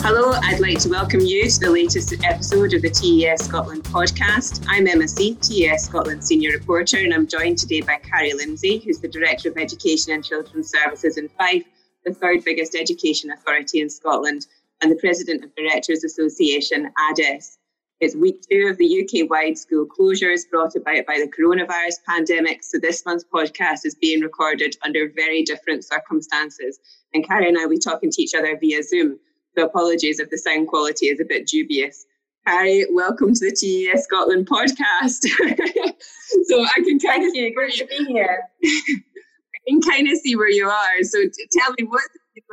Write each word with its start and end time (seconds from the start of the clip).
Hello, 0.00 0.32
I'd 0.42 0.60
like 0.60 0.78
to 0.80 0.88
welcome 0.88 1.20
you 1.20 1.50
to 1.50 1.60
the 1.60 1.70
latest 1.70 2.14
episode 2.24 2.72
of 2.72 2.82
the 2.82 2.88
TES 2.88 3.44
Scotland 3.44 3.84
podcast. 3.84 4.64
I'm 4.68 4.86
Emma 4.86 5.04
Seith, 5.04 5.40
TES 5.40 5.84
Scotland 5.84 6.24
senior 6.24 6.52
reporter, 6.52 6.98
and 6.98 7.12
I'm 7.12 7.26
joined 7.26 7.58
today 7.58 7.80
by 7.80 7.96
Carrie 7.96 8.32
Lindsay, 8.32 8.78
who's 8.78 9.00
the 9.00 9.08
Director 9.08 9.50
of 9.50 9.58
Education 9.58 10.12
and 10.12 10.24
Children's 10.24 10.70
Services 10.70 11.18
in 11.18 11.28
Fife, 11.28 11.64
the 12.04 12.14
third 12.14 12.44
biggest 12.44 12.74
education 12.74 13.30
authority 13.30 13.80
in 13.80 13.90
Scotland, 13.90 14.46
and 14.80 14.90
the 14.90 14.96
President 14.96 15.44
of 15.44 15.54
Directors 15.56 16.04
Association, 16.04 16.90
ADES. 17.10 17.58
It's 18.00 18.14
week 18.14 18.40
two 18.48 18.68
of 18.68 18.78
the 18.78 19.02
UK 19.02 19.28
wide 19.28 19.58
school 19.58 19.84
closures 19.84 20.48
brought 20.48 20.76
about 20.76 21.04
by 21.06 21.18
the 21.18 21.30
coronavirus 21.36 21.96
pandemic. 22.06 22.62
So, 22.62 22.78
this 22.78 23.04
month's 23.04 23.24
podcast 23.24 23.84
is 23.84 23.96
being 23.96 24.20
recorded 24.20 24.76
under 24.84 25.10
very 25.10 25.42
different 25.42 25.84
circumstances. 25.84 26.78
And 27.12 27.26
Carrie 27.26 27.48
and 27.48 27.58
I 27.58 27.62
will 27.62 27.70
be 27.70 27.78
talking 27.78 28.12
to 28.12 28.22
each 28.22 28.34
other 28.34 28.56
via 28.56 28.84
Zoom. 28.84 29.18
So 29.58 29.64
apologies 29.64 30.20
if 30.20 30.30
the 30.30 30.38
sound 30.38 30.68
quality 30.68 31.06
is 31.06 31.18
a 31.18 31.24
bit 31.24 31.48
dubious. 31.48 32.06
Hi, 32.46 32.84
welcome 32.92 33.34
to 33.34 33.40
the 33.40 33.50
TES 33.50 34.04
Scotland 34.04 34.46
podcast. 34.46 35.26
so 36.44 36.62
I 36.62 36.74
can 36.74 37.00
kind 37.00 37.22
Thank 37.22 37.30
of 37.30 37.34
you. 37.34 37.52
Great 37.52 37.74
to 37.74 37.86
be 37.86 38.04
here. 38.04 38.44
I 38.64 39.58
can 39.68 39.80
kind 39.80 40.08
of 40.12 40.16
see 40.18 40.36
where 40.36 40.48
you 40.48 40.68
are. 40.68 41.02
So 41.02 41.24
tell 41.50 41.74
me 41.76 41.86
what 41.88 42.02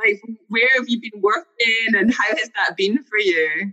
like 0.04 0.20
where 0.48 0.68
have 0.74 0.88
you 0.88 1.00
been 1.00 1.20
working 1.20 1.94
and 1.94 2.12
how 2.12 2.26
has 2.26 2.50
that 2.56 2.76
been 2.76 2.98
for 3.04 3.18
you? 3.18 3.72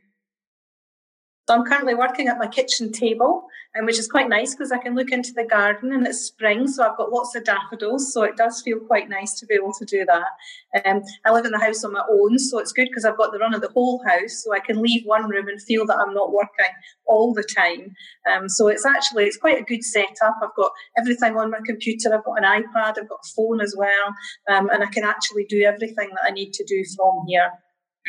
So 1.47 1.55
I'm 1.55 1.65
currently 1.65 1.93
working 1.93 2.29
at 2.29 2.37
my 2.37 2.47
kitchen 2.47 2.93
table, 2.93 3.45
and 3.75 3.85
which 3.85 3.99
is 3.99 4.07
quite 4.07 4.29
nice 4.29 4.53
because 4.53 4.71
I 4.71 4.77
can 4.77 4.95
look 4.95 5.11
into 5.11 5.33
the 5.33 5.43
garden 5.43 5.91
and 5.91 6.07
it's 6.07 6.19
spring, 6.19 6.69
so 6.69 6.87
I've 6.87 6.95
got 6.95 7.11
lots 7.11 7.35
of 7.35 7.43
daffodils. 7.43 8.13
So 8.13 8.23
it 8.23 8.37
does 8.37 8.61
feel 8.61 8.79
quite 8.79 9.09
nice 9.09 9.37
to 9.39 9.45
be 9.45 9.55
able 9.55 9.73
to 9.73 9.83
do 9.83 10.05
that. 10.05 10.85
Um, 10.85 11.01
I 11.25 11.31
live 11.31 11.45
in 11.45 11.51
the 11.51 11.59
house 11.59 11.83
on 11.83 11.91
my 11.91 12.03
own, 12.09 12.39
so 12.39 12.59
it's 12.59 12.71
good 12.71 12.87
because 12.89 13.03
I've 13.03 13.17
got 13.17 13.33
the 13.33 13.39
run 13.39 13.53
of 13.53 13.59
the 13.59 13.71
whole 13.71 14.01
house, 14.07 14.41
so 14.41 14.53
I 14.53 14.59
can 14.59 14.81
leave 14.81 15.03
one 15.05 15.27
room 15.27 15.49
and 15.49 15.61
feel 15.61 15.85
that 15.87 15.97
I'm 15.97 16.13
not 16.13 16.31
working 16.31 16.73
all 17.05 17.33
the 17.33 17.43
time. 17.43 17.93
Um, 18.31 18.47
so 18.47 18.69
it's 18.69 18.85
actually 18.85 19.25
it's 19.25 19.37
quite 19.37 19.59
a 19.59 19.65
good 19.65 19.83
setup. 19.83 20.37
I've 20.41 20.55
got 20.55 20.71
everything 20.97 21.35
on 21.35 21.51
my 21.51 21.59
computer. 21.65 22.15
I've 22.15 22.23
got 22.23 22.41
an 22.41 22.45
iPad. 22.45 22.99
I've 22.99 23.09
got 23.09 23.19
a 23.21 23.33
phone 23.35 23.59
as 23.59 23.75
well, 23.77 24.15
um, 24.49 24.69
and 24.69 24.81
I 24.81 24.87
can 24.87 25.03
actually 25.03 25.43
do 25.49 25.63
everything 25.63 26.09
that 26.11 26.25
I 26.25 26.31
need 26.31 26.53
to 26.53 26.63
do 26.63 26.85
from 26.95 27.25
here. 27.27 27.51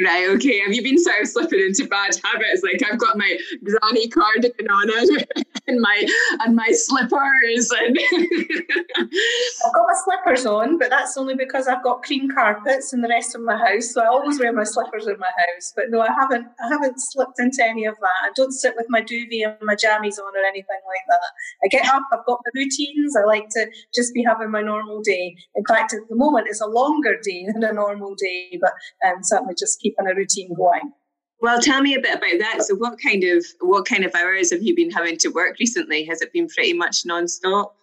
Right, 0.03 0.29
okay. 0.31 0.59
Have 0.59 0.75
you 0.75 0.83
been 0.83 0.99
sort 0.99 1.23
of 1.23 1.29
slipping 1.29 1.61
into 1.61 1.87
bad 1.87 2.19
habits? 2.25 2.63
Like 2.65 2.83
I've 2.83 2.99
got 2.99 3.17
my 3.17 3.39
granny 3.63 4.09
cardigan 4.09 4.69
on 4.69 4.89
it 4.91 5.31
and 5.69 5.81
my 5.81 6.05
and 6.41 6.57
my 6.57 6.69
slippers 6.73 7.71
and 7.71 7.97
I've 8.17 9.73
got 9.73 9.87
my 9.87 9.95
slippers 10.05 10.47
on, 10.47 10.79
but 10.79 10.91
that's 10.91 11.17
only 11.17 11.37
because 11.37 11.69
I've 11.69 11.85
got 11.85 12.03
cream 12.03 12.29
carpets 12.29 12.93
in 12.93 13.03
the 13.03 13.09
rest 13.09 13.37
of 13.37 13.43
my 13.43 13.57
house. 13.57 13.93
So 13.93 14.03
I 14.03 14.07
always 14.07 14.41
wear 14.41 14.53
my 14.53 14.65
slippers 14.65 15.07
in 15.07 15.17
my 15.21 15.31
house. 15.31 15.73
But 15.77 15.85
no, 15.91 16.01
I 16.01 16.11
haven't 16.13 16.49
I 16.61 16.69
haven't 16.71 17.01
slipped 17.01 17.39
into 17.39 17.65
any 17.65 17.85
of 17.85 17.95
that. 18.01 18.19
I 18.25 18.31
don't 18.35 18.53
sit 18.53 18.75
with 18.77 18.87
my 18.89 19.01
duvet 19.01 19.47
and 19.47 19.59
my 19.63 19.77
jammies 19.77 20.19
on 20.19 20.37
or 20.37 20.45
anything 20.45 20.81
like 20.89 21.07
that. 21.07 21.21
I 21.65 21.69
get 21.69 21.87
up, 21.87 22.03
I've 22.13 22.27
got 22.27 22.41
my 22.45 22.51
routines. 22.61 23.15
I 23.17 23.25
like 23.27 23.49
to 23.51 23.67
just 23.95 24.13
be 24.13 24.25
having 24.25 24.51
my 24.51 24.61
normal 24.61 25.03
day. 25.03 25.37
In 25.55 25.65
fact, 25.67 25.95
at 25.95 26.01
the 26.09 26.17
moment 26.17 26.49
it's 26.51 26.61
a 26.61 26.67
longer 26.67 27.17
day 27.23 27.47
than 27.47 27.63
a 27.63 27.73
normal 27.73 28.17
day, 28.17 28.59
but 28.61 28.73
um, 29.07 29.23
certainly 29.23 29.55
just 29.57 29.84
keeping 29.85 30.07
a 30.07 30.15
routine 30.15 30.55
going. 30.55 30.93
Well, 31.41 31.61
tell 31.61 31.83
me 31.83 31.95
a 31.95 32.01
bit 32.01 32.17
about 32.17 32.39
that. 32.39 32.63
So, 32.63 32.75
what 32.75 32.99
kind 33.01 33.23
of 33.23 33.45
what 33.61 33.85
kind 33.85 34.05
of 34.05 34.15
hours 34.15 34.51
have 34.51 34.63
you 34.63 34.75
been 34.75 34.91
having 34.91 35.19
to 35.19 35.29
work 35.29 35.59
recently? 35.61 36.05
Has 36.07 36.23
it 36.23 36.33
been 36.33 36.49
pretty 36.49 36.73
much 36.73 37.05
non-stop? 37.05 37.77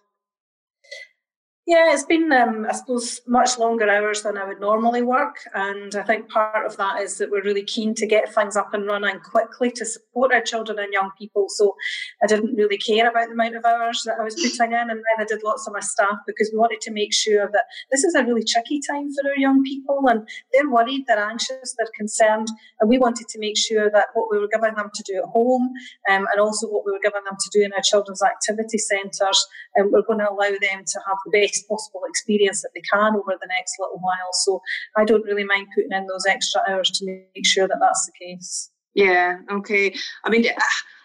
Yeah, 1.64 1.92
it's 1.92 2.04
been, 2.04 2.32
um, 2.32 2.66
I 2.68 2.72
suppose, 2.72 3.20
much 3.28 3.56
longer 3.56 3.88
hours 3.88 4.22
than 4.22 4.36
I 4.36 4.44
would 4.44 4.58
normally 4.58 5.02
work. 5.02 5.36
And 5.54 5.94
I 5.94 6.02
think 6.02 6.28
part 6.28 6.66
of 6.66 6.76
that 6.76 7.00
is 7.00 7.18
that 7.18 7.30
we're 7.30 7.44
really 7.44 7.62
keen 7.62 7.94
to 7.94 8.06
get 8.06 8.34
things 8.34 8.56
up 8.56 8.74
and 8.74 8.84
running 8.84 9.20
quickly 9.20 9.70
to 9.76 9.84
support 9.84 10.32
our 10.32 10.40
children 10.40 10.80
and 10.80 10.92
young 10.92 11.10
people. 11.16 11.46
So 11.48 11.76
I 12.20 12.26
didn't 12.26 12.56
really 12.56 12.78
care 12.78 13.08
about 13.08 13.28
the 13.28 13.34
amount 13.34 13.54
of 13.54 13.64
hours 13.64 14.02
that 14.06 14.16
I 14.18 14.24
was 14.24 14.34
putting 14.34 14.72
in. 14.72 14.90
And 14.90 14.90
then 14.90 15.20
I 15.20 15.24
did 15.24 15.44
lots 15.44 15.68
of 15.68 15.72
my 15.72 15.78
staff 15.78 16.16
because 16.26 16.50
we 16.52 16.58
wanted 16.58 16.80
to 16.80 16.90
make 16.90 17.14
sure 17.14 17.48
that 17.52 17.64
this 17.92 18.02
is 18.02 18.16
a 18.16 18.24
really 18.24 18.42
tricky 18.44 18.80
time 18.90 19.08
for 19.12 19.30
our 19.30 19.38
young 19.38 19.62
people. 19.62 20.00
And 20.08 20.28
they're 20.52 20.68
worried, 20.68 21.04
they're 21.06 21.24
anxious, 21.24 21.76
they're 21.78 21.86
concerned. 21.96 22.48
And 22.80 22.90
we 22.90 22.98
wanted 22.98 23.28
to 23.28 23.38
make 23.38 23.56
sure 23.56 23.88
that 23.88 24.06
what 24.14 24.26
we 24.32 24.38
were 24.40 24.50
giving 24.52 24.74
them 24.74 24.90
to 24.92 25.02
do 25.06 25.18
at 25.18 25.30
home 25.30 25.70
um, 26.10 26.26
and 26.32 26.40
also 26.40 26.66
what 26.66 26.84
we 26.84 26.90
were 26.90 26.98
giving 27.00 27.22
them 27.24 27.36
to 27.38 27.50
do 27.56 27.64
in 27.64 27.72
our 27.72 27.82
children's 27.82 28.22
activity 28.22 28.78
centres, 28.78 29.46
um, 29.78 29.92
we're 29.92 30.02
going 30.02 30.18
to 30.18 30.28
allow 30.28 30.50
them 30.50 30.84
to 30.84 31.00
have 31.06 31.18
the 31.24 31.30
best 31.30 31.51
possible 31.68 32.02
experience 32.08 32.62
that 32.62 32.70
they 32.74 32.82
can 32.92 33.14
over 33.16 33.36
the 33.40 33.48
next 33.48 33.74
little 33.78 33.98
while. 33.98 34.32
So 34.32 34.60
I 34.96 35.04
don't 35.04 35.24
really 35.24 35.44
mind 35.44 35.68
putting 35.74 35.92
in 35.92 36.06
those 36.06 36.26
extra 36.26 36.62
hours 36.68 36.90
to 36.90 37.06
make 37.06 37.46
sure 37.46 37.68
that 37.68 37.78
that's 37.80 38.06
the 38.06 38.12
case. 38.24 38.70
Yeah. 38.94 39.38
Okay. 39.50 39.94
I 40.24 40.30
mean. 40.30 40.46
Uh, 40.46 40.60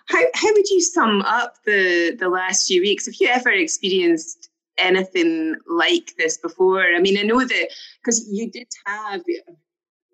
how, 0.09 0.24
how 0.35 0.53
would 0.53 0.69
you 0.69 0.80
sum 0.80 1.22
up 1.24 1.56
the, 1.66 2.16
the 2.18 2.30
last 2.30 2.68
few 2.68 2.81
weeks? 2.81 3.08
Have 3.08 3.16
you 3.19 3.28
ever 3.28 3.52
experienced 3.52 4.50
anything 4.78 5.56
like 5.68 6.13
this 6.18 6.38
before? 6.38 6.81
I 6.96 7.00
mean, 7.00 7.18
I 7.18 7.24
know 7.24 7.44
that 7.44 7.69
because 8.02 8.25
you 8.31 8.50
did 8.50 8.68
have 8.85 9.22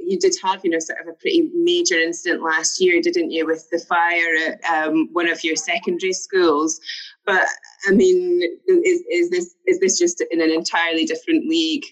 you 0.06 0.20
did 0.20 0.36
have, 0.44 0.62
you 0.64 0.72
know, 0.72 0.80
sort 0.80 1.00
of 1.02 1.08
a 1.08 1.14
pretty 1.14 1.50
major 1.54 1.96
incident 1.96 2.44
last 2.44 2.82
year, 2.82 3.02
didn't 3.02 3.32
you, 3.32 3.46
with 3.46 3.70
the 3.72 3.80
fire 3.80 4.36
at 4.48 4.64
um, 4.66 5.10
one 5.14 5.30
of 5.30 5.44
your 5.44 5.56
secondary 5.56 6.14
schools? 6.14 6.80
But 7.26 7.46
I 7.88 7.92
mean, 7.92 8.42
is, 8.68 9.04
is 9.10 9.30
this 9.30 9.56
is 9.66 9.80
this 9.80 9.98
just 9.98 10.24
in 10.32 10.42
an 10.42 10.52
entirely 10.52 11.06
different 11.06 11.48
league? 11.48 11.86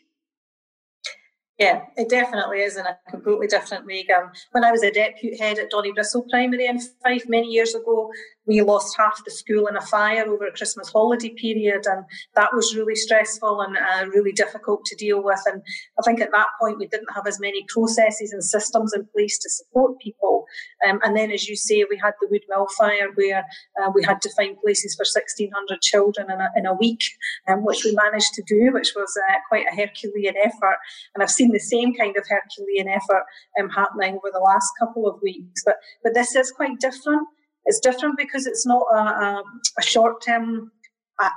Yeah, 1.61 1.83
it 1.95 2.09
definitely 2.09 2.61
is 2.61 2.75
in 2.75 2.87
a 2.87 2.97
completely 3.07 3.45
different 3.45 3.85
league. 3.85 4.09
Um, 4.09 4.31
when 4.51 4.63
I 4.63 4.71
was 4.71 4.81
a 4.81 4.91
deputy 4.91 5.37
head 5.37 5.59
at 5.59 5.71
Donibristle 5.71 6.27
Primary 6.27 6.65
in 6.65 6.79
Fife 7.03 7.29
many 7.29 7.49
years 7.49 7.75
ago, 7.75 8.09
we 8.47 8.61
lost 8.61 8.97
half 8.97 9.23
the 9.23 9.31
school 9.31 9.67
in 9.67 9.75
a 9.75 9.81
fire 9.81 10.25
over 10.27 10.47
a 10.47 10.51
Christmas 10.51 10.89
holiday 10.89 11.29
period, 11.29 11.85
and 11.85 12.03
that 12.35 12.53
was 12.53 12.75
really 12.75 12.95
stressful 12.95 13.61
and 13.61 13.77
uh, 13.77 14.09
really 14.09 14.31
difficult 14.31 14.83
to 14.85 14.95
deal 14.95 15.23
with. 15.23 15.41
And 15.45 15.61
I 15.99 16.01
think 16.03 16.21
at 16.21 16.31
that 16.31 16.47
point 16.59 16.79
we 16.79 16.87
didn't 16.87 17.13
have 17.13 17.27
as 17.27 17.39
many 17.39 17.65
processes 17.67 18.31
and 18.31 18.43
systems 18.43 18.93
in 18.93 19.05
place 19.13 19.37
to 19.39 19.49
support 19.49 19.99
people. 19.99 20.45
Um, 20.87 20.99
and 21.03 21.15
then, 21.15 21.31
as 21.31 21.47
you 21.47 21.55
say, 21.55 21.85
we 21.89 21.99
had 22.03 22.13
the 22.19 22.27
Woodmill 22.27 22.69
fire 22.71 23.09
where 23.15 23.45
uh, 23.81 23.91
we 23.93 24.03
had 24.03 24.21
to 24.21 24.33
find 24.35 24.57
places 24.59 24.95
for 24.95 25.03
1,600 25.03 25.81
children 25.81 26.31
in 26.31 26.41
a, 26.41 26.49
in 26.55 26.65
a 26.65 26.73
week, 26.73 27.03
um, 27.47 27.63
which 27.63 27.83
we 27.83 27.95
managed 27.95 28.33
to 28.33 28.43
do, 28.47 28.71
which 28.73 28.93
was 28.95 29.15
uh, 29.29 29.35
quite 29.49 29.65
a 29.71 29.75
Herculean 29.75 30.35
effort. 30.37 30.77
And 31.13 31.23
I've 31.23 31.31
seen 31.31 31.51
the 31.51 31.59
same 31.59 31.93
kind 31.93 32.15
of 32.17 32.25
Herculean 32.27 32.87
effort 32.87 33.23
um, 33.59 33.69
happening 33.69 34.15
over 34.15 34.31
the 34.33 34.39
last 34.39 34.71
couple 34.79 35.07
of 35.07 35.21
weeks. 35.21 35.63
But 35.63 35.75
but 36.03 36.13
this 36.13 36.35
is 36.35 36.51
quite 36.51 36.79
different. 36.79 37.27
It's 37.65 37.79
different 37.79 38.17
because 38.17 38.47
it's 38.47 38.65
not 38.65 38.83
a, 38.91 38.97
a, 38.97 39.43
a 39.79 39.81
short 39.81 40.23
term 40.25 40.71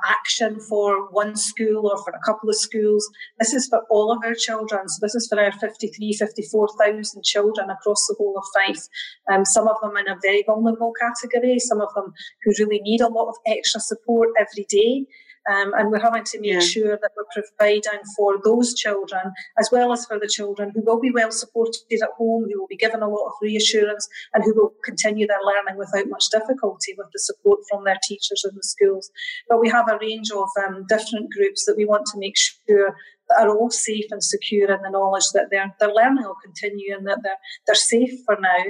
action 0.08 0.60
for 0.60 1.10
one 1.10 1.36
school 1.36 1.88
or 1.88 2.02
for 2.02 2.12
a 2.12 2.20
couple 2.24 2.48
of 2.48 2.56
schools. 2.56 3.08
This 3.38 3.52
is 3.52 3.66
for 3.66 3.82
all 3.90 4.12
of 4.12 4.18
our 4.24 4.34
children. 4.34 4.88
So 4.88 4.98
this 5.00 5.14
is 5.14 5.28
for 5.28 5.40
our 5.40 5.52
53, 5.52 6.12
54,000 6.12 7.22
children 7.22 7.70
across 7.70 8.06
the 8.06 8.14
whole 8.18 8.36
of 8.38 8.44
Fife. 8.54 8.82
Um, 9.30 9.44
some 9.44 9.68
of 9.68 9.76
them 9.82 9.96
in 9.96 10.08
a 10.08 10.18
very 10.22 10.44
vulnerable 10.46 10.92
category, 11.00 11.58
some 11.58 11.80
of 11.80 11.92
them 11.94 12.12
who 12.42 12.52
really 12.58 12.80
need 12.80 13.00
a 13.00 13.08
lot 13.08 13.28
of 13.28 13.36
extra 13.46 13.80
support 13.80 14.30
every 14.38 14.66
day. 14.68 15.06
Um, 15.50 15.72
and 15.74 15.90
we're 15.90 16.00
having 16.00 16.24
to 16.24 16.40
make 16.40 16.52
yeah. 16.52 16.60
sure 16.60 16.98
that 17.00 17.10
we're 17.16 17.42
providing 17.42 18.00
for 18.16 18.36
those 18.42 18.74
children 18.74 19.32
as 19.58 19.68
well 19.70 19.92
as 19.92 20.06
for 20.06 20.18
the 20.18 20.28
children 20.28 20.72
who 20.74 20.82
will 20.82 21.00
be 21.00 21.10
well 21.10 21.30
supported 21.30 21.80
at 21.92 22.08
home, 22.16 22.44
who 22.50 22.60
will 22.60 22.66
be 22.66 22.76
given 22.76 23.02
a 23.02 23.08
lot 23.08 23.26
of 23.26 23.32
reassurance, 23.42 24.08
and 24.32 24.42
who 24.44 24.54
will 24.54 24.72
continue 24.84 25.26
their 25.26 25.42
learning 25.44 25.78
without 25.78 26.08
much 26.08 26.30
difficulty 26.30 26.94
with 26.96 27.08
the 27.12 27.18
support 27.18 27.60
from 27.68 27.84
their 27.84 27.98
teachers 28.02 28.44
in 28.48 28.54
the 28.56 28.62
schools. 28.62 29.10
But 29.48 29.60
we 29.60 29.68
have 29.68 29.88
a 29.88 29.98
range 30.00 30.30
of 30.30 30.48
um, 30.66 30.86
different 30.88 31.30
groups 31.32 31.64
that 31.66 31.76
we 31.76 31.84
want 31.84 32.06
to 32.06 32.18
make 32.18 32.36
sure 32.36 32.96
are 33.38 33.48
all 33.48 33.70
safe 33.70 34.06
and 34.10 34.22
secure 34.22 34.70
in 34.72 34.82
the 34.82 34.90
knowledge 34.90 35.24
that 35.32 35.50
their, 35.50 35.74
their 35.80 35.92
learning 35.92 36.24
will 36.24 36.36
continue 36.42 36.96
and 36.96 37.06
that 37.06 37.18
they're, 37.22 37.38
they're 37.66 37.74
safe 37.74 38.12
for 38.24 38.36
now. 38.40 38.64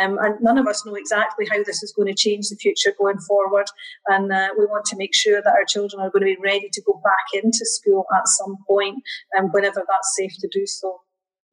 Um, 0.00 0.18
and 0.18 0.40
none 0.40 0.58
of 0.58 0.66
us 0.66 0.84
know 0.84 0.94
exactly 0.94 1.46
how 1.50 1.62
this 1.64 1.82
is 1.82 1.92
going 1.92 2.08
to 2.08 2.14
change 2.14 2.48
the 2.48 2.56
future 2.56 2.92
going 2.98 3.18
forward. 3.18 3.66
And 4.08 4.32
uh, 4.32 4.48
we 4.58 4.66
want 4.66 4.84
to 4.86 4.96
make 4.96 5.14
sure 5.14 5.40
that 5.42 5.52
our 5.52 5.64
children 5.64 6.02
are 6.02 6.10
going 6.10 6.22
to 6.22 6.34
be 6.34 6.42
ready 6.42 6.68
to 6.72 6.82
go 6.82 7.00
back 7.04 7.42
into 7.42 7.64
school 7.64 8.06
at 8.16 8.28
some 8.28 8.56
point, 8.68 8.96
um, 9.38 9.46
whenever 9.46 9.84
that's 9.88 10.16
safe 10.16 10.32
to 10.40 10.48
do 10.52 10.66
so. 10.66 11.00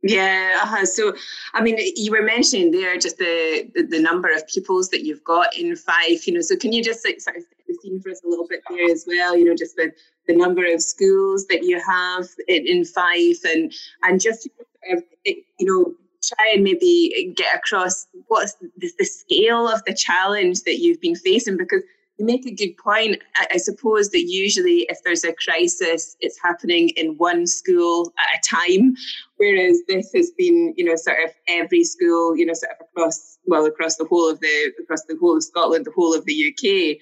Yeah, 0.03 0.59
uh-huh. 0.61 0.85
so 0.85 1.15
I 1.55 1.61
mean, 1.61 1.77
you 1.95 2.11
were 2.11 2.21
mentioning 2.21 2.71
there 2.71 2.97
just 2.97 3.17
the, 3.17 3.69
the, 3.73 3.83
the 3.83 3.99
number 3.99 4.29
of 4.33 4.47
pupils 4.47 4.89
that 4.89 5.03
you've 5.03 5.23
got 5.23 5.57
in 5.57 5.75
Fife. 5.75 6.27
You 6.27 6.35
know, 6.35 6.41
so 6.41 6.55
can 6.55 6.71
you 6.71 6.83
just 6.83 7.03
like, 7.03 7.19
sort 7.19 7.37
of 7.37 7.43
the 7.67 7.77
scene 7.81 8.01
for 8.01 8.09
us 8.09 8.21
a 8.23 8.27
little 8.27 8.47
bit 8.47 8.61
there 8.69 8.91
as 8.91 9.05
well? 9.07 9.35
You 9.35 9.45
know, 9.45 9.55
just 9.55 9.75
the, 9.75 9.91
the 10.27 10.35
number 10.35 10.65
of 10.65 10.81
schools 10.81 11.45
that 11.47 11.63
you 11.63 11.81
have 11.85 12.27
in, 12.47 12.65
in 12.67 12.85
Fife, 12.85 13.43
and 13.45 13.71
and 14.03 14.19
just 14.21 14.49
um, 14.91 15.03
you 15.27 15.43
know 15.59 15.93
try 16.23 16.51
and 16.53 16.63
maybe 16.63 17.33
get 17.35 17.55
across 17.55 18.07
what's 18.27 18.55
the, 18.55 18.91
the 18.97 19.05
scale 19.05 19.67
of 19.67 19.83
the 19.85 19.93
challenge 19.93 20.63
that 20.63 20.79
you've 20.79 20.99
been 20.99 21.15
facing 21.15 21.57
because 21.57 21.83
you 22.17 22.25
make 22.25 22.45
a 22.45 22.51
good 22.51 22.75
point. 22.77 23.21
I, 23.35 23.47
I, 23.53 23.57
suppose 23.57 24.09
that 24.09 24.23
usually, 24.23 24.87
if 24.89 24.97
there's 25.03 25.23
a 25.23 25.33
crisis, 25.33 26.17
it's 26.19 26.41
happening 26.41 26.89
in 26.89 27.15
one 27.17 27.45
school 27.45 28.11
at 28.17 28.39
a 28.39 28.55
time, 28.55 28.95
whereas 29.37 29.79
this 29.87 30.11
has 30.13 30.31
been, 30.31 30.73
you 30.77 30.83
know, 30.83 30.95
sort 30.95 31.17
of 31.23 31.31
every 31.47 31.83
school, 31.83 32.35
you 32.35 32.45
know, 32.45 32.53
sort 32.53 32.71
of 32.79 32.87
across, 32.87 33.37
well, 33.45 33.65
across 33.65 33.97
the 33.97 34.05
whole 34.05 34.29
of 34.29 34.39
the 34.39 34.73
across 34.81 35.03
the 35.03 35.17
whole 35.19 35.37
of 35.37 35.43
Scotland, 35.43 35.85
the 35.85 35.91
whole 35.91 36.15
of 36.15 36.25
the 36.25 36.53
UK, 36.53 36.97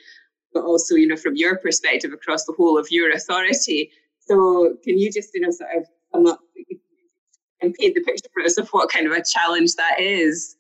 but 0.56 0.64
also, 0.64 0.96
you 0.96 1.06
know, 1.06 1.18
from 1.18 1.36
your 1.36 1.58
perspective, 1.58 2.12
across 2.14 2.46
the 2.46 2.54
whole 2.54 2.80
of 2.80 2.88
your 2.90 3.12
authority. 3.12 3.92
So, 4.22 4.76
can 4.84 4.98
you 4.98 5.12
just, 5.12 5.30
you 5.36 5.42
know, 5.42 5.52
sort 5.52 5.70
of 5.78 5.86
come 6.12 6.26
up 6.26 6.40
and 7.62 7.74
paint 7.76 7.94
the 7.94 8.02
picture 8.02 8.30
for 8.34 8.42
us 8.42 8.58
of 8.58 8.70
what 8.70 8.90
kind 8.90 9.06
of 9.06 9.12
a 9.12 9.22
challenge 9.24 9.76
that 9.76 10.00
is? 10.00 10.56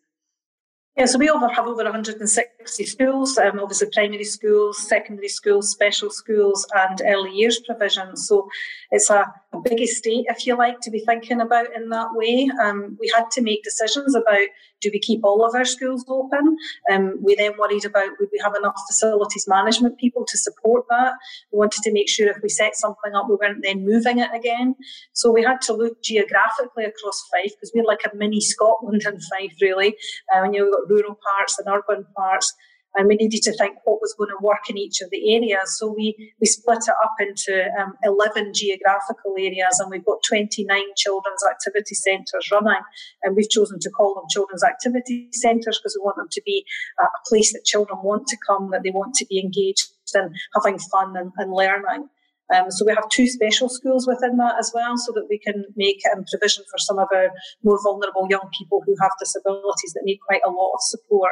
Yeah, 0.98 1.06
so 1.06 1.18
we 1.18 1.28
have 1.28 1.42
over 1.42 1.84
160 1.84 2.55
schools, 2.68 3.38
um, 3.38 3.60
obviously 3.60 3.88
primary 3.94 4.24
schools, 4.24 4.88
secondary 4.88 5.30
schools, 5.30 5.70
special 5.70 6.10
schools, 6.10 6.66
and 6.76 7.02
early 7.06 7.32
years 7.32 7.60
provision. 7.60 8.16
So 8.18 8.50
it's 8.92 9.10
a, 9.10 9.26
big 9.64 9.82
estate, 9.82 10.26
if 10.28 10.46
you 10.46 10.58
like, 10.58 10.80
to 10.82 10.92
be 10.92 11.00
thinking 11.00 11.42
about 11.42 11.74
in 11.76 11.90
that 11.90 12.10
way. 12.14 12.50
Um, 12.62 12.98
we 13.00 13.12
had 13.16 13.32
to 13.32 13.42
make 13.42 13.64
decisions 13.64 14.16
about 14.16 14.48
do 14.82 14.90
we 14.94 15.00
keep 15.00 15.24
all 15.24 15.46
of 15.46 15.56
our 15.56 15.66
schools 15.66 16.06
open? 16.08 16.58
Um, 16.92 17.18
we 17.22 17.34
then 17.36 17.54
worried 17.58 17.86
about 17.86 18.12
would 18.20 18.30
we 18.32 18.40
have 18.44 18.56
enough 18.56 18.76
facilities 18.88 19.48
management 19.48 19.98
people 19.98 20.26
to 20.26 20.38
support 20.38 20.86
that? 20.90 21.14
We 21.52 21.58
wanted 21.58 21.82
to 21.84 21.94
make 21.94 22.10
sure 22.10 22.28
if 22.28 22.38
we 22.44 22.50
set 22.50 22.76
something 22.76 23.16
up, 23.16 23.28
we 23.30 23.36
weren't 23.36 23.64
then 23.64 23.86
moving 23.86 24.20
it 24.20 24.30
again. 24.36 24.76
So 25.14 25.32
we 25.32 25.44
had 25.44 25.62
to 25.62 25.74
look 25.74 26.04
geographically 26.04 26.84
across 26.84 27.28
Fife 27.32 27.54
because 27.56 27.72
we're 27.74 27.86
like 27.86 28.06
a 28.06 28.16
mini 28.16 28.42
Scotland 28.42 29.04
in 29.06 29.20
Fife, 29.22 29.56
really. 29.62 29.96
Um, 30.36 30.54
you 30.54 30.60
know, 30.60 30.66
we've 30.66 30.74
got 30.74 30.90
rural 30.90 31.20
parts 31.36 31.58
and 31.58 31.68
urban 31.68 32.06
parts 32.16 32.54
and 32.98 33.08
we 33.08 33.16
needed 33.16 33.42
to 33.44 33.54
think 33.58 33.78
what 33.84 34.02
was 34.02 34.16
going 34.18 34.30
to 34.30 34.44
work 34.44 34.70
in 34.70 34.78
each 34.78 35.02
of 35.02 35.10
the 35.10 35.36
areas. 35.36 35.78
So 35.78 35.92
we, 35.92 36.34
we 36.40 36.48
split 36.48 36.84
it 36.88 36.96
up 37.04 37.16
into 37.20 37.66
um, 37.80 37.94
11 38.04 38.54
geographical 38.54 39.36
areas, 39.38 39.80
and 39.80 39.92
we've 39.92 40.06
got 40.06 40.24
29 40.28 40.68
children's 40.96 41.44
activity 41.50 41.96
centres 41.96 42.50
running. 42.52 42.82
And 43.24 43.36
we've 43.36 43.50
chosen 43.50 43.80
to 43.80 43.90
call 43.90 44.16
them 44.16 44.26
children's 44.30 44.64
activity 44.64 45.30
centres 45.32 45.78
because 45.78 45.98
we 46.00 46.06
want 46.06 46.18
them 46.18 46.30
to 46.32 46.42
be 46.46 46.66
a 47.00 47.06
place 47.28 47.52
that 47.54 47.66
children 47.66 48.00
want 48.02 48.28
to 48.28 48.38
come, 48.48 48.72
that 48.72 48.84
they 48.84 48.92
want 48.92 49.14
to 49.16 49.26
be 49.26 49.40
engaged 49.40 49.90
in 50.14 50.34
having 50.54 50.80
fun 50.80 51.18
and, 51.18 51.32
and 51.38 51.52
learning. 51.52 52.10
Um, 52.54 52.70
so 52.70 52.86
we 52.86 52.94
have 52.94 53.10
two 53.10 53.28
special 53.28 53.70
schools 53.70 54.06
within 54.08 54.38
that 54.38 54.56
as 54.60 54.72
well, 54.74 54.98
so 54.98 55.12
that 55.14 55.26
we 55.30 55.40
can 55.40 55.66
make 55.76 56.02
um, 56.14 56.24
provision 56.30 56.64
for 56.70 56.78
some 56.78 57.00
of 57.00 57.08
our 57.14 57.30
more 57.64 57.80
vulnerable 57.82 58.28
young 58.30 58.48
people 58.58 58.84
who 58.86 58.96
have 59.02 59.12
disabilities 59.20 59.94
that 59.94 60.04
need 60.04 60.20
quite 60.28 60.42
a 60.46 60.52
lot 60.52 60.72
of 60.74 60.82
support. 60.82 61.32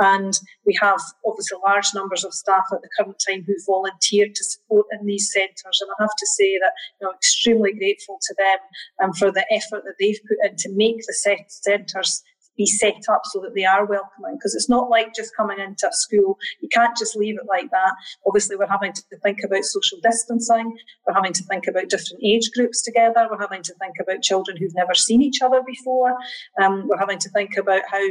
And 0.00 0.38
we 0.64 0.76
have 0.80 1.00
obviously 1.26 1.58
large 1.64 1.94
numbers 1.94 2.24
of 2.24 2.34
staff 2.34 2.64
at 2.72 2.82
the 2.82 2.88
current 2.98 3.22
time 3.26 3.44
who 3.46 3.54
volunteered 3.66 4.34
to 4.34 4.44
support 4.44 4.86
in 4.92 5.06
these 5.06 5.32
centres. 5.32 5.80
And 5.80 5.90
I 5.98 6.02
have 6.02 6.16
to 6.16 6.26
say 6.26 6.58
that 6.58 6.72
you 7.00 7.06
know, 7.06 7.10
I'm 7.10 7.16
extremely 7.16 7.72
grateful 7.72 8.18
to 8.20 8.34
them 8.36 8.58
um, 9.02 9.12
for 9.12 9.30
the 9.30 9.46
effort 9.50 9.84
that 9.84 9.94
they've 9.98 10.20
put 10.28 10.38
in 10.48 10.56
to 10.56 10.72
make 10.74 10.98
the 11.06 11.14
centres 11.14 12.22
be 12.56 12.66
set 12.66 13.02
up 13.10 13.20
so 13.24 13.40
that 13.40 13.54
they 13.54 13.64
are 13.64 13.84
welcoming. 13.84 14.36
Because 14.36 14.54
it's 14.54 14.68
not 14.68 14.88
like 14.88 15.14
just 15.14 15.36
coming 15.36 15.58
into 15.58 15.88
a 15.88 15.92
school. 15.92 16.38
You 16.60 16.68
can't 16.70 16.96
just 16.96 17.16
leave 17.16 17.36
it 17.36 17.46
like 17.48 17.70
that. 17.70 17.94
Obviously 18.26 18.56
we're 18.56 18.66
having 18.66 18.92
to 18.92 19.02
think 19.22 19.38
about 19.44 19.64
social 19.64 19.98
distancing. 20.02 20.76
We're 21.06 21.14
having 21.14 21.34
to 21.34 21.44
think 21.44 21.66
about 21.66 21.88
different 21.88 22.22
age 22.24 22.50
groups 22.54 22.82
together. 22.82 23.28
We're 23.30 23.40
having 23.40 23.62
to 23.62 23.74
think 23.74 23.94
about 24.00 24.22
children 24.22 24.56
who've 24.56 24.74
never 24.74 24.94
seen 24.94 25.22
each 25.22 25.42
other 25.42 25.62
before. 25.66 26.16
Um, 26.62 26.88
we're 26.88 26.98
having 26.98 27.18
to 27.18 27.30
think 27.30 27.56
about 27.56 27.82
how 27.90 28.06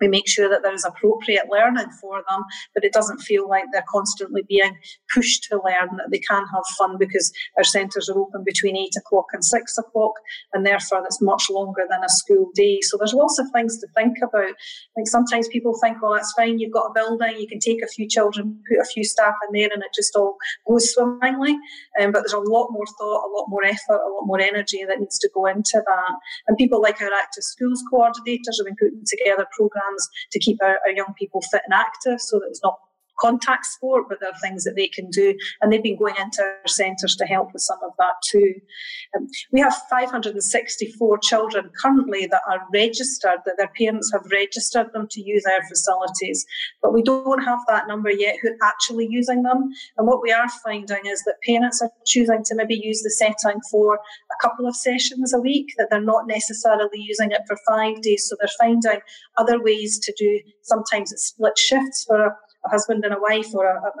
we 0.00 0.08
make 0.08 0.28
sure 0.28 0.48
that 0.48 0.62
there 0.62 0.74
is 0.74 0.84
appropriate 0.84 1.46
learning 1.50 1.90
for 2.00 2.22
them, 2.28 2.44
but 2.74 2.84
it 2.84 2.92
doesn't 2.92 3.18
feel 3.18 3.48
like 3.48 3.64
they're 3.72 3.84
constantly 3.88 4.42
being 4.48 4.76
pushed 5.14 5.44
to 5.44 5.56
learn, 5.64 5.96
that 5.96 6.10
they 6.10 6.18
can 6.18 6.44
have 6.54 6.64
fun 6.78 6.96
because 6.98 7.32
our 7.56 7.64
centres 7.64 8.08
are 8.08 8.18
open 8.18 8.44
between 8.44 8.76
eight 8.76 8.94
o'clock 8.96 9.26
and 9.32 9.44
six 9.44 9.78
o'clock, 9.78 10.12
and 10.52 10.66
therefore 10.66 11.02
that's 11.02 11.22
much 11.22 11.48
longer 11.50 11.84
than 11.88 12.04
a 12.04 12.08
school 12.08 12.50
day. 12.54 12.80
So 12.82 12.96
there's 12.96 13.14
lots 13.14 13.38
of 13.38 13.46
things 13.52 13.78
to 13.78 13.86
think 13.94 14.18
about. 14.22 14.54
Like 14.96 15.06
sometimes 15.06 15.48
people 15.48 15.78
think, 15.80 16.02
well, 16.02 16.14
that's 16.14 16.32
fine, 16.32 16.58
you've 16.58 16.72
got 16.72 16.90
a 16.90 16.94
building, 16.94 17.38
you 17.38 17.48
can 17.48 17.60
take 17.60 17.82
a 17.82 17.88
few 17.88 18.08
children, 18.08 18.60
put 18.68 18.80
a 18.80 18.84
few 18.84 19.04
staff 19.04 19.34
in 19.46 19.58
there, 19.58 19.70
and 19.72 19.82
it 19.82 19.90
just 19.94 20.14
all 20.16 20.36
goes 20.68 20.92
swimmingly. 20.92 21.56
Um, 22.00 22.12
but 22.12 22.20
there's 22.20 22.32
a 22.32 22.38
lot 22.38 22.68
more 22.70 22.86
thought, 22.98 23.26
a 23.26 23.32
lot 23.36 23.46
more 23.48 23.64
effort, 23.64 24.00
a 24.04 24.12
lot 24.12 24.26
more 24.26 24.40
energy 24.40 24.84
that 24.86 25.00
needs 25.00 25.18
to 25.18 25.30
go 25.34 25.46
into 25.46 25.82
that. 25.86 26.14
And 26.46 26.56
people 26.56 26.82
like 26.82 27.00
our 27.00 27.12
active 27.12 27.44
schools 27.44 27.82
coordinators 27.92 28.58
have 28.58 28.66
been 28.66 28.76
putting 28.76 29.04
together 29.06 29.46
programs 29.56 29.85
to 30.32 30.38
keep 30.38 30.58
our, 30.62 30.78
our 30.84 30.90
young 30.90 31.14
people 31.18 31.40
fit 31.42 31.62
and 31.64 31.74
active 31.74 32.20
so 32.20 32.38
that 32.38 32.46
it's 32.48 32.62
not 32.62 32.78
contact 33.20 33.66
sport, 33.66 34.04
but 34.08 34.18
there 34.20 34.30
are 34.30 34.38
things 34.42 34.64
that 34.64 34.76
they 34.76 34.88
can 34.88 35.10
do. 35.10 35.36
And 35.60 35.72
they've 35.72 35.82
been 35.82 35.98
going 35.98 36.16
into 36.20 36.42
our 36.42 36.66
centres 36.66 37.16
to 37.16 37.24
help 37.24 37.52
with 37.52 37.62
some 37.62 37.78
of 37.84 37.92
that 37.98 38.14
too. 38.28 38.54
Um, 39.16 39.28
we 39.52 39.60
have 39.60 39.74
564 39.90 41.18
children 41.18 41.70
currently 41.80 42.26
that 42.26 42.42
are 42.48 42.66
registered, 42.72 43.38
that 43.44 43.56
their 43.58 43.70
parents 43.78 44.10
have 44.12 44.26
registered 44.30 44.92
them 44.92 45.06
to 45.10 45.22
use 45.22 45.44
our 45.46 45.66
facilities, 45.68 46.44
but 46.82 46.92
we 46.92 47.02
don't 47.02 47.42
have 47.42 47.60
that 47.68 47.88
number 47.88 48.10
yet 48.10 48.36
who 48.42 48.48
are 48.48 48.68
actually 48.68 49.08
using 49.10 49.42
them. 49.42 49.70
And 49.96 50.06
what 50.06 50.22
we 50.22 50.32
are 50.32 50.48
finding 50.64 51.06
is 51.06 51.22
that 51.24 51.36
parents 51.46 51.82
are 51.82 51.90
choosing 52.06 52.42
to 52.44 52.54
maybe 52.54 52.80
use 52.82 53.02
the 53.02 53.10
setting 53.10 53.60
for 53.70 53.94
a 53.94 54.42
couple 54.42 54.66
of 54.66 54.76
sessions 54.76 55.32
a 55.32 55.40
week, 55.40 55.72
that 55.78 55.88
they're 55.90 56.00
not 56.00 56.26
necessarily 56.26 56.98
using 56.98 57.30
it 57.32 57.42
for 57.46 57.56
five 57.68 58.00
days. 58.02 58.26
So 58.28 58.36
they're 58.38 58.48
finding 58.58 59.00
other 59.38 59.62
ways 59.62 59.98
to 60.00 60.14
do, 60.18 60.40
sometimes 60.62 61.12
it's 61.12 61.26
split 61.26 61.58
shifts 61.58 62.04
for 62.06 62.36
a 62.66 62.70
husband 62.70 63.04
and 63.04 63.14
a 63.14 63.20
wife 63.20 63.54
or 63.54 63.66
a, 63.66 63.76
a, 63.76 63.92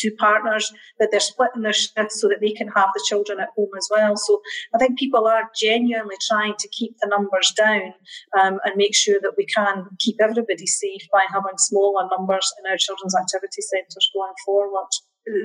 two 0.00 0.14
partners 0.18 0.72
that 0.98 1.10
they're 1.10 1.20
splitting 1.20 1.62
their 1.62 1.72
shifts 1.72 2.20
so 2.20 2.28
that 2.28 2.40
they 2.40 2.52
can 2.52 2.68
have 2.68 2.88
the 2.94 3.04
children 3.06 3.40
at 3.40 3.48
home 3.56 3.70
as 3.76 3.88
well. 3.90 4.16
So 4.16 4.40
I 4.74 4.78
think 4.78 4.98
people 4.98 5.26
are 5.26 5.50
genuinely 5.58 6.16
trying 6.28 6.54
to 6.58 6.68
keep 6.68 6.96
the 7.00 7.08
numbers 7.08 7.52
down 7.56 7.94
um, 8.40 8.58
and 8.64 8.76
make 8.76 8.94
sure 8.94 9.18
that 9.22 9.34
we 9.36 9.46
can 9.46 9.86
keep 9.98 10.16
everybody 10.20 10.66
safe 10.66 11.02
by 11.12 11.22
having 11.32 11.58
smaller 11.58 12.08
numbers 12.16 12.52
in 12.58 12.70
our 12.70 12.76
children's 12.76 13.16
activity 13.16 13.62
centres 13.62 14.10
going 14.14 14.32
forward. 14.44 14.88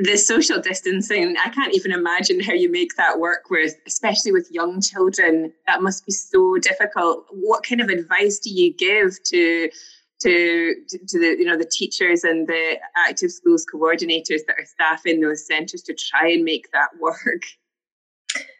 The 0.04 0.18
social 0.18 0.60
distancing 0.60 1.38
i 1.38 1.48
can't 1.52 1.74
even 1.74 1.94
imagine 1.94 2.42
how 2.42 2.52
you 2.52 2.70
make 2.70 2.98
that 2.98 3.18
work 3.18 3.50
with 3.50 3.76
especially 3.88 4.34
with 4.34 4.50
young 4.52 4.82
children. 4.82 5.54
That 5.68 5.82
must 5.82 6.06
be 6.06 6.12
so 6.12 6.58
difficult. 6.58 7.26
What 7.32 7.64
kind 7.64 7.80
of 7.80 7.88
advice 7.88 8.40
do 8.40 8.50
you 8.50 8.74
give 8.74 9.16
to 9.28 9.70
to, 10.22 10.76
to 11.08 11.20
the 11.20 11.36
you 11.40 11.46
know 11.46 11.58
the 11.58 11.70
teachers 11.72 12.24
and 12.24 12.48
the 12.48 12.80
active 12.96 13.32
schools 13.32 13.66
coordinators 13.74 14.42
that 14.48 14.58
are 14.58 14.66
staffing 14.66 15.22
those 15.22 15.46
centres 15.46 15.82
to 15.84 15.94
try 15.94 16.30
and 16.30 16.44
make 16.44 16.72
that 16.72 16.90
work. 17.00 17.44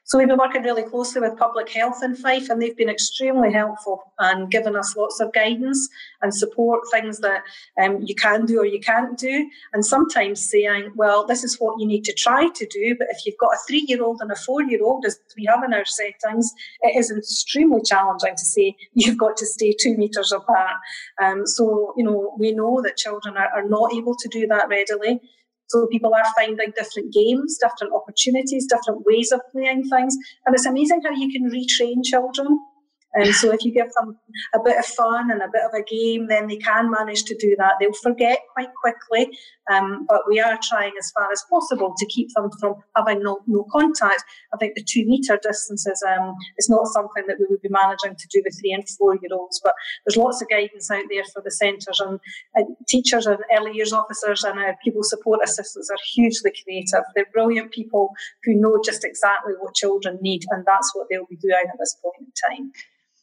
So 0.10 0.18
we've 0.18 0.28
been 0.28 0.40
working 0.40 0.64
really 0.64 0.82
closely 0.82 1.22
with 1.22 1.38
Public 1.38 1.70
Health 1.70 2.02
in 2.02 2.16
Fife, 2.16 2.50
and 2.50 2.60
they've 2.60 2.76
been 2.76 2.90
extremely 2.90 3.54
helpful 3.54 4.12
and 4.18 4.50
given 4.50 4.76
us 4.76 4.96
lots 4.96 5.20
of 5.20 5.32
guidance 5.34 5.88
and 6.24 6.34
support, 6.34 6.82
things 6.92 7.20
that 7.20 7.44
um, 7.80 8.02
you 8.04 8.16
can 8.16 8.48
do 8.48 8.58
or 8.58 8.66
you 8.66 8.80
can't 8.80 9.20
do, 9.20 9.48
and 9.72 9.86
sometimes 9.86 10.50
saying, 10.50 10.94
well, 10.96 11.28
this 11.28 11.44
is 11.44 11.58
what 11.60 11.80
you 11.80 11.86
need 11.86 12.04
to 12.06 12.14
try 12.14 12.50
to 12.50 12.66
do, 12.72 12.96
but 12.98 13.08
if 13.12 13.24
you've 13.24 13.38
got 13.38 13.54
a 13.54 13.58
three-year-old 13.68 14.20
and 14.22 14.32
a 14.32 14.36
four-year-old, 14.36 15.06
as 15.06 15.20
we 15.38 15.46
have 15.46 15.64
in 15.64 15.76
our 15.76 15.86
settings, 15.86 16.52
it 16.82 16.98
is 16.98 17.12
extremely 17.16 17.84
challenging 17.84 18.36
to 18.36 18.46
say 18.46 18.76
you've 18.94 19.20
got 19.20 19.38
to 19.38 19.46
stay 19.46 19.76
two 19.80 19.96
metres 19.96 20.32
apart. 20.32 20.78
Um, 21.22 21.46
so, 21.46 21.94
you 21.96 22.04
know, 22.04 22.36
we 22.40 22.52
know 22.52 22.82
that 22.82 22.98
children 22.98 23.38
are, 23.38 23.50
are 23.54 23.70
not 23.70 23.94
able 23.94 24.16
to 24.16 24.28
do 24.30 24.48
that 24.48 24.70
readily. 24.70 25.22
So 25.70 25.88
people 25.88 26.14
are 26.14 26.24
finding 26.36 26.72
different 26.76 27.14
games, 27.14 27.58
different 27.62 27.94
opportunities, 27.94 28.68
different 28.68 29.06
ways 29.06 29.32
of 29.32 29.42
playing 29.52 29.88
things. 29.88 30.18
And 30.46 30.56
it's 30.56 30.66
amazing 30.66 31.02
how 31.04 31.12
you 31.12 31.32
can 31.32 31.50
retrain 31.50 32.04
children. 32.04 32.60
And 33.14 33.34
so 33.34 33.52
if 33.52 33.66
you 33.66 33.72
give 33.72 33.92
them 34.00 34.18
a 34.54 34.60
bit 34.64 34.78
of 34.78 34.86
fun 34.86 35.32
and 35.32 35.42
a 35.42 35.50
bit 35.52 35.64
of 35.64 35.74
a 35.74 35.84
game, 35.84 36.28
then 36.28 36.48
they 36.48 36.58
can 36.58 36.92
manage 36.92 37.24
to 37.24 37.36
do 37.38 37.56
that. 37.58 37.74
They'll 37.80 37.92
forget 38.04 38.40
quite 38.54 38.70
quickly, 38.82 39.36
um, 39.72 40.06
but 40.08 40.22
we 40.28 40.40
are 40.40 40.60
trying 40.62 40.94
as 41.00 41.12
far 41.12 41.32
as 41.32 41.44
possible 41.50 41.96
to 41.98 42.06
keep 42.06 42.30
them 42.36 42.52
from 42.60 42.76
having 42.96 43.24
no, 43.24 43.40
no 43.48 43.66
contact. 43.72 44.24
I 44.54 44.58
think 44.58 44.76
the 44.76 44.84
two 44.84 45.06
metre 45.08 45.40
distances 45.42 46.04
um, 46.08 46.36
is 46.58 46.70
not 46.70 46.86
something 46.88 47.24
that 47.28 47.38
we 47.40 47.48
would 47.50 47.62
be 47.62 47.70
managing 47.70 48.16
to 48.16 48.28
do 48.32 48.44
with 48.46 48.60
three 48.60 48.74
and 48.74 48.88
four 48.88 49.16
year 49.16 49.32
olds, 49.34 49.60
but 49.64 49.74
there's 50.06 50.18
lots 50.18 50.42
of 50.42 50.50
guidance 50.50 50.92
out 50.92 51.06
there 51.10 51.24
for 51.34 51.42
the 51.42 51.52
centres 51.52 52.00
and, 52.00 52.20
and 52.54 52.76
teachers 52.88 53.26
and 53.26 53.40
early 53.58 53.72
years 53.74 53.92
officers 53.92 54.44
and 54.44 54.60
uh, 54.60 54.74
pupil 54.84 55.04
support 55.04 55.40
assistants 55.44 55.90
are 55.90 55.98
hugely 56.14 56.52
creative. 56.64 57.04
They're 57.16 57.26
brilliant 57.34 57.72
people 57.72 58.14
who 58.44 58.54
know 58.54 58.80
just 58.84 59.04
exactly 59.04 59.54
what 59.60 59.74
children 59.74 60.20
need, 60.22 60.44
and 60.52 60.64
that's 60.66 60.92
what 60.94 61.08
they'll 61.10 61.26
be 61.26 61.38
doing 61.38 61.66
at 61.68 61.80
this 61.80 61.96
point 62.02 62.16
in 62.20 62.58
time. 62.58 62.72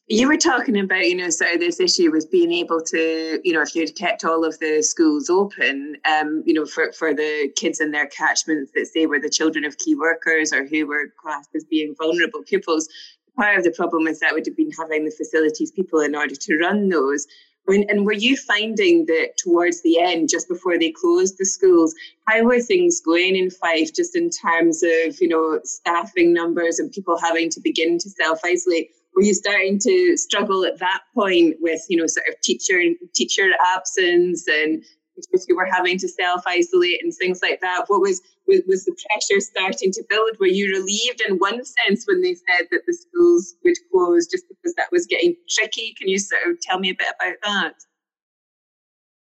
You 0.09 0.29
were 0.29 0.37
talking 0.37 0.79
about, 0.79 1.09
you 1.09 1.17
know, 1.17 1.27
of 1.27 1.59
this 1.59 1.81
issue 1.81 2.13
with 2.13 2.31
being 2.31 2.53
able 2.53 2.81
to, 2.81 3.41
you 3.43 3.53
know, 3.53 3.63
if 3.63 3.75
you'd 3.75 3.97
kept 3.97 4.25
all 4.25 4.45
of 4.45 4.57
the 4.61 4.81
schools 4.81 5.29
open, 5.29 5.97
um, 6.05 6.45
you 6.47 6.55
know, 6.55 6.65
for, 6.65 6.93
for 6.93 7.13
the 7.13 7.51
kids 7.57 7.81
in 7.81 7.91
their 7.91 8.07
catchments 8.07 8.71
that 8.77 8.87
say 8.87 9.07
were 9.07 9.19
the 9.19 9.29
children 9.29 9.65
of 9.65 9.79
key 9.79 9.97
workers 9.97 10.53
or 10.53 10.65
who 10.65 10.87
were 10.87 11.13
classed 11.21 11.51
as 11.57 11.65
being 11.65 11.93
vulnerable 11.99 12.45
pupils, 12.45 12.89
part 13.37 13.59
of 13.59 13.65
the 13.65 13.73
problem 13.73 14.07
is 14.07 14.21
that 14.21 14.33
would 14.33 14.47
have 14.47 14.57
been 14.57 14.71
having 14.79 15.05
the 15.05 15.11
facilities 15.11 15.73
people 15.73 15.99
in 15.99 16.15
order 16.15 16.37
to 16.37 16.59
run 16.59 16.89
those. 16.89 17.27
When, 17.65 17.85
and 17.91 18.07
were 18.07 18.13
you 18.13 18.37
finding 18.37 19.07
that 19.07 19.37
towards 19.39 19.83
the 19.83 19.99
end, 19.99 20.29
just 20.31 20.47
before 20.47 20.79
they 20.79 20.93
closed 20.93 21.37
the 21.37 21.45
schools, 21.45 21.93
how 22.29 22.45
were 22.45 22.61
things 22.61 23.01
going 23.01 23.35
in 23.35 23.51
Fife, 23.51 23.93
just 23.93 24.15
in 24.15 24.31
terms 24.31 24.85
of 24.85 25.21
you 25.21 25.27
know 25.27 25.59
staffing 25.65 26.33
numbers 26.33 26.79
and 26.79 26.93
people 26.93 27.19
having 27.19 27.51
to 27.51 27.61
begin 27.61 27.99
to 27.99 28.09
self 28.09 28.39
isolate? 28.45 28.91
Were 29.17 29.23
you 29.23 29.33
starting 29.33 29.79
to 29.79 30.17
struggle 30.19 30.67
at 30.67 30.79
that 30.79 31.01
point 31.15 31.57
with 31.61 31.81
you 31.89 31.97
know 31.97 32.07
sort 32.07 32.29
of 32.29 32.41
teacher 32.43 32.83
teacher 33.15 33.51
absence 33.75 34.47
and 34.47 34.85
teachers 35.17 35.47
who 35.49 35.57
were 35.57 35.65
having 35.65 35.99
to 35.99 36.09
self 36.09 36.43
isolate 36.47 37.03
and 37.03 37.15
things 37.15 37.41
like 37.43 37.61
that? 37.63 37.85
What 37.87 38.03
was, 38.03 38.21
was 38.47 38.61
was 38.69 38.85
the 38.85 38.95
pressure 39.09 39.41
starting 39.41 39.91
to 39.93 40.05
build? 40.11 40.39
Were 40.39 40.47
you 40.47 40.71
relieved 40.71 41.23
in 41.27 41.39
one 41.39 41.65
sense 41.65 42.05
when 42.07 42.21
they 42.21 42.35
said 42.35 42.69
that 42.71 42.83
the 42.87 42.93
schools 42.93 43.55
would 43.65 43.77
close 43.91 44.27
just 44.27 44.45
because 44.49 44.75
that 44.75 44.93
was 44.93 45.07
getting 45.07 45.35
tricky? 45.49 45.95
Can 45.99 46.09
you 46.09 46.19
sort 46.19 46.43
of 46.47 46.61
tell 46.61 46.79
me 46.79 46.91
a 46.91 46.95
bit 46.95 47.09
about 47.19 47.37
that? 47.43 47.75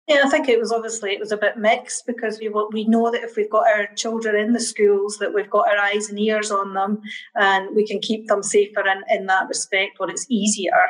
Yeah, 0.09 0.23
I 0.25 0.29
think 0.29 0.49
it 0.49 0.59
was 0.59 0.71
obviously 0.71 1.11
it 1.11 1.19
was 1.19 1.31
a 1.31 1.37
bit 1.37 1.57
mixed 1.57 2.07
because 2.07 2.39
we 2.39 2.49
we 2.73 2.85
know 2.85 3.11
that 3.11 3.21
if 3.21 3.35
we've 3.35 3.49
got 3.49 3.67
our 3.67 3.85
children 3.95 4.35
in 4.35 4.53
the 4.53 4.59
schools, 4.59 5.19
that 5.19 5.35
we've 5.35 5.51
got 5.51 5.69
our 5.69 5.77
eyes 5.77 6.09
and 6.09 6.17
ears 6.19 6.49
on 6.49 6.73
them, 6.73 6.99
and 7.35 7.75
we 7.75 7.85
can 7.85 7.99
keep 7.99 8.25
them 8.25 8.41
safer 8.41 8.81
in, 8.87 9.03
in 9.15 9.27
that 9.27 9.47
respect. 9.47 9.97
Or 9.99 10.09
it's 10.09 10.25
easier. 10.27 10.81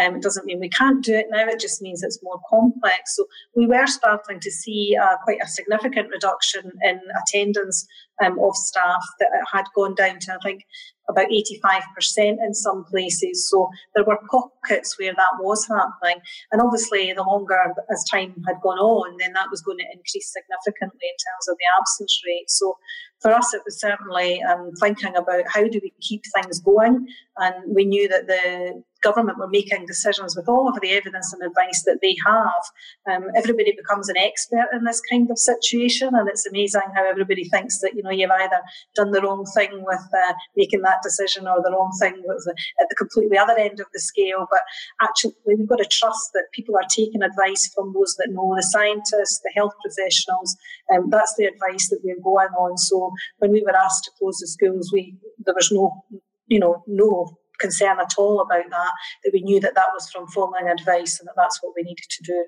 Um, 0.00 0.14
it 0.14 0.22
doesn't 0.22 0.46
mean 0.46 0.60
we 0.60 0.68
can't 0.68 1.02
do 1.02 1.16
it 1.16 1.26
now. 1.30 1.48
It 1.48 1.58
just 1.58 1.82
means 1.82 2.04
it's 2.04 2.22
more 2.22 2.40
complex. 2.48 3.16
So 3.16 3.26
we 3.56 3.66
were 3.66 3.88
starting 3.88 4.38
to 4.38 4.50
see 4.52 4.96
uh, 4.96 5.16
quite 5.24 5.40
a 5.42 5.48
significant 5.48 6.08
reduction 6.08 6.70
in 6.84 7.00
attendance 7.26 7.88
um, 8.24 8.38
of 8.38 8.54
staff 8.56 9.02
that 9.18 9.28
had 9.52 9.64
gone 9.74 9.94
down 9.94 10.18
to 10.20 10.34
I 10.34 10.38
think 10.42 10.64
about 11.08 11.26
85% 11.26 11.82
in 12.18 12.54
some 12.54 12.84
places. 12.84 13.48
So 13.50 13.68
there 13.94 14.04
were 14.04 14.18
pockets 14.30 14.98
where 14.98 15.12
that 15.12 15.32
was 15.40 15.66
happening. 15.66 16.22
And 16.52 16.62
obviously, 16.62 17.12
the 17.12 17.22
longer 17.22 17.58
as 17.90 18.04
time 18.10 18.34
had 18.46 18.60
gone 18.62 18.78
on, 18.78 19.16
then 19.18 19.32
that 19.32 19.50
was 19.50 19.60
going 19.62 19.78
to 19.78 19.92
increase 19.92 20.32
significantly 20.32 21.08
in 21.08 21.18
terms 21.18 21.48
of 21.48 21.56
the 21.58 21.66
absence 21.78 22.22
rate. 22.26 22.50
So 22.50 22.78
for 23.20 23.32
us, 23.32 23.52
it 23.54 23.62
was 23.64 23.80
certainly 23.80 24.42
um, 24.42 24.72
thinking 24.80 25.14
about 25.14 25.44
how 25.46 25.66
do 25.68 25.80
we 25.82 25.92
keep 26.00 26.22
things 26.34 26.58
going. 26.60 27.06
And 27.36 27.74
we 27.74 27.84
knew 27.84 28.08
that 28.08 28.26
the 28.26 28.82
government 29.02 29.38
were 29.38 29.48
making 29.48 29.86
decisions 29.86 30.36
with 30.36 30.48
all 30.48 30.68
of 30.68 30.78
the 30.80 30.90
evidence 30.90 31.32
and 31.32 31.42
advice 31.42 31.82
that 31.84 31.98
they 32.02 32.16
have. 32.26 32.62
Um, 33.10 33.28
everybody 33.34 33.72
becomes 33.76 34.08
an 34.08 34.16
expert 34.16 34.66
in 34.72 34.84
this 34.84 35.00
kind 35.00 35.30
of 35.30 35.38
situation, 35.38 36.10
and 36.14 36.28
it's 36.28 36.46
amazing 36.46 36.82
how 36.94 37.08
everybody 37.08 37.44
thinks 37.44 37.80
that 37.80 37.94
you 37.94 38.02
know 38.02 38.10
you've 38.10 38.30
either 38.30 38.60
done 38.94 39.10
the 39.12 39.22
wrong 39.22 39.44
thing 39.54 39.70
with 39.72 40.06
uh, 40.14 40.34
making 40.56 40.82
that 40.82 41.02
decision 41.02 41.46
or 41.46 41.62
the 41.62 41.70
wrong 41.70 41.90
thing 41.98 42.22
the, 42.26 42.54
at 42.80 42.88
the 42.88 42.96
completely 42.96 43.38
other 43.38 43.56
end 43.56 43.80
of 43.80 43.86
the 43.92 44.00
scale. 44.00 44.46
But 44.50 44.60
actually, 45.00 45.34
we've 45.46 45.68
got 45.68 45.76
to 45.76 45.86
trust 45.86 46.32
that 46.34 46.52
people 46.52 46.76
are 46.76 46.88
taking 46.94 47.22
advice 47.22 47.70
from 47.74 47.92
those 47.94 48.16
that 48.16 48.28
know 48.30 48.54
the 48.54 48.62
scientists, 48.62 49.40
the 49.42 49.52
health 49.54 49.72
professionals. 49.82 50.56
Um, 50.94 51.08
that's 51.10 51.34
the 51.36 51.44
advice 51.44 51.88
that 51.88 52.00
we're 52.02 52.20
going 52.20 52.52
on. 52.58 52.76
So 52.76 53.09
when 53.38 53.52
we 53.52 53.62
were 53.62 53.76
asked 53.76 54.04
to 54.04 54.10
close 54.18 54.38
the 54.38 54.46
schools, 54.46 54.90
we 54.92 55.16
there 55.44 55.54
was 55.54 55.70
no 55.70 56.04
you 56.46 56.58
know 56.58 56.82
no 56.86 57.36
concern 57.60 58.00
at 58.00 58.14
all 58.18 58.40
about 58.40 58.70
that, 58.70 58.92
that 59.22 59.30
we 59.32 59.42
knew 59.42 59.60
that 59.60 59.74
that 59.74 59.88
was 59.92 60.10
from 60.10 60.26
following 60.28 60.68
advice 60.68 61.20
and 61.20 61.28
that 61.28 61.34
that's 61.36 61.58
what 61.62 61.74
we 61.76 61.82
needed 61.82 62.06
to 62.08 62.22
do. 62.24 62.44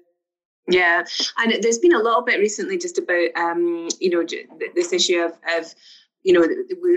Yeah, 0.69 1.05
and 1.39 1.63
there's 1.63 1.79
been 1.79 1.95
a 1.95 2.03
little 2.03 2.23
bit 2.23 2.39
recently 2.39 2.79
just 2.79 2.97
about, 2.97 3.29
um, 3.37 3.89
you 4.01 4.11
know, 4.11 4.25
this 4.75 4.93
issue 4.93 5.19
of, 5.19 5.33
of 5.57 5.75
you 6.23 6.33
know, 6.33 6.47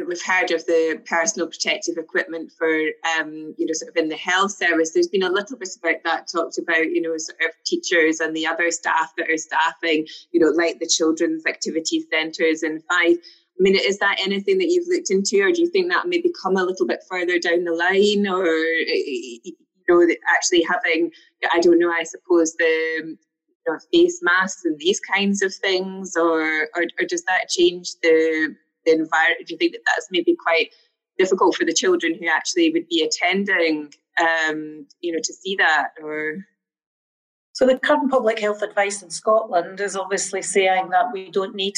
we've 0.08 0.22
heard 0.22 0.52
of 0.52 0.64
the 0.68 1.02
personal 1.06 1.48
protective 1.48 1.98
equipment 1.98 2.52
for, 2.60 2.70
um, 3.18 3.56
you 3.58 3.66
know, 3.66 3.74
sort 3.74 3.90
of 3.90 3.98
in 3.98 4.10
the 4.10 4.16
health 4.16 4.52
service. 4.52 4.92
There's 4.92 5.08
been 5.08 5.24
a 5.24 5.32
little 5.32 5.58
bit 5.58 5.70
about 5.82 6.04
that 6.04 6.28
talked 6.32 6.60
about, 6.60 6.92
you 6.92 7.02
know, 7.02 7.18
sort 7.18 7.42
of 7.42 7.52
teachers 7.66 8.20
and 8.20 8.36
the 8.36 8.46
other 8.46 8.70
staff 8.70 9.14
that 9.18 9.32
are 9.32 9.38
staffing, 9.38 10.06
you 10.32 10.40
know, 10.40 10.50
like 10.50 10.80
the 10.80 10.86
children's 10.88 11.48
activity 11.48 12.06
centres 12.12 12.62
and 12.62 12.84
Fife. 12.84 13.18
I 13.58 13.62
mean, 13.62 13.76
is 13.76 14.00
that 14.00 14.18
anything 14.20 14.58
that 14.58 14.68
you've 14.68 14.88
looked 14.88 15.10
into, 15.10 15.42
or 15.42 15.52
do 15.52 15.62
you 15.62 15.70
think 15.70 15.90
that 15.90 16.08
maybe 16.08 16.32
come 16.42 16.58
a 16.58 16.64
little 16.64 16.86
bit 16.86 17.04
further 17.10 17.40
down 17.40 17.64
the 17.64 17.72
line, 17.72 18.28
or 18.28 18.46
you 18.46 19.54
know, 19.88 20.06
actually 20.30 20.64
having, 20.64 21.12
I 21.52 21.60
don't 21.60 21.80
know, 21.80 21.92
I 21.92 22.04
suppose 22.04 22.54
the 22.56 22.66
you 22.68 23.18
know, 23.68 23.80
face 23.94 24.20
masks 24.22 24.66
and 24.66 24.78
these 24.78 25.00
kinds 25.00 25.42
of 25.42 25.54
things, 25.54 26.18
or, 26.18 26.68
or 26.76 26.84
or 27.00 27.06
does 27.08 27.24
that 27.24 27.50
change 27.50 27.94
the 28.04 28.56
the 28.86 28.92
environment? 28.92 29.48
Do 29.48 29.54
you 29.54 29.58
think 29.58 29.72
that 29.72 29.82
that's 29.86 30.08
maybe 30.12 30.36
quite 30.36 30.72
difficult 31.18 31.56
for 31.56 31.64
the 31.64 31.74
children 31.74 32.18
who 32.20 32.28
actually 32.28 32.72
would 32.72 32.90
be 32.90 33.04
attending, 33.04 33.94
um, 34.20 34.86
you 35.00 35.14
know, 35.14 35.20
to 35.24 35.34
see 35.34 35.56
that, 35.56 35.90
or? 36.04 36.46
So 37.54 37.66
the 37.66 37.80
current 37.80 38.12
public 38.12 38.40
health 38.40 38.62
advice 38.62 39.02
in 39.02 39.10
Scotland 39.10 39.80
is 39.80 39.96
obviously 39.96 40.42
saying 40.42 40.90
that 40.90 41.14
we 41.14 41.32
don't 41.32 41.56
need 41.56 41.76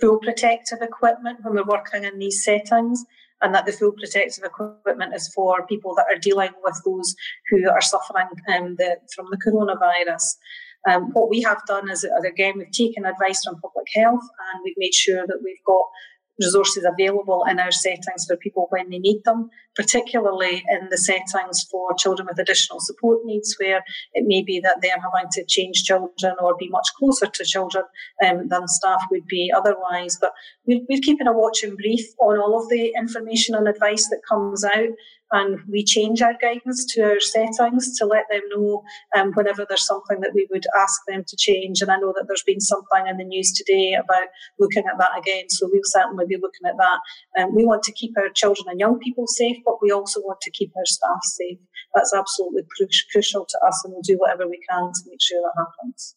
full 0.00 0.18
protective 0.18 0.78
equipment 0.82 1.38
when 1.42 1.54
we're 1.54 1.64
working 1.64 2.04
in 2.04 2.18
these 2.18 2.44
settings, 2.44 3.04
and 3.42 3.54
that 3.54 3.66
the 3.66 3.72
full 3.72 3.92
protective 3.92 4.44
equipment 4.44 5.14
is 5.14 5.28
for 5.34 5.66
people 5.66 5.94
that 5.94 6.06
are 6.12 6.18
dealing 6.18 6.50
with 6.62 6.80
those 6.84 7.14
who 7.50 7.68
are 7.70 7.80
suffering 7.80 8.26
um, 8.54 8.76
the, 8.76 8.96
from 9.14 9.26
the 9.30 9.38
coronavirus. 9.38 10.36
Um, 10.88 11.12
what 11.12 11.28
we 11.28 11.42
have 11.42 11.60
done 11.66 11.90
is, 11.90 12.06
again, 12.26 12.54
we've 12.56 12.70
taken 12.70 13.04
advice 13.04 13.42
from 13.44 13.60
public 13.60 13.86
health 13.94 14.22
and 14.22 14.62
we've 14.64 14.74
made 14.78 14.94
sure 14.94 15.26
that 15.26 15.40
we've 15.42 15.62
got 15.66 15.84
resources 16.40 16.84
available 16.84 17.44
in 17.50 17.58
our 17.58 17.70
settings 17.70 18.26
for 18.26 18.36
people 18.36 18.66
when 18.70 18.90
they 18.90 18.98
need 18.98 19.22
them, 19.24 19.50
particularly 19.74 20.64
in 20.68 20.88
the 20.90 20.98
settings 20.98 21.66
for 21.70 21.94
children 21.94 22.26
with 22.28 22.38
additional 22.38 22.80
support 22.80 23.24
needs, 23.24 23.56
where 23.58 23.82
it 24.14 24.24
may 24.26 24.42
be 24.42 24.60
that 24.60 24.78
they're 24.80 24.96
having 24.96 25.30
to 25.32 25.44
change 25.44 25.84
children 25.84 26.34
or 26.40 26.56
be 26.56 26.68
much 26.68 26.88
closer 26.96 27.26
to 27.26 27.44
children 27.44 27.84
um, 28.24 28.48
than 28.48 28.68
staff 28.68 29.02
would 29.10 29.26
be 29.26 29.52
otherwise. 29.54 30.16
But 30.20 30.32
we're, 30.66 30.80
we're 30.88 31.00
keeping 31.00 31.26
a 31.26 31.32
watch 31.32 31.62
and 31.62 31.76
brief 31.76 32.06
on 32.20 32.38
all 32.38 32.60
of 32.60 32.68
the 32.68 32.92
information 32.96 33.54
and 33.54 33.68
advice 33.68 34.08
that 34.08 34.20
comes 34.28 34.64
out 34.64 34.88
and 35.32 35.58
we 35.68 35.84
change 35.84 36.22
our 36.22 36.34
guidance 36.40 36.84
to 36.94 37.02
our 37.02 37.20
settings 37.20 37.96
to 37.98 38.06
let 38.06 38.24
them 38.30 38.40
know 38.50 38.82
um, 39.16 39.32
whenever 39.32 39.66
there's 39.68 39.86
something 39.86 40.20
that 40.20 40.32
we 40.34 40.46
would 40.50 40.64
ask 40.76 41.00
them 41.06 41.24
to 41.26 41.36
change. 41.36 41.82
And 41.82 41.90
I 41.90 41.96
know 41.96 42.12
that 42.16 42.24
there's 42.26 42.42
been 42.44 42.60
something 42.60 43.06
in 43.06 43.18
the 43.18 43.24
news 43.24 43.52
today 43.52 43.94
about 43.94 44.28
looking 44.58 44.84
at 44.86 44.98
that 44.98 45.18
again, 45.18 45.48
so 45.50 45.68
we'll 45.70 45.82
certainly 45.84 46.26
be 46.26 46.36
looking 46.36 46.66
at 46.66 46.76
that. 46.78 47.42
Um, 47.42 47.54
we 47.54 47.64
want 47.64 47.82
to 47.84 47.92
keep 47.92 48.16
our 48.16 48.30
children 48.30 48.66
and 48.68 48.80
young 48.80 48.98
people 48.98 49.26
safe, 49.26 49.58
but 49.64 49.82
we 49.82 49.90
also 49.90 50.20
want 50.20 50.40
to 50.42 50.50
keep 50.50 50.72
our 50.76 50.86
staff 50.86 51.22
safe. 51.22 51.58
That's 51.94 52.14
absolutely 52.14 52.62
crucial 53.12 53.44
to 53.44 53.58
us, 53.66 53.82
and 53.84 53.92
we'll 53.92 54.02
do 54.02 54.16
whatever 54.16 54.48
we 54.48 54.60
can 54.68 54.92
to 54.92 55.00
make 55.08 55.20
sure 55.20 55.40
that 55.40 55.64
happens. 55.64 56.14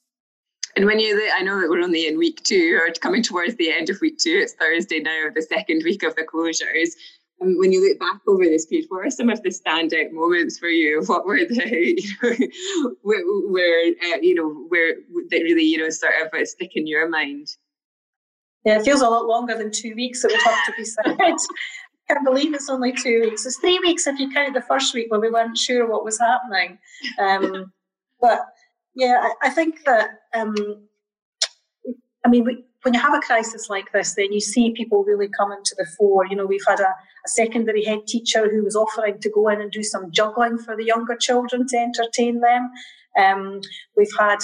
And 0.75 0.85
when 0.85 0.99
you, 0.99 1.29
I 1.35 1.41
know 1.41 1.59
that 1.59 1.69
we're 1.69 1.81
only 1.81 2.07
in 2.07 2.17
week 2.17 2.43
two 2.43 2.79
or 2.81 2.93
coming 2.93 3.21
towards 3.21 3.55
the 3.55 3.71
end 3.71 3.89
of 3.89 3.99
week 3.99 4.17
two, 4.19 4.39
it's 4.41 4.53
Thursday 4.53 5.01
now, 5.01 5.27
the 5.33 5.41
second 5.41 5.83
week 5.83 6.03
of 6.03 6.15
the 6.15 6.23
closures. 6.23 6.91
Um, 7.41 7.57
when 7.57 7.71
you 7.71 7.87
look 7.87 7.99
back 7.99 8.21
over 8.27 8.43
this 8.43 8.65
period, 8.65 8.87
what 8.89 9.05
are 9.05 9.09
some 9.09 9.29
of 9.29 9.41
the 9.41 9.49
standout 9.49 10.11
moments 10.11 10.59
for 10.59 10.69
you? 10.69 11.03
What 11.07 11.25
were 11.25 11.39
the, 11.39 11.55
you 12.21 12.83
know, 12.83 12.95
where, 13.01 13.23
where 13.49 13.87
uh, 13.89 14.17
you 14.21 14.35
know, 14.35 14.65
where 14.69 14.95
that 15.29 15.41
really, 15.43 15.63
you 15.63 15.77
know, 15.77 15.89
sort 15.89 16.13
of 16.23 16.33
uh, 16.33 16.45
stick 16.45 16.71
in 16.75 16.87
your 16.87 17.09
mind? 17.09 17.47
Yeah, 18.65 18.79
it 18.79 18.83
feels 18.83 19.01
a 19.01 19.09
lot 19.09 19.25
longer 19.25 19.57
than 19.57 19.71
two 19.71 19.95
weeks. 19.95 20.23
It 20.23 20.31
would 20.31 20.41
have 20.41 20.65
to 20.65 20.73
be 20.77 20.85
said. 20.85 21.05
I 21.19 22.13
can't 22.13 22.25
believe 22.25 22.53
it's 22.53 22.69
only 22.69 22.91
two 22.91 23.21
weeks. 23.21 23.45
It's 23.45 23.57
three 23.57 23.79
weeks 23.79 24.05
if 24.05 24.19
you 24.19 24.31
count 24.31 24.53
the 24.53 24.61
first 24.61 24.93
week 24.93 25.09
where 25.09 25.19
we 25.19 25.31
weren't 25.31 25.57
sure 25.57 25.89
what 25.89 26.03
was 26.03 26.19
happening. 26.19 26.77
Um, 27.19 27.71
but 28.19 28.41
yeah, 28.93 29.29
I, 29.41 29.47
I 29.47 29.49
think 29.49 29.83
that 29.85 30.09
um, 30.35 30.55
I 32.25 32.29
mean, 32.29 32.43
we, 32.43 32.65
when 32.83 32.93
you 32.93 32.99
have 32.99 33.13
a 33.13 33.19
crisis 33.19 33.69
like 33.69 33.91
this, 33.91 34.15
then 34.15 34.31
you 34.31 34.39
see 34.39 34.71
people 34.71 35.03
really 35.03 35.29
coming 35.37 35.59
to 35.63 35.75
the 35.77 35.85
fore. 35.97 36.25
You 36.25 36.35
know, 36.35 36.45
we've 36.45 36.65
had 36.67 36.79
a, 36.79 36.87
a, 36.87 37.27
secondary 37.27 37.83
head 37.83 38.07
teacher 38.07 38.49
who 38.49 38.63
was 38.63 38.75
offering 38.75 39.19
to 39.19 39.29
go 39.29 39.49
in 39.49 39.61
and 39.61 39.71
do 39.71 39.83
some 39.83 40.11
juggling 40.11 40.57
for 40.57 40.75
the 40.75 40.85
younger 40.85 41.15
children 41.15 41.67
to 41.67 41.77
entertain 41.77 42.41
them. 42.41 42.71
Um, 43.17 43.61
we've 43.95 44.13
had 44.19 44.39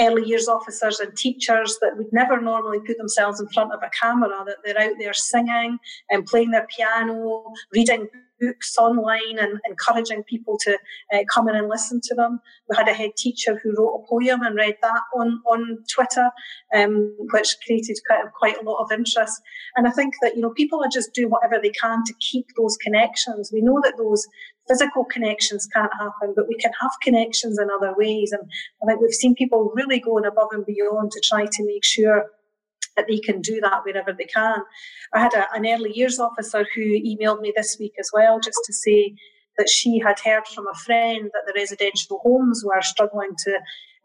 early 0.00 0.24
years 0.24 0.48
officers 0.48 1.00
and 1.00 1.16
teachers 1.16 1.78
that 1.80 1.96
would 1.96 2.12
never 2.12 2.40
normally 2.40 2.80
put 2.80 2.98
themselves 2.98 3.40
in 3.40 3.48
front 3.48 3.72
of 3.72 3.80
a 3.82 3.90
camera, 4.00 4.44
that 4.46 4.56
they're 4.64 4.80
out 4.80 4.96
there 4.98 5.14
singing 5.14 5.78
and 6.10 6.26
playing 6.26 6.50
their 6.50 6.66
piano, 6.76 7.44
reading 7.72 8.08
books 8.44 8.76
online 8.78 9.38
and 9.38 9.60
encouraging 9.68 10.22
people 10.24 10.58
to 10.64 10.78
uh, 11.12 11.24
come 11.32 11.48
in 11.48 11.56
and 11.56 11.68
listen 11.68 12.00
to 12.04 12.14
them. 12.14 12.40
We 12.68 12.76
had 12.76 12.88
a 12.88 12.94
head 12.94 13.16
teacher 13.16 13.60
who 13.62 13.74
wrote 13.76 13.94
a 13.94 14.06
poem 14.08 14.42
and 14.42 14.56
read 14.56 14.76
that 14.82 15.02
on, 15.16 15.40
on 15.46 15.78
Twitter, 15.92 16.30
um, 16.74 17.14
which 17.32 17.56
created 17.64 17.98
quite, 18.06 18.24
quite 18.38 18.60
a 18.60 18.64
lot 18.64 18.82
of 18.82 18.92
interest. 18.92 19.40
And 19.76 19.86
I 19.86 19.90
think 19.90 20.14
that, 20.22 20.34
you 20.36 20.42
know, 20.42 20.50
people 20.50 20.82
are 20.82 20.88
just 20.92 21.14
doing 21.14 21.30
whatever 21.30 21.58
they 21.60 21.70
can 21.70 22.02
to 22.04 22.14
keep 22.20 22.46
those 22.56 22.76
connections. 22.78 23.50
We 23.52 23.60
know 23.60 23.80
that 23.82 23.94
those 23.96 24.26
physical 24.68 25.04
connections 25.04 25.66
can't 25.66 25.92
happen, 25.98 26.32
but 26.34 26.48
we 26.48 26.56
can 26.56 26.72
have 26.80 26.92
connections 27.02 27.58
in 27.58 27.68
other 27.70 27.94
ways. 27.96 28.32
And 28.32 28.42
I 28.82 28.86
think 28.86 29.00
we've 29.00 29.12
seen 29.12 29.34
people 29.34 29.72
really 29.74 30.00
going 30.00 30.24
above 30.24 30.48
and 30.52 30.64
beyond 30.64 31.10
to 31.12 31.20
try 31.20 31.46
to 31.46 31.66
make 31.66 31.84
sure 31.84 32.26
that 32.96 33.06
they 33.08 33.18
can 33.18 33.40
do 33.40 33.60
that 33.60 33.82
wherever 33.84 34.12
they 34.12 34.24
can. 34.24 34.58
I 35.12 35.20
had 35.20 35.34
a, 35.34 35.46
an 35.54 35.66
early 35.66 35.92
years 35.92 36.18
officer 36.18 36.66
who 36.74 36.82
emailed 36.82 37.40
me 37.40 37.52
this 37.54 37.76
week 37.78 37.94
as 37.98 38.10
well, 38.12 38.40
just 38.40 38.60
to 38.64 38.72
say 38.72 39.14
that 39.58 39.68
she 39.68 39.98
had 39.98 40.18
heard 40.18 40.46
from 40.46 40.66
a 40.66 40.74
friend 40.74 41.30
that 41.32 41.42
the 41.46 41.52
residential 41.54 42.20
homes 42.22 42.62
were 42.64 42.82
struggling 42.82 43.30
to 43.44 43.58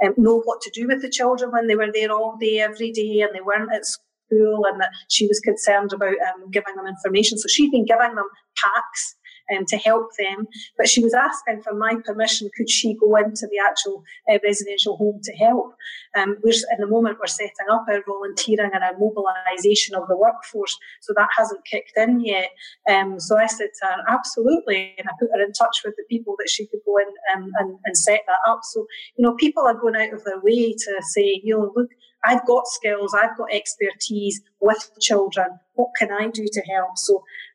um, 0.05 0.13
know 0.17 0.41
what 0.41 0.61
to 0.61 0.71
do 0.73 0.87
with 0.87 1.01
the 1.01 1.09
children 1.09 1.51
when 1.51 1.67
they 1.67 1.75
were 1.75 1.91
there 1.91 2.11
all 2.11 2.37
day, 2.39 2.59
every 2.59 2.91
day, 2.91 3.21
and 3.21 3.33
they 3.33 3.41
weren't 3.41 3.73
at 3.73 3.85
school, 3.85 4.65
and 4.65 4.79
that 4.79 4.91
she 5.09 5.27
was 5.27 5.39
concerned 5.39 5.91
about 5.91 6.13
um, 6.13 6.49
giving 6.51 6.75
them 6.75 6.87
information. 6.87 7.37
So 7.37 7.47
she'd 7.47 7.71
been 7.71 7.85
giving 7.85 8.15
them 8.15 8.27
packs 8.57 9.15
um, 9.55 9.65
to 9.65 9.77
help 9.77 10.07
them. 10.17 10.47
But 10.77 10.89
she 10.89 11.03
was 11.03 11.13
asking 11.13 11.61
for 11.61 11.73
my 11.73 11.95
permission, 12.05 12.49
could 12.55 12.69
she 12.69 12.95
go 12.95 13.15
into 13.15 13.47
the 13.47 13.59
actual 13.65 14.03
uh, 14.31 14.39
residential 14.43 14.97
home 14.97 15.19
to 15.23 15.33
help? 15.33 15.73
Um, 16.17 16.37
we're, 16.43 16.53
in 16.53 16.79
the 16.79 16.87
moment, 16.87 17.17
we're 17.19 17.27
setting 17.27 17.69
up 17.71 17.85
our 17.89 18.03
volunteering 18.07 18.71
and 18.73 18.83
our 18.83 18.97
mobilisation 18.97 19.95
of 19.95 20.07
the 20.07 20.17
workforce, 20.17 20.77
so 21.01 21.13
that 21.15 21.29
hasn't 21.35 21.65
kicked 21.65 21.93
in 21.97 22.19
yet. 22.23 22.49
Um, 22.89 23.19
so 23.19 23.37
I 23.37 23.47
said 23.47 23.69
to 23.81 23.85
her, 23.87 24.03
absolutely, 24.07 24.95
and 24.97 25.07
I 25.07 25.13
put 25.19 25.29
her 25.33 25.43
in 25.43 25.53
touch 25.53 25.81
with 25.83 25.95
the 25.97 26.05
people 26.09 26.35
that 26.39 26.49
she 26.49 26.67
could 26.67 26.81
go 26.85 26.97
in 26.97 27.07
and, 27.35 27.51
and, 27.59 27.77
and 27.85 27.97
set 27.97 28.21
that 28.27 28.51
up. 28.51 28.61
So, 28.63 28.85
you 29.15 29.23
know, 29.23 29.35
people 29.35 29.63
are 29.63 29.79
going 29.79 29.95
out 29.95 30.13
of 30.13 30.23
their 30.23 30.39
way 30.39 30.73
to 30.73 31.01
say, 31.01 31.41
you 31.43 31.57
know, 31.57 31.71
look, 31.75 31.89
I've 32.25 32.45
got 32.45 32.67
skills, 32.67 33.13
I've 33.13 33.37
got 33.37 33.53
expertise 33.53 34.41
with 34.59 34.89
children. 34.99 35.47
What 35.79 35.91
can 35.99 36.11
I 36.21 36.27
do 36.39 36.45
to 36.55 36.61
help? 36.73 36.97
So 36.97 37.13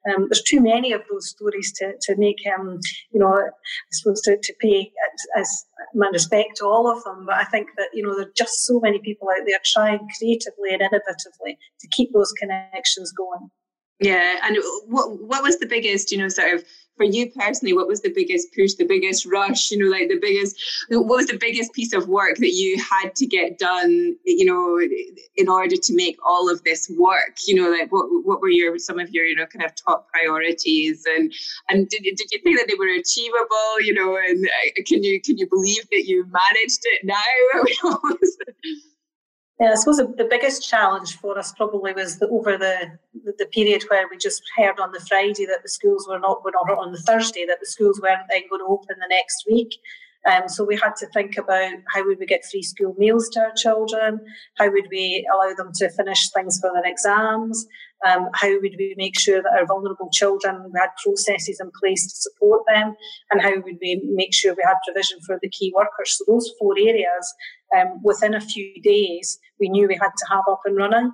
um, 0.09 0.21
there's 0.28 0.43
too 0.43 0.61
many 0.73 0.93
of 0.93 1.02
those 1.11 1.26
stories 1.35 1.73
to, 1.78 1.93
to 2.04 2.16
make, 2.16 2.40
um, 2.54 2.69
you 3.12 3.21
know, 3.21 3.33
I 3.33 3.93
suppose 3.93 4.21
to, 4.23 4.38
to 4.47 4.52
pay 4.61 4.81
as, 5.07 5.21
as 5.40 5.49
my 5.95 6.09
respect 6.09 6.57
to 6.57 6.64
all 6.64 6.87
of 6.90 7.04
them. 7.04 7.26
But 7.26 7.37
I 7.37 7.45
think 7.45 7.69
that, 7.76 7.90
you 7.93 8.02
know, 8.02 8.14
there 8.14 8.26
are 8.28 8.43
just 8.43 8.64
so 8.66 8.81
many 8.81 8.99
people 8.99 9.28
out 9.28 9.45
there 9.47 9.61
trying 9.64 10.09
creatively 10.16 10.71
and 10.73 10.83
innovatively 10.83 11.52
to 11.81 11.87
keep 11.97 12.12
those 12.12 12.33
connections 12.40 13.12
going. 13.12 13.50
Yeah, 14.00 14.40
and 14.43 14.59
what 14.87 15.07
what 15.31 15.43
was 15.43 15.59
the 15.59 15.73
biggest, 15.75 16.11
you 16.11 16.19
know, 16.19 16.28
sort 16.28 16.54
of 16.54 16.64
for 16.96 17.04
you 17.04 17.30
personally, 17.30 17.74
what 17.74 17.88
was 17.88 18.02
the 18.02 18.12
biggest 18.12 18.54
push, 18.54 18.74
the 18.74 18.86
biggest 18.86 19.26
rush, 19.26 19.70
you 19.70 19.78
know, 19.78 19.90
like 19.90 20.08
the 20.08 20.18
biggest, 20.20 20.62
what 20.88 21.06
was 21.06 21.26
the 21.26 21.38
biggest 21.38 21.72
piece 21.72 21.92
of 21.92 22.08
work 22.08 22.36
that 22.36 22.52
you 22.52 22.78
had 22.78 23.14
to 23.16 23.26
get 23.26 23.58
done, 23.58 24.16
you 24.24 24.44
know, 24.44 24.80
in 25.36 25.48
order 25.48 25.76
to 25.76 25.94
make 25.94 26.16
all 26.24 26.50
of 26.50 26.62
this 26.64 26.90
work? 26.96 27.36
You 27.46 27.56
know, 27.56 27.70
like 27.70 27.90
what 27.90 28.06
what 28.24 28.40
were 28.40 28.50
your 28.50 28.78
some 28.78 28.98
of 28.98 29.10
your, 29.10 29.24
you 29.24 29.36
know, 29.36 29.46
kind 29.46 29.64
of 29.64 29.72
top 29.74 30.08
priorities, 30.12 31.04
and 31.06 31.32
and 31.68 31.88
did, 31.88 32.02
did 32.02 32.30
you 32.30 32.40
think 32.42 32.58
that 32.58 32.66
they 32.68 32.78
were 32.78 32.94
achievable? 32.94 33.80
You 33.80 33.94
know, 33.94 34.16
and 34.16 34.44
uh, 34.46 34.82
can 34.86 35.02
you 35.02 35.20
can 35.20 35.38
you 35.38 35.48
believe 35.48 35.88
that 35.90 36.04
you 36.06 36.26
managed 36.26 36.80
it 36.84 37.04
now? 37.04 38.14
Yeah, 39.60 39.70
I 39.70 39.74
suppose 39.76 39.98
the 39.98 40.26
biggest 40.28 40.68
challenge 40.68 41.16
for 41.18 41.38
us 41.38 41.52
probably 41.52 41.92
was 41.92 42.18
that 42.18 42.28
over 42.28 42.58
the, 42.58 42.98
the 43.25 43.47
period 43.47 43.85
where 43.88 44.07
we 44.11 44.16
just 44.16 44.43
heard 44.57 44.78
on 44.81 44.93
the 44.93 45.04
Friday 45.09 45.47
that 45.47 45.62
the 45.62 45.69
schools 45.69 46.07
were 46.09 46.19
not, 46.19 46.45
were 46.45 46.52
not 46.52 46.78
on 46.78 46.93
the 46.93 47.00
Thursday, 47.00 47.45
that 47.47 47.61
the 47.61 47.66
schools 47.66 48.00
weren't 48.02 48.28
then 48.31 48.43
going 48.49 48.61
to 48.61 48.66
open 48.66 48.97
the 49.00 49.09
next 49.09 49.45
week. 49.50 49.75
Um, 50.26 50.49
so 50.49 50.64
we 50.64 50.76
had 50.76 50.97
to 50.97 51.07
think 51.09 51.37
about 51.37 51.73
how 51.93 52.07
would 52.07 52.19
we 52.19 52.26
get 52.26 52.47
free 52.50 52.62
school 52.62 52.95
meals 52.97 53.28
to 53.31 53.40
our 53.40 53.52
children, 53.57 54.21
how 54.57 54.71
would 54.71 54.87
we 54.90 55.26
allow 55.35 55.54
them 55.54 55.71
to 55.75 55.90
finish 55.90 56.31
things 56.31 56.59
for 56.61 56.71
their 56.73 56.90
exams, 56.90 57.66
um, 58.07 58.28
how 58.35 58.49
would 58.49 58.75
we 58.78 58.95
make 58.97 59.19
sure 59.19 59.43
that 59.43 59.52
our 59.59 59.66
vulnerable 59.66 60.09
children 60.12 60.62
we 60.73 60.81
had 60.81 60.90
processes 61.02 61.61
in 61.61 61.71
place 61.78 62.07
to 62.07 62.16
support 62.16 62.62
them, 62.66 62.95
and 63.31 63.43
how 63.43 63.54
would 63.54 63.76
we 63.81 64.00
make 64.14 64.35
sure 64.35 64.54
we 64.54 64.64
had 64.66 64.76
provision 64.87 65.19
for 65.26 65.38
the 65.43 65.50
key 65.50 65.73
workers. 65.76 66.16
So 66.16 66.25
those 66.26 66.50
four 66.59 66.75
areas, 66.78 67.35
um, 67.76 68.00
within 68.02 68.35
a 68.35 68.40
few 68.40 68.81
days, 68.83 69.38
we 69.61 69.69
knew 69.69 69.88
we 69.88 69.99
had 70.00 70.12
to 70.16 70.26
have 70.31 70.45
up 70.50 70.62
and 70.64 70.76
running. 70.76 71.12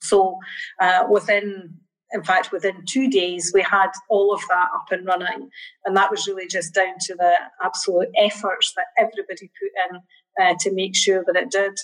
So 0.00 0.38
uh, 0.80 1.04
within 1.10 1.80
in 2.12 2.24
fact, 2.24 2.52
within 2.52 2.84
two 2.86 3.08
days, 3.08 3.52
we 3.54 3.62
had 3.62 3.90
all 4.08 4.34
of 4.34 4.40
that 4.48 4.68
up 4.74 4.86
and 4.90 5.06
running. 5.06 5.48
And 5.84 5.96
that 5.96 6.10
was 6.10 6.26
really 6.26 6.48
just 6.48 6.74
down 6.74 6.94
to 7.02 7.14
the 7.14 7.32
absolute 7.62 8.08
efforts 8.18 8.72
that 8.74 8.86
everybody 8.98 9.50
put 9.60 9.72
in 9.90 10.00
uh, 10.44 10.54
to 10.60 10.72
make 10.72 10.96
sure 10.96 11.24
that 11.26 11.36
it 11.36 11.50
did. 11.50 11.78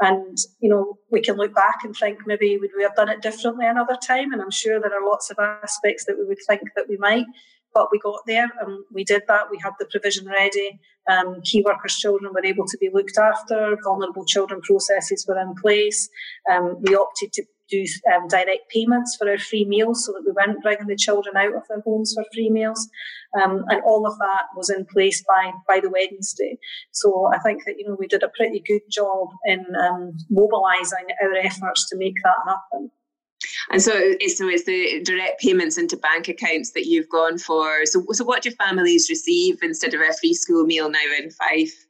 And, 0.00 0.36
you 0.60 0.68
know, 0.68 0.98
we 1.10 1.20
can 1.20 1.36
look 1.36 1.54
back 1.54 1.78
and 1.84 1.96
think 1.96 2.20
maybe 2.26 2.58
would 2.58 2.70
we 2.76 2.82
have 2.82 2.96
done 2.96 3.08
it 3.08 3.22
differently 3.22 3.66
another 3.66 3.96
time? 3.96 4.32
And 4.32 4.40
I'm 4.40 4.50
sure 4.50 4.80
there 4.80 4.94
are 4.94 5.08
lots 5.08 5.30
of 5.30 5.38
aspects 5.38 6.04
that 6.06 6.16
we 6.18 6.24
would 6.24 6.38
think 6.46 6.62
that 6.76 6.88
we 6.88 6.96
might. 6.96 7.26
But 7.74 7.88
we 7.90 7.98
got 7.98 8.20
there 8.26 8.50
and 8.60 8.84
we 8.92 9.02
did 9.02 9.22
that. 9.28 9.50
We 9.50 9.58
had 9.62 9.72
the 9.78 9.86
provision 9.86 10.26
ready. 10.26 10.78
Um, 11.10 11.40
key 11.42 11.62
workers' 11.64 11.96
children 11.96 12.32
were 12.34 12.44
able 12.44 12.66
to 12.66 12.78
be 12.78 12.90
looked 12.92 13.16
after. 13.16 13.76
Vulnerable 13.82 14.26
children 14.26 14.60
processes 14.60 15.24
were 15.26 15.40
in 15.40 15.54
place. 15.54 16.08
Um, 16.50 16.76
we 16.82 16.94
opted 16.94 17.32
to 17.32 17.44
do 17.72 17.84
um, 18.14 18.28
direct 18.28 18.68
payments 18.68 19.16
for 19.16 19.28
our 19.28 19.38
free 19.38 19.64
meals 19.64 20.04
so 20.04 20.12
that 20.12 20.24
we 20.26 20.32
weren't 20.32 20.62
bringing 20.62 20.86
the 20.86 20.96
children 20.96 21.36
out 21.36 21.54
of 21.54 21.62
their 21.68 21.80
homes 21.80 22.12
for 22.14 22.24
free 22.34 22.50
meals. 22.50 22.88
Um, 23.40 23.64
and 23.68 23.82
all 23.84 24.06
of 24.06 24.18
that 24.18 24.44
was 24.54 24.68
in 24.68 24.84
place 24.84 25.24
by, 25.26 25.52
by 25.66 25.80
the 25.80 25.90
Wednesday. 25.90 26.58
So 26.90 27.30
I 27.34 27.38
think 27.38 27.64
that, 27.64 27.78
you 27.78 27.88
know, 27.88 27.96
we 27.98 28.06
did 28.06 28.22
a 28.22 28.32
pretty 28.36 28.62
good 28.66 28.82
job 28.90 29.28
in 29.46 29.64
um, 29.80 30.12
mobilising 30.30 31.06
our 31.22 31.34
efforts 31.34 31.88
to 31.88 31.96
make 31.96 32.16
that 32.22 32.36
happen. 32.46 32.90
And 33.70 33.82
so, 33.82 33.92
so 33.92 34.48
it's 34.48 34.64
the 34.64 35.02
direct 35.02 35.40
payments 35.40 35.78
into 35.78 35.96
bank 35.96 36.28
accounts 36.28 36.72
that 36.72 36.86
you've 36.86 37.08
gone 37.08 37.38
for. 37.38 37.86
So, 37.86 38.04
so 38.12 38.24
what 38.24 38.42
do 38.42 38.50
families 38.50 39.08
receive 39.08 39.58
instead 39.62 39.94
of 39.94 40.00
a 40.00 40.12
free 40.20 40.34
school 40.34 40.64
meal 40.64 40.90
now 40.90 41.00
in 41.18 41.30
Fife? 41.30 41.86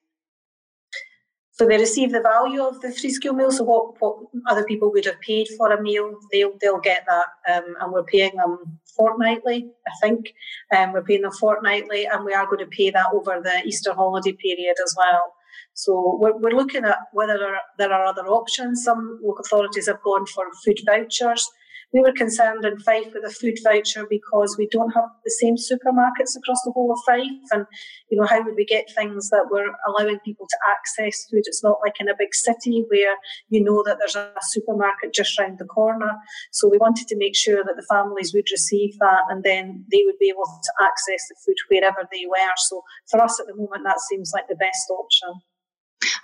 So 1.63 1.69
they 1.69 1.79
receive 1.79 2.11
the 2.11 2.21
value 2.21 2.61
of 2.61 2.81
the 2.81 2.91
free 2.91 3.11
school 3.11 3.35
meal. 3.35 3.53
So 3.53 3.63
what, 3.63 3.95
what 4.01 4.17
other 4.49 4.65
people 4.65 4.91
would 4.91 5.05
have 5.05 5.21
paid 5.21 5.47
for 5.57 5.71
a 5.71 5.81
meal, 5.81 6.13
they'll 6.33 6.55
they'll 6.61 6.81
get 6.81 7.05
that, 7.07 7.27
um, 7.49 7.77
and 7.81 7.93
we're 7.93 8.03
paying 8.03 8.35
them 8.35 8.81
fortnightly. 8.97 9.71
I 9.87 9.93
think 10.01 10.35
um, 10.77 10.93
we're 10.93 11.05
paying 11.05 11.23
them 11.23 11.31
fortnightly, 11.31 12.05
and 12.07 12.25
we 12.25 12.35
are 12.35 12.47
going 12.47 12.65
to 12.65 12.77
pay 12.77 12.91
that 12.91 13.13
over 13.15 13.41
the 13.41 13.63
Easter 13.65 13.95
holiday 13.95 14.33
period 14.33 14.75
as 14.85 14.93
well. 14.99 15.35
So 15.75 16.19
we're, 16.21 16.37
we're 16.37 16.59
looking 16.59 16.85
at 16.85 16.99
whether 17.13 17.39
there 17.39 17.55
are, 17.55 17.63
there 17.79 17.93
are 17.93 18.07
other 18.07 18.27
options. 18.27 18.83
Some 18.83 19.21
local 19.23 19.45
authorities 19.45 19.87
have 19.87 20.03
gone 20.03 20.27
for 20.27 20.47
food 20.65 20.81
vouchers 20.85 21.49
we 21.93 22.01
were 22.01 22.13
concerned 22.13 22.65
in 22.65 22.79
Fife 22.79 23.13
with 23.13 23.25
a 23.25 23.31
food 23.31 23.59
voucher 23.63 24.07
because 24.09 24.57
we 24.59 24.67
don't 24.69 24.93
have 24.93 25.11
the 25.25 25.31
same 25.31 25.57
supermarkets 25.57 26.37
across 26.37 26.63
the 26.65 26.73
whole 26.73 26.93
of 26.93 26.99
Fife. 27.05 27.27
And, 27.53 27.67
you 28.11 28.19
know, 28.19 28.27
how 28.27 28.43
would 28.43 28.55
we 28.57 28.65
get 28.65 28.91
things 28.95 29.29
that 29.31 29.49
were 29.51 29.67
allowing 29.87 30.19
people 30.21 30.47
to 30.49 30.57
access 30.69 31.27
food? 31.31 31.43
It's 31.45 31.63
not 31.63 31.79
like 31.85 31.97
in 32.01 32.09
a 32.09 32.17
big 32.19 32.35
city 32.35 32.85
where 32.89 33.17
you 33.49 33.63
know 33.63 33.83
that 33.85 33.99
there's 33.99 34.17
a 34.17 34.33
supermarket 34.41 35.13
just 35.13 35.39
round 35.39 35.59
the 35.59 35.67
corner. 35.67 36.13
So 36.51 36.69
we 36.69 36.79
wanted 36.79 37.09
to 37.09 37.17
make 37.17 37.37
sure 37.37 37.63
that 37.63 37.77
the 37.77 37.87
families 37.91 38.33
would 38.35 38.49
receive 38.51 38.99
that 38.99 39.23
and 39.29 39.45
then 39.45 39.85
they 39.93 40.03
would 40.07 40.19
be 40.19 40.31
able 40.31 40.45
to 40.45 40.85
access 40.85 41.29
the 41.29 41.37
food 41.45 41.57
wherever 41.69 42.09
they 42.11 42.25
were. 42.27 42.55
So 42.57 42.83
for 43.11 43.23
us 43.23 43.39
at 43.39 43.47
the 43.47 43.57
moment, 43.57 43.85
that 43.85 44.01
seems 44.01 44.33
like 44.35 44.49
the 44.49 44.57
best 44.57 44.91
option. 44.91 45.43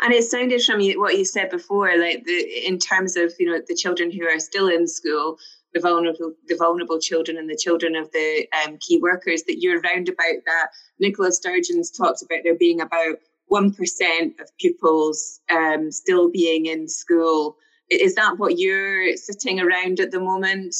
And 0.00 0.12
it 0.12 0.24
sounded 0.24 0.62
from 0.62 0.80
you, 0.80 1.00
what 1.00 1.16
you 1.16 1.24
said 1.24 1.50
before, 1.50 1.96
like 1.98 2.24
the 2.24 2.66
in 2.66 2.78
terms 2.78 3.16
of 3.16 3.32
you 3.38 3.46
know 3.46 3.60
the 3.66 3.74
children 3.74 4.10
who 4.10 4.24
are 4.26 4.38
still 4.38 4.68
in 4.68 4.86
school, 4.86 5.38
the 5.74 5.80
vulnerable, 5.80 6.32
the 6.46 6.56
vulnerable 6.56 6.98
children 6.98 7.36
and 7.36 7.48
the 7.48 7.56
children 7.56 7.96
of 7.96 8.10
the 8.12 8.46
um, 8.64 8.78
key 8.78 8.98
workers, 8.98 9.42
that 9.44 9.60
you're 9.60 9.80
round 9.80 10.08
about 10.08 10.44
that. 10.46 10.68
Nicola 10.98 11.30
Sturgeon's 11.30 11.90
talked 11.90 12.22
about 12.22 12.40
there 12.44 12.56
being 12.56 12.80
about 12.80 13.16
1% 13.50 14.40
of 14.40 14.56
pupils 14.58 15.40
um, 15.50 15.90
still 15.90 16.30
being 16.30 16.66
in 16.66 16.88
school. 16.88 17.56
Is 17.90 18.14
that 18.16 18.38
what 18.38 18.58
you're 18.58 19.16
sitting 19.16 19.60
around 19.60 20.00
at 20.00 20.10
the 20.10 20.20
moment? 20.20 20.74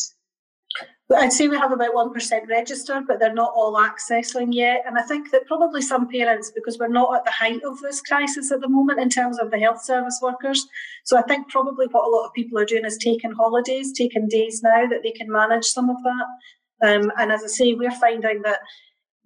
I'd 1.16 1.33
say 1.33 1.49
we 1.49 1.57
have 1.57 1.73
about 1.73 1.94
1% 1.94 2.49
registered, 2.49 3.07
but 3.07 3.18
they're 3.18 3.33
not 3.33 3.53
all 3.55 3.77
accessing 3.77 4.49
yet. 4.51 4.83
And 4.87 4.99
I 4.99 5.03
think 5.03 5.31
that 5.31 5.47
probably 5.47 5.81
some 5.81 6.07
parents, 6.07 6.53
because 6.55 6.79
we're 6.79 6.88
not 6.88 7.16
at 7.16 7.25
the 7.25 7.31
height 7.31 7.62
of 7.64 7.81
this 7.81 8.03
crisis 8.03 8.53
at 8.53 8.61
the 8.61 8.68
moment 8.68 9.01
in 9.01 9.09
terms 9.09 9.38
of 9.38 9.51
the 9.51 9.59
health 9.59 9.83
service 9.83 10.18
workers. 10.23 10.66
So 11.05 11.16
I 11.16 11.23
think 11.23 11.49
probably 11.49 11.87
what 11.87 12.07
a 12.07 12.11
lot 12.11 12.27
of 12.27 12.35
people 12.35 12.59
are 12.59 12.66
doing 12.66 12.85
is 12.85 12.99
taking 12.99 13.33
holidays, 13.33 13.92
taking 13.92 14.29
days 14.29 14.62
now 14.62 14.87
that 14.87 15.03
they 15.03 15.12
can 15.12 15.33
manage 15.33 15.64
some 15.64 15.88
of 15.88 15.97
that. 16.03 16.27
Um, 16.87 17.11
and 17.18 17.33
as 17.33 17.42
I 17.42 17.49
say, 17.49 17.73
we're 17.73 17.90
finding 17.90 18.42
that 18.42 18.61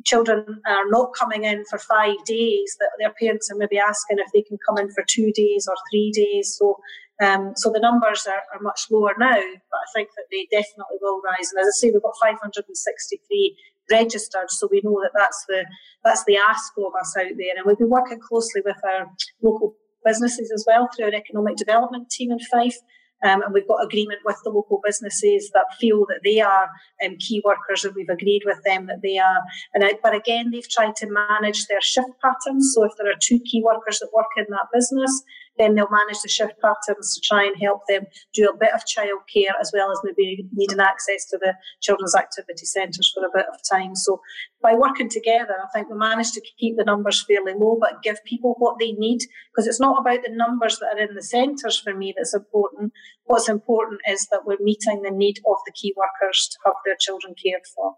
children 0.05 0.61
are 0.67 0.89
not 0.89 1.15
coming 1.19 1.45
in 1.45 1.65
for 1.65 1.79
five 1.79 2.17
days, 2.27 2.77
that 2.79 2.91
their 3.01 3.13
parents 3.21 3.51
are 3.51 3.57
maybe 3.57 3.79
asking 3.79 4.19
if 4.21 4.31
they 4.33 4.43
can 4.43 4.59
come 4.69 4.79
in 4.79 4.91
for 4.93 5.05
two 5.09 5.33
days 5.33 5.67
or 5.69 5.75
three 5.91 6.13
days. 6.13 6.57
So 6.57 6.79
um, 7.23 7.53
so 7.57 7.71
the 7.71 7.81
numbers 7.81 8.27
are, 8.27 8.43
are, 8.55 8.63
much 8.63 8.87
lower 8.91 9.15
now, 9.19 9.37
but 9.37 9.79
I 9.79 9.89
think 9.95 10.11
that 10.17 10.25
they 10.31 10.49
definitely 10.51 10.99
will 11.01 11.21
rise. 11.21 11.53
And 11.53 11.61
as 11.61 11.69
I 11.69 11.75
say, 11.75 11.91
we've 11.91 12.03
got 12.03 12.15
563 12.21 13.57
registered, 13.91 14.51
so 14.51 14.69
we 14.71 14.81
know 14.83 15.01
that 15.03 15.13
that's 15.15 15.45
the 15.49 15.65
that's 16.05 16.25
the 16.25 16.37
ask 16.37 16.73
of 16.79 16.93
us 16.99 17.15
out 17.17 17.37
there. 17.37 17.55
And 17.57 17.67
we've 17.67 17.79
been 17.79 17.91
working 17.91 18.19
closely 18.19 18.63
with 18.65 18.77
our 18.85 19.07
local 19.43 19.77
businesses 20.05 20.51
as 20.53 20.65
well 20.67 20.89
through 20.89 21.07
our 21.07 21.15
economic 21.15 21.57
development 21.57 22.11
team 22.11 22.33
in 22.33 22.39
Fife. 22.41 22.79
Um, 23.25 23.41
and 23.43 23.55
we've 23.55 23.69
got 23.69 23.85
agreement 23.85 24.21
with 24.25 24.37
the 24.43 24.51
local 24.51 24.81
businesses 24.85 25.51
that 25.55 25.67
feel 25.79 26.07
that 26.07 26.23
they 26.25 26.41
are 26.41 26.69
um, 27.05 27.17
key 27.19 27.41
workers, 27.45 27.85
and 27.85 27.95
we've 27.95 28.09
agreed 28.09 28.43
with 28.45 28.59
them 28.65 28.87
that 28.87 29.03
they 29.03 29.19
are. 29.19 29.43
And 29.75 29.85
I, 29.85 29.93
but 30.03 30.15
again, 30.15 30.51
they've 30.51 30.69
tried 30.69 30.97
to 30.97 31.07
manage 31.09 31.67
their 31.67 31.81
shift 31.81 32.11
patterns. 32.21 32.73
So 32.75 32.83
if 32.85 32.93
there 32.99 33.09
are 33.09 33.17
two 33.21 33.39
key 33.41 33.63
workers 33.63 34.01
that 34.01 34.11
work 34.13 34.27
in 34.37 34.47
that 34.49 34.67
business, 34.73 35.23
then 35.59 35.75
they'll 35.75 35.91
manage 35.91 36.21
the 36.23 36.29
shift 36.29 36.55
patterns 36.61 37.15
to 37.15 37.21
try 37.21 37.45
and 37.45 37.61
help 37.61 37.83
them 37.89 38.07
do 38.35 38.49
a 38.49 38.57
bit 38.57 38.71
of 38.75 38.83
childcare 38.85 39.53
as 39.61 39.71
well 39.75 39.91
as 39.91 40.01
maybe 40.03 40.47
needing 40.53 40.81
access 40.81 41.27
to 41.27 41.39
the 41.39 41.55
children's 41.81 42.15
activity 42.15 42.65
centres 42.65 43.13
for 43.15 43.25
a 43.25 43.31
bit 43.35 43.47
of 43.53 43.61
time. 43.71 43.95
So 43.95 44.21
by 44.63 44.75
working 44.75 45.09
together, 45.09 45.57
I 45.63 45.69
think 45.73 45.91
we 45.91 45.97
managed 45.97 46.35
to 46.35 46.43
keep 46.59 46.77
the 46.77 46.85
numbers 46.85 47.25
fairly 47.27 47.53
low, 47.55 47.77
but 47.81 48.03
give 48.03 48.25
people 48.25 48.55
what 48.59 48.79
they 48.79 48.93
need 48.93 49.21
because 49.53 49.67
it's 49.67 49.81
not 49.81 50.01
about 50.01 50.23
the 50.23 50.35
numbers 50.35 50.79
that 50.79 50.97
are 50.97 51.09
in 51.09 51.15
the 51.15 51.23
centres 51.23 51.79
for 51.79 51.95
me 51.95 52.15
that's 52.17 52.35
important. 52.35 52.93
What's 53.25 53.49
important 53.49 54.01
is 54.09 54.29
that 54.31 54.47
we're 54.47 54.59
meeting 54.61 55.03
the 55.03 55.11
need 55.11 55.39
of 55.47 55.57
the 55.67 55.73
key 55.73 55.95
workers 55.97 56.49
to 56.53 56.59
have 56.65 56.75
their 56.85 56.97
children 56.99 57.35
cared 57.43 57.63
for. 57.75 57.97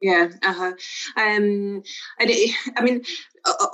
Yeah, 0.00 0.28
uh-huh. 0.42 0.72
Um, 1.16 1.82
and 2.20 2.30
it, 2.30 2.54
I 2.76 2.82
mean, 2.82 3.02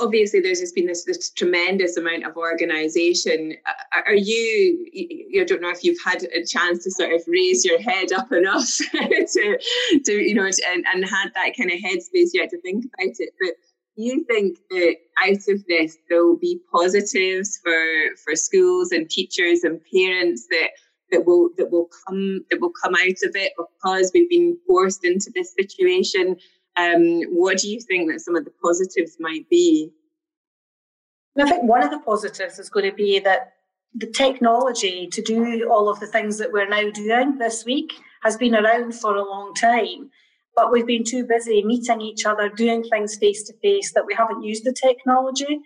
obviously, 0.00 0.40
there's 0.40 0.60
just 0.60 0.74
been 0.74 0.86
this, 0.86 1.04
this 1.04 1.30
tremendous 1.30 1.98
amount 1.98 2.24
of 2.24 2.36
organisation. 2.36 3.54
Are 3.92 4.14
you? 4.14 5.40
I 5.40 5.44
don't 5.44 5.60
know 5.60 5.70
if 5.70 5.84
you've 5.84 6.02
had 6.02 6.22
a 6.24 6.44
chance 6.46 6.84
to 6.84 6.90
sort 6.90 7.12
of 7.12 7.22
raise 7.26 7.64
your 7.64 7.80
head 7.80 8.12
up 8.12 8.32
enough 8.32 8.66
to, 8.92 9.58
to 10.04 10.12
you 10.12 10.34
know, 10.34 10.46
and, 10.46 10.84
and 10.92 11.04
had 11.04 11.32
that 11.34 11.56
kind 11.58 11.70
of 11.70 11.78
headspace 11.78 12.30
yet 12.32 12.50
to 12.50 12.60
think 12.62 12.86
about 12.86 13.14
it. 13.18 13.30
But 13.38 13.54
you 13.96 14.24
think 14.24 14.58
that 14.70 14.96
out 15.22 15.48
of 15.48 15.64
this 15.68 15.96
there 16.08 16.24
will 16.24 16.38
be 16.38 16.60
positives 16.72 17.58
for 17.62 17.84
for 18.24 18.34
schools 18.34 18.92
and 18.92 19.08
teachers 19.08 19.62
and 19.62 19.80
parents 19.92 20.46
that 20.50 20.70
that 21.10 21.24
will 21.26 21.50
that 21.56 21.70
will 21.70 21.88
come 22.06 22.44
that 22.50 22.60
will 22.60 22.72
come 22.82 22.94
out 22.94 23.22
of 23.24 23.36
it 23.36 23.52
because 23.56 24.10
we've 24.14 24.28
been 24.28 24.58
forced 24.66 25.04
into 25.04 25.30
this 25.34 25.54
situation. 25.54 26.36
Um, 26.76 27.22
what 27.30 27.58
do 27.58 27.68
you 27.68 27.80
think 27.80 28.10
that 28.10 28.20
some 28.20 28.36
of 28.36 28.44
the 28.44 28.52
positives 28.62 29.16
might 29.20 29.48
be? 29.48 29.90
I 31.38 31.48
think 31.48 31.64
one 31.64 31.82
of 31.82 31.90
the 31.90 32.00
positives 32.00 32.58
is 32.58 32.70
going 32.70 32.88
to 32.88 32.96
be 32.96 33.18
that 33.20 33.54
the 33.94 34.10
technology 34.10 35.08
to 35.12 35.22
do 35.22 35.68
all 35.70 35.88
of 35.88 36.00
the 36.00 36.06
things 36.06 36.38
that 36.38 36.52
we're 36.52 36.68
now 36.68 36.90
doing 36.90 37.38
this 37.38 37.64
week 37.64 37.92
has 38.22 38.36
been 38.36 38.54
around 38.54 38.94
for 38.94 39.14
a 39.14 39.24
long 39.24 39.54
time, 39.54 40.10
but 40.56 40.72
we've 40.72 40.86
been 40.86 41.04
too 41.04 41.24
busy 41.24 41.62
meeting 41.62 42.00
each 42.00 42.24
other, 42.24 42.48
doing 42.48 42.82
things 42.82 43.16
face 43.16 43.44
to 43.44 43.52
face 43.62 43.92
that 43.92 44.06
we 44.06 44.14
haven't 44.14 44.42
used 44.42 44.64
the 44.64 44.72
technology. 44.72 45.60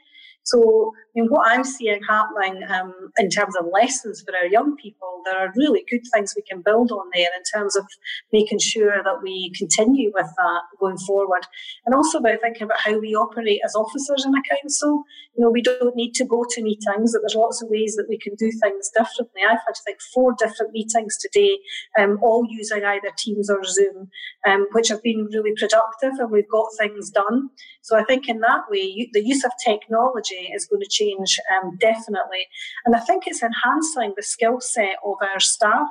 So, 0.49 0.95
I 0.97 1.21
mean, 1.21 1.29
what 1.29 1.51
I'm 1.51 1.63
seeing 1.63 2.01
happening 2.09 2.63
um, 2.71 2.95
in 3.19 3.29
terms 3.29 3.55
of 3.55 3.67
lessons 3.71 4.23
for 4.23 4.35
our 4.35 4.47
young 4.47 4.77
people, 4.77 5.21
there 5.27 5.39
are 5.39 5.53
really 5.57 5.85
good 5.91 6.01
things 6.11 6.33
we 6.35 6.43
can 6.43 6.63
build 6.63 6.91
on 6.91 7.07
there 7.13 7.29
in 7.37 7.43
terms 7.55 7.77
of 7.77 7.85
making 8.33 8.59
sure 8.59 9.03
that 9.05 9.23
we 9.23 9.53
continue 9.59 10.11
with 10.15 10.31
that 10.39 10.63
going 10.81 10.97
forward. 10.97 11.43
And 11.85 11.95
also 11.95 12.19
about 12.19 12.41
thinking 12.41 12.63
about 12.63 12.81
how 12.81 12.99
we 12.99 13.15
operate 13.15 13.61
as 13.63 13.75
officers 13.75 14.25
in 14.25 14.33
a 14.33 14.57
council. 14.57 15.05
You 15.37 15.45
know, 15.45 15.51
we 15.51 15.61
don't 15.61 15.95
need 15.95 16.15
to 16.15 16.25
go 16.25 16.47
to 16.49 16.63
meetings, 16.63 17.13
that 17.13 17.21
there's 17.21 17.35
lots 17.35 17.63
of 17.63 17.69
ways 17.69 17.97
that 17.97 18.07
we 18.09 18.17
can 18.19 18.35
do 18.37 18.51
things 18.51 18.91
differently. 18.97 19.43
I've 19.45 19.59
had, 19.67 19.77
I 19.77 19.81
think, 19.85 19.99
four 20.15 20.35
different 20.39 20.73
meetings 20.73 21.19
today, 21.19 21.59
um, 21.99 22.19
all 22.23 22.47
using 22.49 22.85
either 22.85 23.11
Teams 23.19 23.51
or 23.51 23.63
Zoom, 23.65 24.09
um, 24.49 24.67
which 24.73 24.89
have 24.89 25.03
been 25.03 25.29
really 25.31 25.53
productive 25.59 26.19
and 26.19 26.31
we've 26.31 26.51
got 26.51 26.69
things 26.79 27.11
done. 27.11 27.51
So 27.83 27.99
I 27.99 28.05
think 28.05 28.29
in 28.29 28.41
that 28.41 28.63
way, 28.71 29.09
the 29.13 29.25
use 29.25 29.45
of 29.45 29.53
technology 29.65 30.38
is 30.55 30.67
going 30.67 30.81
to 30.81 30.89
change 30.89 31.39
um, 31.55 31.77
definitely. 31.79 32.47
And 32.85 32.95
I 32.95 33.01
think 33.01 33.25
it's 33.27 33.43
enhancing 33.43 34.15
the 34.17 34.23
skill 34.23 34.61
set 34.61 34.97
of 35.05 35.17
our 35.23 35.41
staff. 35.41 35.89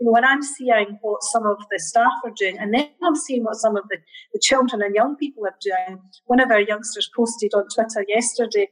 You 0.00 0.06
know, 0.06 0.12
when 0.12 0.24
I'm 0.24 0.42
seeing 0.42 0.98
what 1.00 1.22
some 1.22 1.46
of 1.46 1.58
the 1.70 1.78
staff 1.78 2.12
are 2.24 2.32
doing, 2.36 2.58
and 2.58 2.74
then 2.74 2.88
I'm 3.04 3.14
seeing 3.16 3.44
what 3.44 3.56
some 3.56 3.76
of 3.76 3.84
the, 3.88 3.98
the 4.32 4.40
children 4.40 4.82
and 4.82 4.94
young 4.94 5.16
people 5.16 5.44
are 5.46 5.56
doing. 5.60 6.00
One 6.26 6.40
of 6.40 6.50
our 6.50 6.60
youngsters 6.60 7.10
posted 7.14 7.52
on 7.54 7.66
Twitter 7.72 8.04
yesterday 8.08 8.68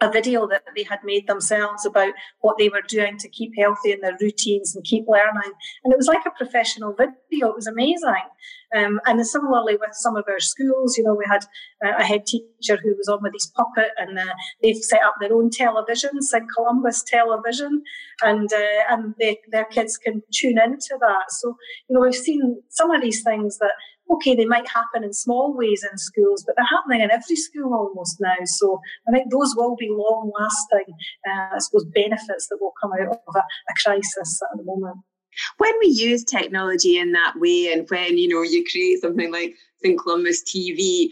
a 0.00 0.10
video 0.10 0.46
that 0.48 0.64
they 0.74 0.82
had 0.82 1.00
made 1.04 1.26
themselves 1.26 1.84
about 1.84 2.14
what 2.40 2.56
they 2.58 2.68
were 2.68 2.82
doing 2.88 3.18
to 3.18 3.28
keep 3.28 3.52
healthy 3.58 3.92
in 3.92 4.00
their 4.00 4.16
routines 4.20 4.74
and 4.74 4.84
keep 4.84 5.04
learning. 5.06 5.52
And 5.84 5.92
it 5.92 5.96
was 5.96 6.08
like 6.08 6.24
a 6.26 6.30
professional 6.30 6.94
video. 6.94 7.48
It 7.48 7.56
was 7.56 7.66
amazing. 7.66 8.24
Um, 8.76 9.00
and 9.04 9.26
similarly 9.26 9.76
with 9.76 9.90
some 9.92 10.16
of 10.16 10.24
our 10.28 10.38
schools, 10.38 10.96
you 10.96 11.02
know, 11.04 11.14
we 11.14 11.24
had 11.28 11.44
uh, 11.84 11.96
a 11.98 12.04
head 12.04 12.24
teacher 12.24 12.78
who 12.82 12.96
was 12.96 13.08
on 13.08 13.20
with 13.22 13.32
his 13.32 13.52
puppet, 13.56 13.90
and 13.98 14.18
uh, 14.18 14.32
they've 14.62 14.76
set 14.76 15.02
up 15.02 15.14
their 15.20 15.32
own 15.32 15.50
television, 15.50 16.22
St 16.22 16.44
Columba's 16.56 17.02
Television, 17.02 17.82
and 18.22 18.48
uh, 18.52 18.82
and 18.90 19.14
they, 19.18 19.38
their 19.50 19.64
kids 19.64 19.96
can 19.96 20.22
tune 20.32 20.58
into 20.58 20.96
that. 21.00 21.30
So 21.30 21.56
you 21.88 21.94
know, 21.94 22.00
we've 22.00 22.14
seen 22.14 22.62
some 22.68 22.92
of 22.92 23.02
these 23.02 23.24
things 23.24 23.58
that 23.58 23.72
okay, 24.10 24.34
they 24.34 24.44
might 24.44 24.68
happen 24.68 25.04
in 25.04 25.12
small 25.12 25.56
ways 25.56 25.84
in 25.90 25.96
schools, 25.96 26.44
but 26.44 26.56
they're 26.56 26.78
happening 26.78 27.00
in 27.00 27.10
every 27.10 27.36
school 27.36 27.72
almost 27.72 28.20
now. 28.20 28.34
So 28.44 28.80
I 29.08 29.12
think 29.12 29.30
those 29.30 29.54
will 29.56 29.76
be 29.76 29.88
long 29.90 30.32
lasting, 30.38 30.94
uh, 31.28 31.54
I 31.54 31.58
suppose, 31.58 31.84
benefits 31.86 32.48
that 32.48 32.58
will 32.60 32.74
come 32.80 32.92
out 32.92 33.08
of 33.08 33.34
a, 33.34 33.38
a 33.38 33.82
crisis 33.82 34.42
at 34.42 34.58
the 34.58 34.64
moment. 34.64 34.96
When 35.58 35.72
we 35.78 35.86
use 35.86 36.24
technology 36.24 36.98
in 36.98 37.12
that 37.12 37.34
way 37.38 37.72
and 37.72 37.88
when 37.88 38.18
you 38.18 38.28
know 38.28 38.42
you 38.42 38.64
create 38.68 39.00
something 39.00 39.32
like 39.32 39.54
St 39.82 39.98
Columba's 39.98 40.42
TV 40.42 41.08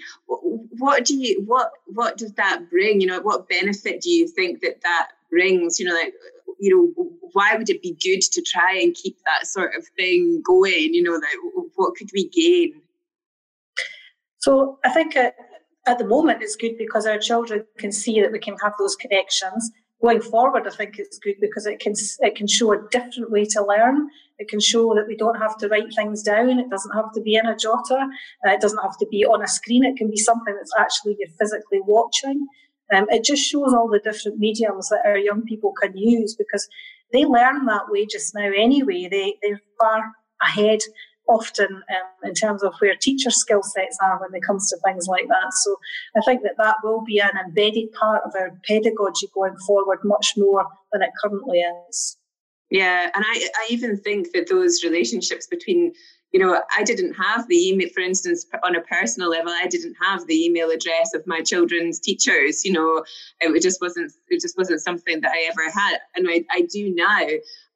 what 0.79 1.05
do 1.05 1.17
you 1.17 1.43
what 1.47 1.71
what 1.87 2.17
does 2.17 2.33
that 2.33 2.71
bring? 2.71 3.01
You 3.01 3.07
know 3.07 3.21
what 3.21 3.49
benefit 3.49 4.01
do 4.01 4.11
you 4.11 4.27
think 4.29 4.61
that 4.63 4.83
that 4.83 5.09
brings? 5.31 5.79
You 5.79 5.87
know 5.87 5.95
like 5.95 6.15
you 6.59 6.95
know 6.97 7.11
why 7.33 7.55
would 7.57 7.71
it 7.71 7.83
be 7.83 7.97
good 8.03 8.23
to 8.23 8.43
try 8.43 8.79
and 8.81 8.95
keep 8.95 9.17
that 9.25 9.47
sort 9.47 9.75
of 9.77 9.87
thing 9.97 10.43
going? 10.45 10.95
You 10.95 11.03
know 11.03 11.13
like 11.13 11.71
what 11.77 11.95
could 11.97 12.11
we 12.13 12.29
gain 12.29 12.81
so 14.49 14.79
I 14.83 14.89
think 14.89 15.15
at, 15.15 15.35
at 15.87 15.99
the 15.99 16.07
moment 16.07 16.43
it's 16.43 16.57
good 16.57 16.79
because 16.79 17.07
our 17.07 17.19
children 17.19 17.67
can 17.77 17.93
see 17.93 18.23
that 18.23 18.33
we 18.33 18.39
can 18.39 18.57
have 18.63 18.73
those 18.79 18.97
connections. 18.97 19.71
Going 20.01 20.23
forward, 20.23 20.67
I 20.67 20.71
think 20.71 20.99
it's 20.99 21.19
good 21.19 21.35
because 21.39 21.67
it 21.67 21.81
can 21.81 21.93
it 22.21 22.35
can 22.35 22.47
show 22.47 22.73
a 22.73 22.79
different 22.91 23.31
way 23.31 23.45
to 23.45 23.63
learn. 23.63 24.09
It 24.39 24.49
can 24.49 24.61
show 24.61 24.95
that 24.95 25.07
we 25.07 25.17
don't 25.17 25.39
have 25.39 25.59
to 25.59 25.69
write 25.69 25.93
things 25.95 26.23
down. 26.23 26.59
It 26.61 26.71
doesn't 26.71 26.95
have 26.95 27.13
to 27.13 27.21
be 27.21 27.35
in 27.35 27.45
a 27.45 27.57
jotter. 27.57 28.05
Uh, 28.47 28.53
it 28.57 28.63
doesn't 28.63 28.83
have 28.83 28.97
to 29.01 29.07
be 29.11 29.27
on 29.27 29.43
a 29.43 29.49
screen. 29.49 29.85
It 29.85 29.99
can 29.99 30.09
be 30.09 30.17
something 30.17 30.55
that's 30.55 30.73
actually 30.79 31.17
you're 31.19 31.37
physically 31.39 31.81
watching. 31.85 32.47
Um, 32.95 33.05
it 33.11 33.25
just 33.25 33.43
shows 33.43 33.75
all 33.75 33.89
the 33.89 33.99
different 33.99 34.39
mediums 34.39 34.89
that 34.89 35.03
our 35.05 35.19
young 35.19 35.43
people 35.43 35.75
can 35.83 35.95
use 35.95 36.35
because 36.35 36.67
they 37.13 37.25
learn 37.27 37.67
that 37.67 37.91
way 37.91 38.07
just 38.07 38.35
now 38.35 38.51
anyway. 38.57 39.09
They 39.11 39.37
they're 39.43 39.61
far 39.79 40.13
ahead 40.41 40.81
often 41.29 41.67
um, 41.71 42.29
in 42.29 42.35
terms 42.35 42.63
of 42.63 42.75
where 42.79 42.97
teacher 42.97 43.31
skill 43.31 43.63
sets 43.63 43.99
are 44.03 44.21
when 44.21 44.35
it 44.35 44.45
comes 44.47 44.69
to 44.71 44.79
things 44.79 45.07
like 45.07 45.29
that. 45.29 45.53
So 45.53 45.77
I 46.17 46.21
think 46.25 46.43
that 46.43 46.57
that 46.59 46.77
will 46.83 47.05
be 47.05 47.21
an 47.21 47.31
embedded 47.47 47.93
part 47.93 48.23
of 48.25 48.33
our 48.35 48.59
pedagogy 48.67 49.29
going 49.35 49.57
forward 49.67 49.99
much 50.05 50.35
more 50.37 50.67
than 50.93 51.03
it 51.03 51.11
currently 51.23 51.59
is. 51.89 52.17
Yeah, 52.71 53.11
and 53.15 53.25
I, 53.27 53.49
I 53.57 53.67
even 53.71 53.97
think 53.99 54.33
that 54.33 54.49
those 54.49 54.85
relationships 54.85 55.47
between 55.47 55.93
you 56.33 56.41
know, 56.41 56.61
I 56.77 56.83
didn't 56.83 57.15
have 57.15 57.49
the 57.49 57.57
email, 57.57 57.89
for 57.95 58.01
instance, 58.01 58.45
on 58.63 58.77
a 58.77 58.83
personal 58.83 59.31
level, 59.31 59.51
I 59.51 59.67
didn't 59.67 59.97
have 60.03 60.27
the 60.27 60.45
email 60.45 60.71
address 60.71 61.15
of 61.15 61.27
my 61.27 61.41
children's 61.41 61.99
teachers. 61.99 62.65
You 62.65 62.73
know, 62.73 63.05
it 63.41 63.63
just 63.63 63.81
wasn't, 63.81 64.13
it 64.29 64.41
just 64.41 64.59
wasn't 64.59 64.83
something 64.83 65.21
that 65.23 65.33
I 65.33 65.49
ever 65.51 65.71
had, 65.71 65.99
and 66.17 66.29
I, 66.29 66.45
I 66.51 66.63
do 66.71 66.95
now. 66.95 67.27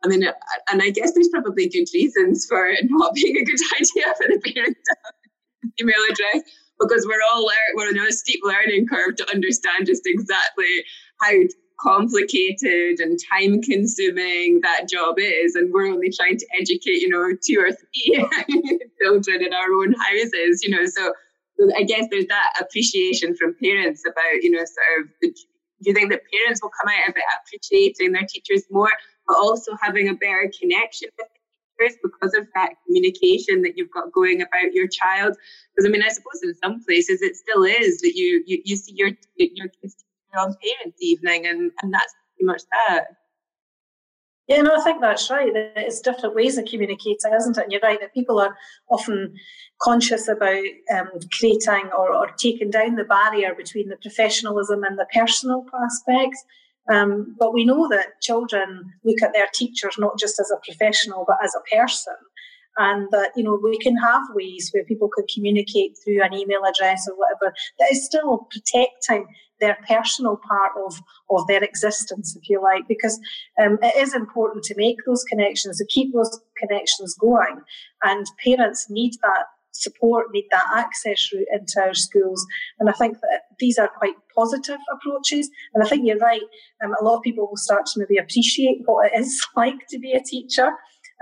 I 0.04 0.08
mean, 0.08 0.24
and 0.70 0.82
I 0.82 0.90
guess 0.90 1.12
there's 1.12 1.28
probably 1.28 1.68
good 1.68 1.86
reasons 1.94 2.46
for 2.48 2.66
it 2.66 2.84
not 2.88 3.14
being 3.14 3.36
a 3.36 3.44
good 3.44 3.60
idea 3.76 4.14
for 4.16 4.26
the 4.28 4.52
parent 4.52 4.76
to 4.76 4.96
have 5.04 5.14
email 5.80 5.94
address 6.10 6.42
because 6.80 7.06
we're 7.06 7.22
all 7.32 7.48
we're 7.74 7.88
on 7.88 8.06
a 8.06 8.12
steep 8.12 8.40
learning 8.42 8.86
curve 8.88 9.16
to 9.16 9.30
understand 9.32 9.86
just 9.86 10.02
exactly 10.04 10.84
how 11.20 11.32
complicated 11.80 13.00
and 13.00 13.18
time 13.30 13.60
consuming 13.62 14.60
that 14.60 14.88
job 14.88 15.16
is 15.18 15.54
and 15.54 15.72
we're 15.72 15.86
only 15.86 16.10
trying 16.10 16.36
to 16.36 16.46
educate 16.58 17.00
you 17.00 17.08
know 17.08 17.36
two 17.44 17.58
or 17.58 17.70
three 17.72 18.80
children 19.02 19.44
in 19.44 19.52
our 19.52 19.72
own 19.72 19.92
houses 19.94 20.62
you 20.62 20.70
know 20.70 20.84
so 20.86 21.12
i 21.76 21.82
guess 21.82 22.06
there's 22.10 22.26
that 22.26 22.52
appreciation 22.60 23.34
from 23.34 23.54
parents 23.62 24.02
about 24.06 24.42
you 24.42 24.50
know 24.50 24.58
sort 24.58 25.00
of 25.00 25.08
the, 25.20 25.28
do 25.28 25.90
you 25.90 25.94
think 25.94 26.10
that 26.10 26.20
parents 26.32 26.60
will 26.62 26.70
come 26.80 26.92
out 26.92 27.08
of 27.08 27.16
it 27.16 27.22
appreciating 27.44 28.12
their 28.12 28.26
teachers 28.28 28.62
more 28.70 28.90
but 29.32 29.38
also 29.38 29.72
having 29.80 30.08
a 30.08 30.14
better 30.14 30.50
connection 30.60 31.08
with 31.18 31.28
teachers 31.78 31.98
because 32.02 32.34
of 32.34 32.46
that 32.54 32.74
communication 32.86 33.62
that 33.62 33.78
you've 33.78 33.90
got 33.90 34.12
going 34.12 34.42
about 34.42 34.72
your 34.72 34.86
child 34.86 35.34
because 35.74 35.88
i 35.88 35.90
mean 35.90 36.02
i 36.02 36.08
suppose 36.08 36.40
in 36.42 36.54
some 36.62 36.84
places 36.84 37.22
it 37.22 37.34
still 37.34 37.64
is 37.64 38.00
that 38.02 38.12
you 38.14 38.44
you, 38.46 38.60
you 38.64 38.76
see 38.76 38.92
your 38.94 39.10
your 39.38 39.68
kids 39.80 39.96
on 40.38 40.54
parents' 40.62 40.98
evening, 41.00 41.46
and, 41.46 41.70
and 41.82 41.92
that's 41.92 42.14
pretty 42.36 42.46
much 42.46 42.62
that. 42.70 43.04
Yeah, 44.48 44.62
no, 44.62 44.76
I 44.76 44.82
think 44.82 45.00
that's 45.00 45.30
right. 45.30 45.52
It's 45.54 46.00
different 46.00 46.34
ways 46.34 46.58
of 46.58 46.64
communicating, 46.64 47.32
isn't 47.34 47.56
it? 47.56 47.62
And 47.62 47.72
you're 47.72 47.80
right 47.80 48.00
that 48.00 48.12
people 48.12 48.40
are 48.40 48.56
often 48.90 49.34
conscious 49.80 50.28
about 50.28 50.64
um, 50.92 51.08
creating 51.38 51.90
or, 51.96 52.14
or 52.14 52.28
taking 52.36 52.70
down 52.70 52.96
the 52.96 53.04
barrier 53.04 53.54
between 53.54 53.88
the 53.88 53.96
professionalism 53.96 54.82
and 54.82 54.98
the 54.98 55.06
personal 55.14 55.64
aspects. 55.84 56.44
Um, 56.90 57.36
but 57.38 57.54
we 57.54 57.64
know 57.64 57.88
that 57.88 58.20
children 58.20 58.92
look 59.04 59.22
at 59.22 59.32
their 59.32 59.48
teachers 59.52 59.94
not 59.98 60.18
just 60.18 60.40
as 60.40 60.50
a 60.50 60.60
professional, 60.64 61.24
but 61.26 61.38
as 61.42 61.54
a 61.54 61.74
person. 61.74 62.14
And 62.78 63.08
that, 63.10 63.32
you 63.36 63.44
know, 63.44 63.60
we 63.62 63.78
can 63.78 63.96
have 63.98 64.22
ways 64.34 64.70
where 64.72 64.84
people 64.84 65.10
could 65.12 65.26
communicate 65.32 65.96
through 66.02 66.22
an 66.22 66.32
email 66.32 66.62
address 66.64 67.06
or 67.06 67.14
whatever 67.16 67.54
that 67.78 67.92
is 67.92 68.04
still 68.04 68.48
protecting 68.50 69.26
their 69.60 69.78
personal 69.86 70.38
part 70.48 70.72
of, 70.86 70.98
of 71.30 71.46
their 71.46 71.62
existence, 71.62 72.34
if 72.34 72.48
you 72.48 72.60
like, 72.60 72.88
because 72.88 73.20
um, 73.62 73.78
it 73.82 73.94
is 73.96 74.14
important 74.14 74.64
to 74.64 74.74
make 74.76 74.96
those 75.06 75.22
connections, 75.24 75.78
to 75.78 75.86
keep 75.86 76.12
those 76.12 76.40
connections 76.56 77.14
going. 77.14 77.60
And 78.02 78.26
parents 78.44 78.88
need 78.88 79.12
that 79.22 79.44
support, 79.72 80.26
need 80.32 80.46
that 80.50 80.66
access 80.74 81.32
route 81.32 81.48
into 81.52 81.80
our 81.80 81.94
schools. 81.94 82.46
And 82.78 82.88
I 82.88 82.92
think 82.92 83.18
that 83.20 83.42
these 83.58 83.78
are 83.78 83.88
quite 83.88 84.14
positive 84.34 84.78
approaches. 84.92 85.50
And 85.74 85.82
I 85.82 85.88
think 85.88 86.06
you're 86.06 86.18
right. 86.18 86.42
Um, 86.84 86.94
a 87.00 87.04
lot 87.04 87.16
of 87.16 87.22
people 87.22 87.48
will 87.48 87.56
start 87.56 87.86
to 87.86 88.00
maybe 88.00 88.18
appreciate 88.18 88.82
what 88.84 89.06
it 89.06 89.18
is 89.18 89.44
like 89.56 89.86
to 89.88 89.98
be 89.98 90.12
a 90.12 90.22
teacher. 90.22 90.70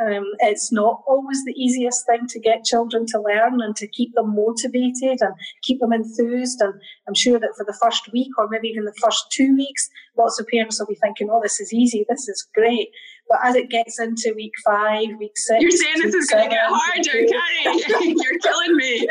Um, 0.01 0.25
it's 0.39 0.73
not 0.73 1.03
always 1.07 1.45
the 1.45 1.53
easiest 1.53 2.07
thing 2.07 2.27
to 2.29 2.41
get 2.41 2.65
children 2.65 3.05
to 3.09 3.21
learn 3.21 3.61
and 3.61 3.77
to 3.77 3.87
keep 3.87 4.15
them 4.15 4.35
motivated 4.35 5.21
and 5.21 5.35
keep 5.63 5.81
them 5.81 5.93
enthused. 5.93 6.61
And 6.63 6.73
I'm 7.07 7.15
sure 7.15 7.39
that 7.39 7.55
for 7.57 7.65
the 7.67 7.79
first 7.83 8.11
week 8.11 8.31
or 8.39 8.49
maybe 8.49 8.69
even 8.69 8.87
the 8.87 8.95
first 8.95 9.31
two 9.31 9.55
weeks, 9.55 9.91
lots 10.17 10.41
of 10.41 10.47
parents 10.47 10.81
will 10.81 10.87
be 10.87 10.95
thinking, 10.95 11.29
oh, 11.31 11.41
this 11.43 11.61
is 11.61 11.75
easy, 11.75 12.07
this 12.09 12.29
is 12.29 12.47
great. 12.55 12.89
But 13.29 13.41
as 13.45 13.55
it 13.57 13.69
gets 13.69 14.01
into 14.01 14.33
week 14.35 14.55
five, 14.65 15.09
week 15.19 15.37
six, 15.37 15.61
you're 15.61 15.71
saying 15.71 15.97
this 16.03 16.15
is 16.15 16.31
going 16.31 16.45
to 16.45 16.51
get 16.51 16.65
harder, 16.65 17.27
Carrie. 17.29 18.15
you're 18.17 18.39
killing 18.39 18.77
me. 18.77 19.09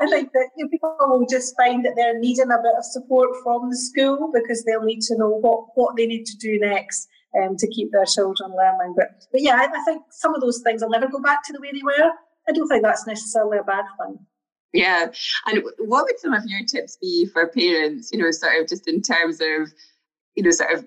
I 0.00 0.06
think 0.08 0.32
that 0.32 0.48
people 0.70 0.96
will 1.00 1.26
just 1.30 1.56
find 1.56 1.84
that 1.84 1.94
they're 1.94 2.18
needing 2.18 2.50
a 2.50 2.58
bit 2.62 2.74
of 2.76 2.84
support 2.84 3.30
from 3.44 3.70
the 3.70 3.76
school 3.76 4.30
because 4.34 4.64
they'll 4.64 4.82
need 4.82 5.02
to 5.02 5.16
know 5.16 5.30
what, 5.30 5.68
what 5.74 5.96
they 5.96 6.06
need 6.06 6.24
to 6.26 6.36
do 6.36 6.58
next 6.58 7.08
um, 7.40 7.56
to 7.56 7.68
keep 7.68 7.92
their 7.92 8.04
children 8.04 8.50
learning. 8.56 8.94
But, 8.96 9.26
but 9.30 9.42
yeah, 9.42 9.56
I, 9.56 9.64
I 9.64 9.84
think 9.84 10.02
some 10.10 10.34
of 10.34 10.40
those 10.40 10.60
things 10.60 10.82
will 10.82 10.90
never 10.90 11.08
go 11.08 11.20
back 11.20 11.44
to 11.46 11.52
the 11.52 11.60
way 11.60 11.70
they 11.72 11.82
were. 11.82 12.10
I 12.48 12.52
don't 12.52 12.68
think 12.68 12.82
that's 12.82 13.06
necessarily 13.06 13.58
a 13.58 13.62
bad 13.62 13.84
thing. 14.00 14.18
Yeah. 14.72 15.08
And 15.46 15.62
what 15.78 16.04
would 16.04 16.18
some 16.18 16.32
of 16.32 16.44
your 16.46 16.64
tips 16.64 16.96
be 16.96 17.26
for 17.26 17.48
parents, 17.48 18.10
you 18.12 18.18
know, 18.18 18.30
sort 18.30 18.60
of 18.60 18.68
just 18.68 18.88
in 18.88 19.02
terms 19.02 19.40
of, 19.40 19.72
you 20.34 20.42
know, 20.42 20.50
sort 20.50 20.72
of 20.72 20.84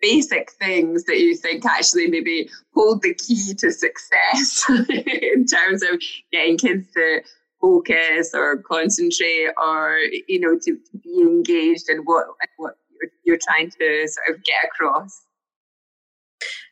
basic 0.00 0.52
things 0.52 1.04
that 1.04 1.18
you 1.18 1.36
think 1.36 1.64
actually 1.66 2.06
maybe 2.08 2.48
hold 2.72 3.02
the 3.02 3.14
key 3.14 3.54
to 3.54 3.70
success 3.70 4.64
in 4.88 5.44
terms 5.46 5.82
of 5.82 6.00
getting 6.32 6.56
kids 6.56 6.90
to 6.94 7.20
focus 7.60 8.32
or 8.34 8.58
concentrate 8.58 9.48
or, 9.58 9.98
you 10.26 10.40
know, 10.40 10.58
to, 10.58 10.78
be 11.02 11.20
engaged 11.20 11.88
in 11.88 11.98
what, 11.98 12.26
what 12.56 12.76
you're, 13.00 13.10
you're 13.24 13.38
trying 13.42 13.70
to 13.70 14.08
sort 14.08 14.36
of 14.36 14.44
get 14.44 14.64
across? 14.64 15.26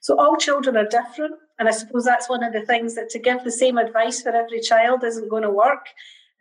So 0.01 0.19
all 0.19 0.37
children 0.37 0.77
are 0.77 0.89
different. 0.89 1.35
And 1.59 1.69
I 1.69 1.73
suppose 1.73 2.05
that's 2.05 2.29
one 2.29 2.45
of 2.45 2.53
the 2.53 2.65
things 2.65 2.95
that 2.95 3.09
to 3.11 3.19
give 3.19 3.43
the 3.45 3.53
same 3.53 3.79
advice 3.79 4.23
for 4.23 4.31
every 4.31 4.61
child 4.61 5.05
isn't 5.05 5.31
going 5.31 5.43
to 5.43 5.51
work. 5.51 5.87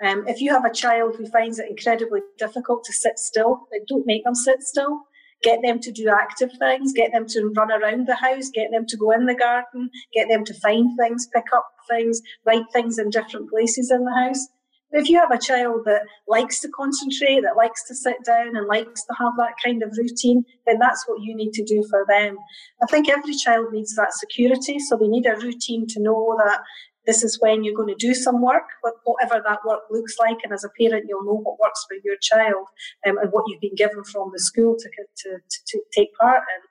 Um, 0.04 0.28
if 0.28 0.42
you 0.42 0.52
have 0.52 0.66
a 0.66 0.74
child 0.74 1.16
who 1.16 1.26
finds 1.28 1.58
it 1.58 1.70
incredibly 1.70 2.20
difficult 2.38 2.84
to 2.84 2.94
sit 2.94 3.18
still, 3.18 3.68
then 3.72 3.82
don't 3.88 4.06
make 4.06 4.26
them 4.26 4.36
sit 4.36 4.62
still. 4.62 5.02
Get 5.42 5.62
them 5.62 5.80
to 5.82 5.92
do 5.92 6.10
active 6.10 6.52
things, 6.60 6.94
get 6.94 7.12
them 7.12 7.28
to 7.28 7.52
run 7.56 7.72
around 7.72 8.08
the 8.08 8.16
house, 8.16 8.50
get 8.50 8.72
them 8.72 8.86
to 8.88 8.98
go 8.98 9.12
in 9.12 9.26
the 9.26 9.36
garden, 9.36 9.90
get 10.14 10.28
them 10.30 10.44
to 10.46 10.54
find 10.56 10.98
things, 10.98 11.28
pick 11.34 11.46
up 11.54 11.68
things, 11.90 12.22
write 12.46 12.66
things 12.74 12.98
in 12.98 13.10
different 13.10 13.50
places 13.50 13.92
in 13.92 14.06
the 14.06 14.14
house 14.14 14.48
if 14.92 15.10
you 15.10 15.20
have 15.20 15.32
a 15.32 15.38
child 15.38 15.82
that 15.86 16.04
likes 16.28 16.60
to 16.62 16.70
concentrate, 16.70 17.42
that 17.42 17.58
likes 17.58 17.86
to 17.88 17.96
sit 17.96 18.24
down 18.26 18.56
and 18.56 18.68
likes 18.68 19.04
to 19.04 19.14
have 19.20 19.34
that 19.38 19.54
kind 19.64 19.84
of 19.84 19.98
routine, 19.98 20.46
then 20.66 20.80
that's 20.80 21.04
what 21.08 21.22
you 21.22 21.36
need 21.36 21.52
to 21.54 21.64
do 21.64 21.84
for 21.90 22.06
them. 22.08 22.38
I 22.82 22.86
think 22.88 23.10
every 23.10 23.36
child 23.36 23.74
needs 23.74 23.96
that 23.96 24.14
security, 24.14 24.80
so 24.80 24.98
they 24.98 25.08
need 25.08 25.26
a 25.26 25.36
routine 25.36 25.86
to 25.88 26.02
know 26.02 26.38
that 26.46 26.62
this 27.06 27.24
is 27.24 27.40
when 27.40 27.64
you're 27.64 27.76
going 27.76 27.94
to 27.94 28.08
do 28.08 28.14
some 28.14 28.42
work, 28.42 28.64
whatever 29.04 29.42
that 29.46 29.60
work 29.66 29.82
looks 29.92 30.16
like. 30.20 30.38
And 30.44 30.52
as 30.52 30.64
a 30.64 30.70
parent, 30.80 31.06
you'll 31.08 31.24
know 31.24 31.38
what 31.38 31.60
works 31.60 31.86
for 31.88 31.98
your 32.04 32.16
child 32.22 32.68
um, 33.08 33.18
and 33.18 33.32
what 33.32 33.46
you've 33.48 33.62
been 33.62 33.76
given 33.76 34.04
from 34.04 34.32
the 34.34 34.40
school 34.40 34.76
to, 34.76 34.90
to, 34.90 35.38
to, 35.68 35.82
take 35.94 36.16
part 36.16 36.38
in. 36.56 36.64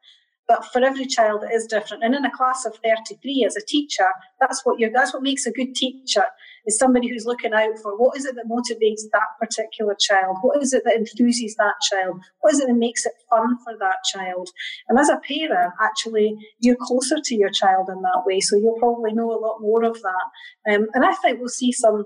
But 0.48 0.66
for 0.72 0.84
every 0.84 1.06
child, 1.06 1.44
it 1.44 1.54
is 1.54 1.66
different. 1.66 2.02
And 2.02 2.14
in 2.14 2.24
a 2.24 2.36
class 2.36 2.66
of 2.66 2.76
33, 2.84 3.44
as 3.46 3.56
a 3.56 3.64
teacher, 3.64 4.08
that's 4.40 4.64
what 4.64 4.78
you're, 4.78 4.90
that's 4.92 5.14
what 5.14 5.22
makes 5.22 5.46
a 5.46 5.52
good 5.52 5.74
teacher 5.74 6.24
is 6.66 6.78
somebody 6.78 7.08
who's 7.08 7.26
looking 7.26 7.52
out 7.52 7.78
for 7.82 7.96
what 7.96 8.16
is 8.16 8.24
it 8.24 8.34
that 8.36 8.48
motivates 8.48 9.02
that 9.12 9.38
particular 9.40 9.94
child? 9.98 10.38
What 10.42 10.62
is 10.62 10.72
it 10.72 10.82
that 10.84 10.96
enthuses 10.96 11.56
that 11.58 11.74
child? 11.90 12.20
What 12.40 12.54
is 12.54 12.60
it 12.60 12.68
that 12.68 12.74
makes 12.74 13.04
it 13.06 13.12
fun 13.28 13.56
for 13.64 13.76
that 13.78 13.98
child? 14.12 14.50
And 14.88 14.98
as 14.98 15.08
a 15.08 15.20
parent, 15.26 15.74
actually, 15.80 16.36
you're 16.60 16.76
closer 16.80 17.16
to 17.22 17.34
your 17.34 17.50
child 17.50 17.88
in 17.88 18.02
that 18.02 18.22
way. 18.24 18.40
So 18.40 18.56
you'll 18.56 18.78
probably 18.78 19.12
know 19.12 19.30
a 19.30 19.40
lot 19.40 19.60
more 19.60 19.84
of 19.84 20.00
that. 20.02 20.74
Um, 20.74 20.88
and 20.94 21.04
I 21.04 21.14
think 21.14 21.38
we'll 21.38 21.48
see 21.48 21.72
some 21.72 22.04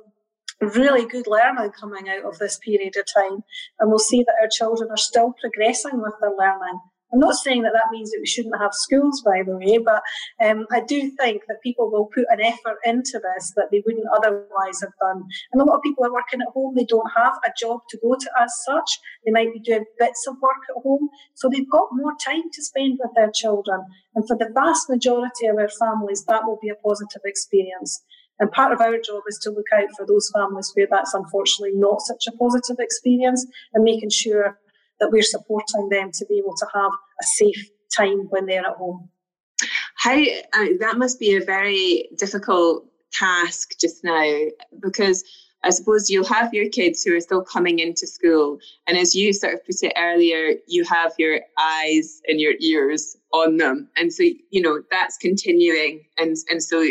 really 0.61 1.07
good 1.07 1.27
learning 1.27 1.71
coming 1.79 2.09
out 2.09 2.25
of 2.25 2.39
this 2.39 2.59
period 2.59 2.97
of 2.97 3.07
time. 3.13 3.45
And 3.79 3.91
we'll 3.91 3.99
see 3.99 4.23
that 4.25 4.37
our 4.43 4.49
children 4.51 4.91
are 4.91 4.97
still 4.97 5.35
progressing 5.41 6.03
with 6.03 6.15
their 6.21 6.35
learning. 6.37 6.81
I'm 7.13 7.21
not 7.21 7.35
saying 7.35 7.63
that 7.63 7.73
that 7.73 7.91
means 7.91 8.11
that 8.11 8.19
we 8.21 8.27
shouldn't 8.27 8.61
have 8.61 8.75
schools, 8.75 9.23
by 9.23 9.43
the 9.45 9.57
way, 9.57 9.79
but 9.79 10.03
um, 10.45 10.67
I 10.71 10.81
do 10.81 11.11
think 11.11 11.43
that 11.49 11.63
people 11.63 11.91
will 11.91 12.07
put 12.07 12.27
an 12.29 12.41
effort 12.41 12.79
into 12.85 13.21
this 13.23 13.53
that 13.57 13.69
they 13.71 13.83
wouldn't 13.87 14.07
otherwise 14.15 14.81
have 14.83 14.93
done. 15.01 15.25
And 15.53 15.63
a 15.63 15.65
lot 15.65 15.77
of 15.77 15.83
people 15.83 16.05
are 16.05 16.13
working 16.13 16.43
at 16.43 16.53
home, 16.53 16.75
they 16.75 16.85
don't 16.85 17.11
have 17.17 17.35
a 17.47 17.53
job 17.59 17.81
to 17.91 17.99
go 18.03 18.15
to 18.15 18.31
as 18.41 18.53
such. 18.65 18.99
They 19.25 19.33
might 19.33 19.53
be 19.53 19.61
doing 19.61 19.85
bits 19.99 20.27
of 20.27 20.37
work 20.43 20.63
at 20.69 20.83
home, 20.83 21.09
so 21.35 21.49
they've 21.49 21.71
got 21.71 21.89
more 21.93 22.13
time 22.25 22.51
to 22.53 22.63
spend 22.63 22.99
with 23.03 23.13
their 23.17 23.31
children. 23.31 23.85
And 24.15 24.27
for 24.27 24.37
the 24.37 24.51
vast 24.53 24.91
majority 24.91 25.47
of 25.47 25.57
our 25.57 25.71
families, 25.71 26.25
that 26.25 26.45
will 26.45 26.59
be 26.61 26.69
a 26.69 26.75
positive 26.75 27.23
experience. 27.25 28.03
And 28.41 28.53
part 28.53 28.73
of 28.73 28.81
our 28.81 28.99
job 28.99 29.23
is 29.29 29.39
to 29.43 29.51
look 29.51 29.67
out 29.75 29.89
for 29.97 30.07
those 30.07 30.31
families 30.35 30.73
where 30.75 30.87
that's 30.91 31.15
unfortunately 31.15 31.77
not 31.77 32.01
such 32.03 32.27
a 32.29 32.37
positive 32.37 32.77
experience 32.79 33.47
and 33.75 33.83
making 33.83 34.11
sure 34.11 34.59
that 35.01 35.11
we're 35.11 35.23
supporting 35.23 35.89
them 35.91 36.11
to 36.13 36.27
be 36.27 36.39
able 36.39 36.57
to 36.57 36.67
have 36.75 36.93
a 36.93 37.25
safe 37.25 37.71
time 37.97 38.27
when 38.31 38.47
they're 38.47 38.67
at 38.67 38.77
home. 38.77 39.09
How 39.97 40.15
uh, 40.15 40.67
that 40.81 40.99
must 40.99 41.19
be 41.19 41.37
a 41.37 41.45
very 41.45 42.09
difficult 42.17 42.85
task 43.13 43.73
just 43.81 44.05
now 44.05 44.39
because 44.81 45.25
I 45.65 45.71
suppose 45.71 46.09
you'll 46.09 46.25
have 46.27 46.55
your 46.55 46.69
kids 46.69 47.03
who 47.03 47.17
are 47.17 47.21
still 47.21 47.43
coming 47.43 47.81
into 47.81 48.07
school, 48.07 48.61
and 48.87 48.97
as 48.97 49.17
you 49.17 49.33
sort 49.33 49.55
of 49.55 49.67
put 49.67 49.83
it 49.83 49.93
earlier, 49.97 50.55
you 50.69 50.85
have 50.85 51.15
your 51.19 51.41
eyes 51.59 52.21
and 52.29 52.41
your 52.41 52.55
ears 52.61 53.17
on 53.33 53.57
them, 53.57 53.89
and 53.97 54.13
so 54.13 54.23
you 54.23 54.63
know 54.63 54.83
that's 54.93 55.17
continuing, 55.17 56.05
and 56.17 56.37
and 56.49 56.63
so 56.63 56.85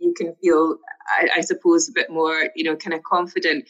you 0.00 0.14
can 0.14 0.34
feel, 0.42 0.78
I, 1.18 1.38
I 1.38 1.40
suppose, 1.40 1.88
a 1.88 1.92
bit 1.92 2.10
more, 2.10 2.48
you 2.54 2.64
know, 2.64 2.76
kind 2.76 2.94
of 2.94 3.02
confident. 3.04 3.68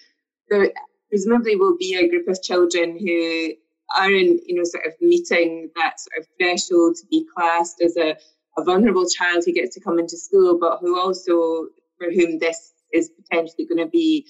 There 0.48 0.70
presumably 1.08 1.56
will 1.56 1.76
be 1.76 1.96
a 1.96 2.08
group 2.08 2.28
of 2.28 2.42
children 2.42 2.98
who 2.98 3.52
aren't, 3.96 4.40
you 4.46 4.54
know, 4.54 4.64
sort 4.64 4.86
of 4.86 4.94
meeting 5.00 5.70
that 5.76 6.00
sort 6.00 6.18
of 6.18 6.26
threshold 6.38 6.96
to 6.96 7.06
be 7.10 7.26
classed 7.34 7.80
as 7.82 7.96
a, 7.96 8.16
a 8.58 8.64
vulnerable 8.64 9.08
child 9.08 9.44
who 9.44 9.52
gets 9.52 9.74
to 9.74 9.80
come 9.80 9.98
into 9.98 10.16
school, 10.16 10.58
but 10.58 10.78
who 10.80 10.98
also, 10.98 11.68
for 11.98 12.10
whom 12.10 12.38
this 12.38 12.72
is 12.92 13.10
potentially 13.10 13.66
going 13.66 13.84
to 13.84 13.90
be, 13.90 14.26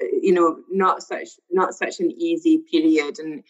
you 0.00 0.32
know, 0.32 0.58
not 0.70 1.02
such 1.02 1.28
not 1.50 1.74
such 1.74 2.00
an 2.00 2.10
easy 2.12 2.62
period. 2.70 3.18
And 3.18 3.42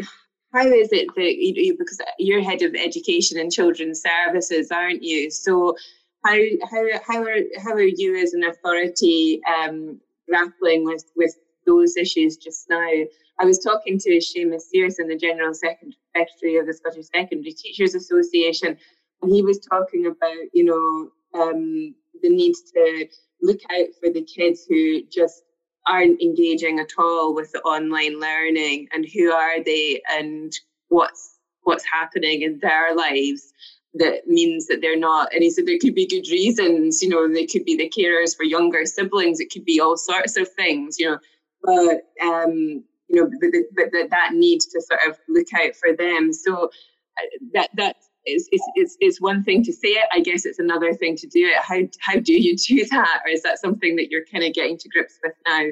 how 0.52 0.66
is 0.66 0.92
it 0.92 1.08
that 1.14 1.36
you, 1.36 1.76
because 1.78 2.00
you're 2.18 2.42
head 2.42 2.62
of 2.62 2.74
education 2.74 3.38
and 3.38 3.52
children's 3.52 4.02
services, 4.02 4.70
aren't 4.70 5.02
you? 5.02 5.30
So 5.30 5.76
how 6.24 6.36
how 6.70 6.84
how 7.06 7.22
are 7.22 7.38
how 7.62 7.72
are 7.72 7.82
you 7.82 8.16
as 8.16 8.32
an 8.34 8.44
authority 8.44 9.40
um, 9.46 10.00
grappling 10.28 10.84
with 10.84 11.04
with 11.16 11.34
those 11.68 11.96
issues 11.96 12.36
just 12.36 12.68
now? 12.68 12.90
I 13.40 13.44
was 13.44 13.58
talking 13.58 13.98
to 14.00 14.18
Seamus 14.18 14.62
Searson, 14.72 15.08
the 15.08 15.16
General 15.16 15.54
Secretary 15.54 16.56
of 16.56 16.66
the 16.66 16.74
Scottish 16.74 17.06
Secondary 17.14 17.52
Teachers 17.52 17.94
Association, 17.94 18.76
and 19.22 19.32
he 19.32 19.42
was 19.42 19.58
talking 19.58 20.06
about, 20.06 20.44
you 20.52 20.64
know, 20.64 21.40
um, 21.40 21.94
the 22.22 22.30
need 22.30 22.54
to 22.74 23.06
look 23.42 23.60
out 23.70 23.86
for 24.00 24.10
the 24.10 24.22
kids 24.22 24.64
who 24.68 25.02
just 25.12 25.42
aren't 25.86 26.20
engaging 26.20 26.80
at 26.80 26.90
all 26.98 27.34
with 27.34 27.50
the 27.52 27.60
online 27.60 28.18
learning 28.20 28.88
and 28.92 29.06
who 29.14 29.30
are 29.30 29.62
they 29.62 30.02
and 30.10 30.52
what's 30.88 31.38
what's 31.62 31.84
happening 31.92 32.42
in 32.42 32.58
their 32.60 32.94
lives 32.94 33.52
that 33.94 34.26
means 34.26 34.66
that 34.66 34.80
they're 34.80 34.98
not 34.98 35.32
and 35.32 35.42
he 35.42 35.50
said 35.50 35.66
there 35.66 35.78
could 35.80 35.94
be 35.94 36.06
good 36.06 36.28
reasons 36.30 37.02
you 37.02 37.08
know 37.08 37.26
they 37.32 37.46
could 37.46 37.64
be 37.64 37.76
the 37.76 37.90
carers 37.96 38.36
for 38.36 38.44
younger 38.44 38.84
siblings 38.84 39.40
it 39.40 39.50
could 39.50 39.64
be 39.64 39.80
all 39.80 39.96
sorts 39.96 40.36
of 40.36 40.48
things 40.52 40.98
you 40.98 41.08
know 41.08 41.18
but 41.62 42.02
um 42.22 42.84
you 43.08 43.22
know, 43.22 43.30
but, 43.74 43.90
but, 43.90 44.10
that 44.10 44.34
need 44.34 44.60
to 44.60 44.80
sort 44.82 45.00
of 45.08 45.18
look 45.28 45.46
out 45.54 45.74
for 45.74 45.96
them. 45.96 46.32
So 46.32 46.64
uh, 46.64 47.26
that 47.54 47.70
that 47.76 47.96
is, 48.26 48.48
is, 48.76 48.96
is 49.00 49.20
one 49.20 49.42
thing 49.42 49.64
to 49.64 49.72
say 49.72 49.88
it. 49.88 50.06
I 50.12 50.20
guess 50.20 50.44
it's 50.44 50.58
another 50.58 50.92
thing 50.92 51.16
to 51.16 51.26
do 51.26 51.46
it. 51.46 51.62
How, 51.62 51.80
how 52.00 52.20
do 52.20 52.34
you 52.34 52.56
do 52.68 52.84
that? 52.90 53.22
Or 53.24 53.30
is 53.30 53.42
that 53.42 53.58
something 53.58 53.96
that 53.96 54.10
you're 54.10 54.24
kind 54.30 54.44
of 54.44 54.52
getting 54.52 54.78
to 54.78 54.88
grips 54.88 55.18
with 55.22 55.32
now? 55.46 55.66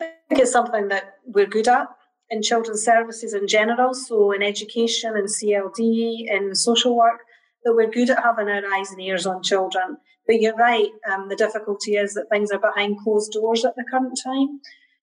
I 0.00 0.10
think 0.28 0.42
it's 0.42 0.52
something 0.52 0.88
that 0.88 1.16
we're 1.24 1.46
good 1.46 1.68
at 1.68 1.86
in 2.28 2.42
children's 2.42 2.84
services 2.84 3.32
in 3.32 3.46
general. 3.46 3.94
So 3.94 4.32
in 4.32 4.42
education 4.42 5.16
and 5.16 5.28
CLD 5.28 6.26
and 6.30 6.56
social 6.56 6.96
work, 6.96 7.20
that 7.64 7.74
we're 7.74 7.90
good 7.90 8.10
at 8.10 8.22
having 8.22 8.48
our 8.48 8.62
eyes 8.74 8.90
and 8.90 9.00
ears 9.00 9.26
on 9.26 9.42
children. 9.42 9.96
But 10.26 10.40
you're 10.40 10.56
right, 10.56 10.90
um, 11.10 11.28
the 11.28 11.36
difficulty 11.36 11.96
is 11.96 12.14
that 12.14 12.28
things 12.30 12.50
are 12.50 12.58
behind 12.58 12.98
closed 13.02 13.32
doors 13.32 13.64
at 13.64 13.76
the 13.76 13.84
current 13.84 14.18
time. 14.22 14.60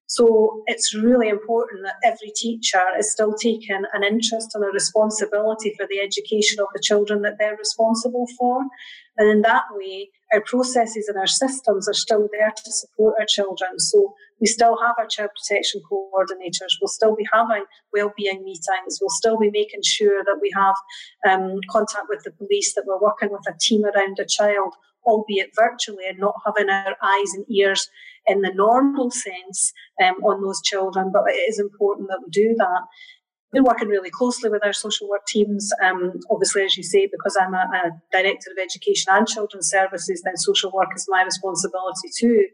So 0.07 0.61
it's 0.67 0.93
really 0.93 1.29
important 1.29 1.83
that 1.85 1.95
every 2.03 2.31
teacher 2.35 2.83
is 2.99 3.11
still 3.11 3.33
taking 3.33 3.83
an 3.93 4.03
interest 4.03 4.53
and 4.53 4.63
a 4.63 4.67
responsibility 4.67 5.73
for 5.75 5.87
the 5.89 5.99
education 5.99 6.59
of 6.59 6.67
the 6.73 6.81
children 6.81 7.21
that 7.21 7.37
they're 7.39 7.55
responsible 7.55 8.27
for. 8.37 8.61
And 9.17 9.29
in 9.29 9.41
that 9.41 9.63
way, 9.71 10.09
our 10.33 10.41
processes 10.41 11.07
and 11.07 11.17
our 11.17 11.27
systems 11.27 11.87
are 11.87 11.93
still 11.93 12.27
there 12.31 12.51
to 12.51 12.71
support 12.71 13.15
our 13.19 13.25
children. 13.25 13.79
So 13.79 14.13
we 14.39 14.47
still 14.47 14.77
have 14.81 14.95
our 14.97 15.07
child 15.07 15.31
protection 15.35 15.81
coordinators. 15.89 16.77
We'll 16.81 16.89
still 16.89 17.15
be 17.15 17.25
having 17.31 17.65
wellbeing 17.93 18.43
meetings. 18.43 18.99
We'll 18.99 19.09
still 19.09 19.39
be 19.39 19.51
making 19.51 19.81
sure 19.83 20.23
that 20.23 20.39
we 20.41 20.51
have 20.55 20.75
um, 21.27 21.59
contact 21.69 22.05
with 22.09 22.23
the 22.23 22.31
police, 22.31 22.73
that 22.73 22.85
we're 22.85 22.99
working 22.99 23.31
with 23.31 23.47
a 23.47 23.57
team 23.59 23.85
around 23.85 24.19
a 24.19 24.25
child, 24.25 24.73
albeit 25.05 25.51
virtually, 25.57 26.05
and 26.07 26.19
not 26.19 26.35
having 26.45 26.69
our 26.69 26.95
eyes 27.01 27.33
and 27.33 27.45
ears 27.49 27.89
in 28.25 28.41
the 28.41 28.53
normal 28.53 29.11
sense 29.11 29.73
um, 30.03 30.15
on 30.23 30.41
those 30.41 30.61
children. 30.61 31.11
But 31.11 31.23
it 31.27 31.37
is 31.49 31.59
important 31.59 32.09
that 32.09 32.21
we 32.23 32.31
do 32.31 32.55
that 32.57 32.81
been 33.53 33.63
working 33.63 33.87
really 33.87 34.09
closely 34.09 34.49
with 34.49 34.65
our 34.65 34.73
social 34.73 35.07
work 35.07 35.25
teams. 35.27 35.71
Um, 35.81 36.19
obviously, 36.29 36.63
as 36.63 36.75
you 36.75 36.83
say, 36.83 37.07
because 37.09 37.37
I'm 37.39 37.53
a, 37.53 37.69
a, 37.71 37.91
director 38.11 38.51
of 38.51 38.57
education 38.61 39.13
and 39.13 39.27
children's 39.27 39.69
services, 39.69 40.23
then 40.23 40.35
social 40.35 40.71
work 40.71 40.89
is 40.95 41.05
my 41.07 41.23
responsibility 41.23 42.09
too. 42.17 42.47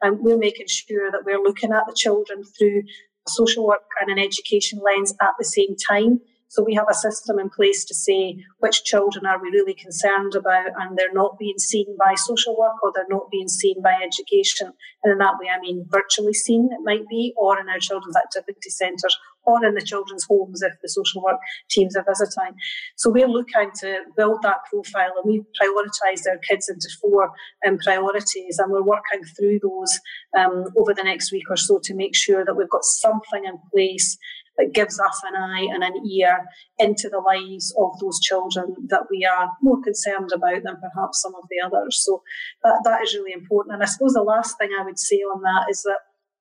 And 0.00 0.18
we're 0.20 0.38
making 0.38 0.66
sure 0.68 1.10
that 1.10 1.24
we're 1.24 1.42
looking 1.42 1.72
at 1.72 1.84
the 1.86 1.94
children 1.94 2.42
through 2.42 2.82
social 3.28 3.66
work 3.66 3.82
and 4.00 4.10
an 4.10 4.18
education 4.18 4.80
lens 4.82 5.14
at 5.20 5.34
the 5.38 5.44
same 5.44 5.76
time. 5.88 6.20
So 6.48 6.62
we 6.62 6.74
have 6.74 6.86
a 6.88 6.94
system 6.94 7.38
in 7.38 7.50
place 7.50 7.84
to 7.86 7.94
say 7.94 8.36
which 8.58 8.84
children 8.84 9.26
are 9.26 9.40
we 9.42 9.50
really 9.50 9.74
concerned 9.74 10.34
about 10.34 10.70
and 10.78 10.96
they're 10.96 11.12
not 11.12 11.38
being 11.38 11.58
seen 11.58 11.96
by 11.98 12.14
social 12.14 12.56
work 12.56 12.82
or 12.82 12.92
they're 12.94 13.04
not 13.10 13.30
being 13.30 13.48
seen 13.48 13.82
by 13.82 13.94
education. 14.02 14.72
And 15.02 15.12
in 15.12 15.18
that 15.18 15.34
way, 15.40 15.48
I 15.54 15.60
mean 15.60 15.86
virtually 15.88 16.34
seen, 16.34 16.70
it 16.72 16.84
might 16.84 17.06
be, 17.08 17.34
or 17.36 17.58
in 17.58 17.68
our 17.68 17.78
children's 17.78 18.16
activity 18.16 18.70
centres 18.70 19.16
or 19.44 19.64
in 19.64 19.74
the 19.74 19.80
children's 19.80 20.24
homes 20.24 20.62
if 20.62 20.72
the 20.82 20.88
social 20.88 21.22
work 21.22 21.38
teams 21.68 21.96
are 21.96 22.04
visiting. 22.06 22.56
So 22.96 23.10
we're 23.10 23.28
looking 23.28 23.70
to 23.80 24.00
build 24.16 24.42
that 24.42 24.64
profile 24.70 25.12
and 25.16 25.24
we've 25.24 25.46
prioritised 25.60 26.28
our 26.28 26.38
kids 26.48 26.68
into 26.68 26.88
four 27.00 27.30
um, 27.66 27.78
priorities 27.78 28.58
and 28.58 28.70
we're 28.70 28.82
working 28.82 29.22
through 29.36 29.60
those 29.62 30.00
um, 30.38 30.64
over 30.76 30.92
the 30.94 31.04
next 31.04 31.32
week 31.32 31.50
or 31.50 31.56
so 31.56 31.80
to 31.84 31.94
make 31.94 32.14
sure 32.14 32.44
that 32.44 32.56
we've 32.56 32.70
got 32.70 32.84
something 32.84 33.44
in 33.44 33.58
place 33.72 34.18
that 34.58 34.72
gives 34.72 34.98
us 35.00 35.22
an 35.26 35.36
eye 35.36 35.68
and 35.72 35.82
an 35.82 36.06
ear 36.06 36.46
into 36.78 37.08
the 37.08 37.20
lives 37.20 37.74
of 37.78 37.98
those 38.00 38.20
children 38.20 38.74
that 38.88 39.04
we 39.10 39.24
are 39.24 39.50
more 39.62 39.82
concerned 39.82 40.30
about 40.34 40.62
than 40.62 40.76
perhaps 40.76 41.22
some 41.22 41.34
of 41.34 41.44
the 41.50 41.60
others. 41.64 42.02
So 42.04 42.22
that, 42.62 42.80
that 42.84 43.02
is 43.02 43.14
really 43.14 43.32
important. 43.32 43.74
And 43.74 43.82
I 43.82 43.86
suppose 43.86 44.14
the 44.14 44.22
last 44.22 44.56
thing 44.58 44.70
I 44.78 44.84
would 44.84 44.98
say 44.98 45.16
on 45.16 45.42
that 45.42 45.66
is 45.70 45.82
that 45.82 45.98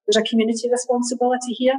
there's 0.07 0.23
a 0.23 0.29
community 0.29 0.69
responsibility 0.69 1.53
here 1.53 1.75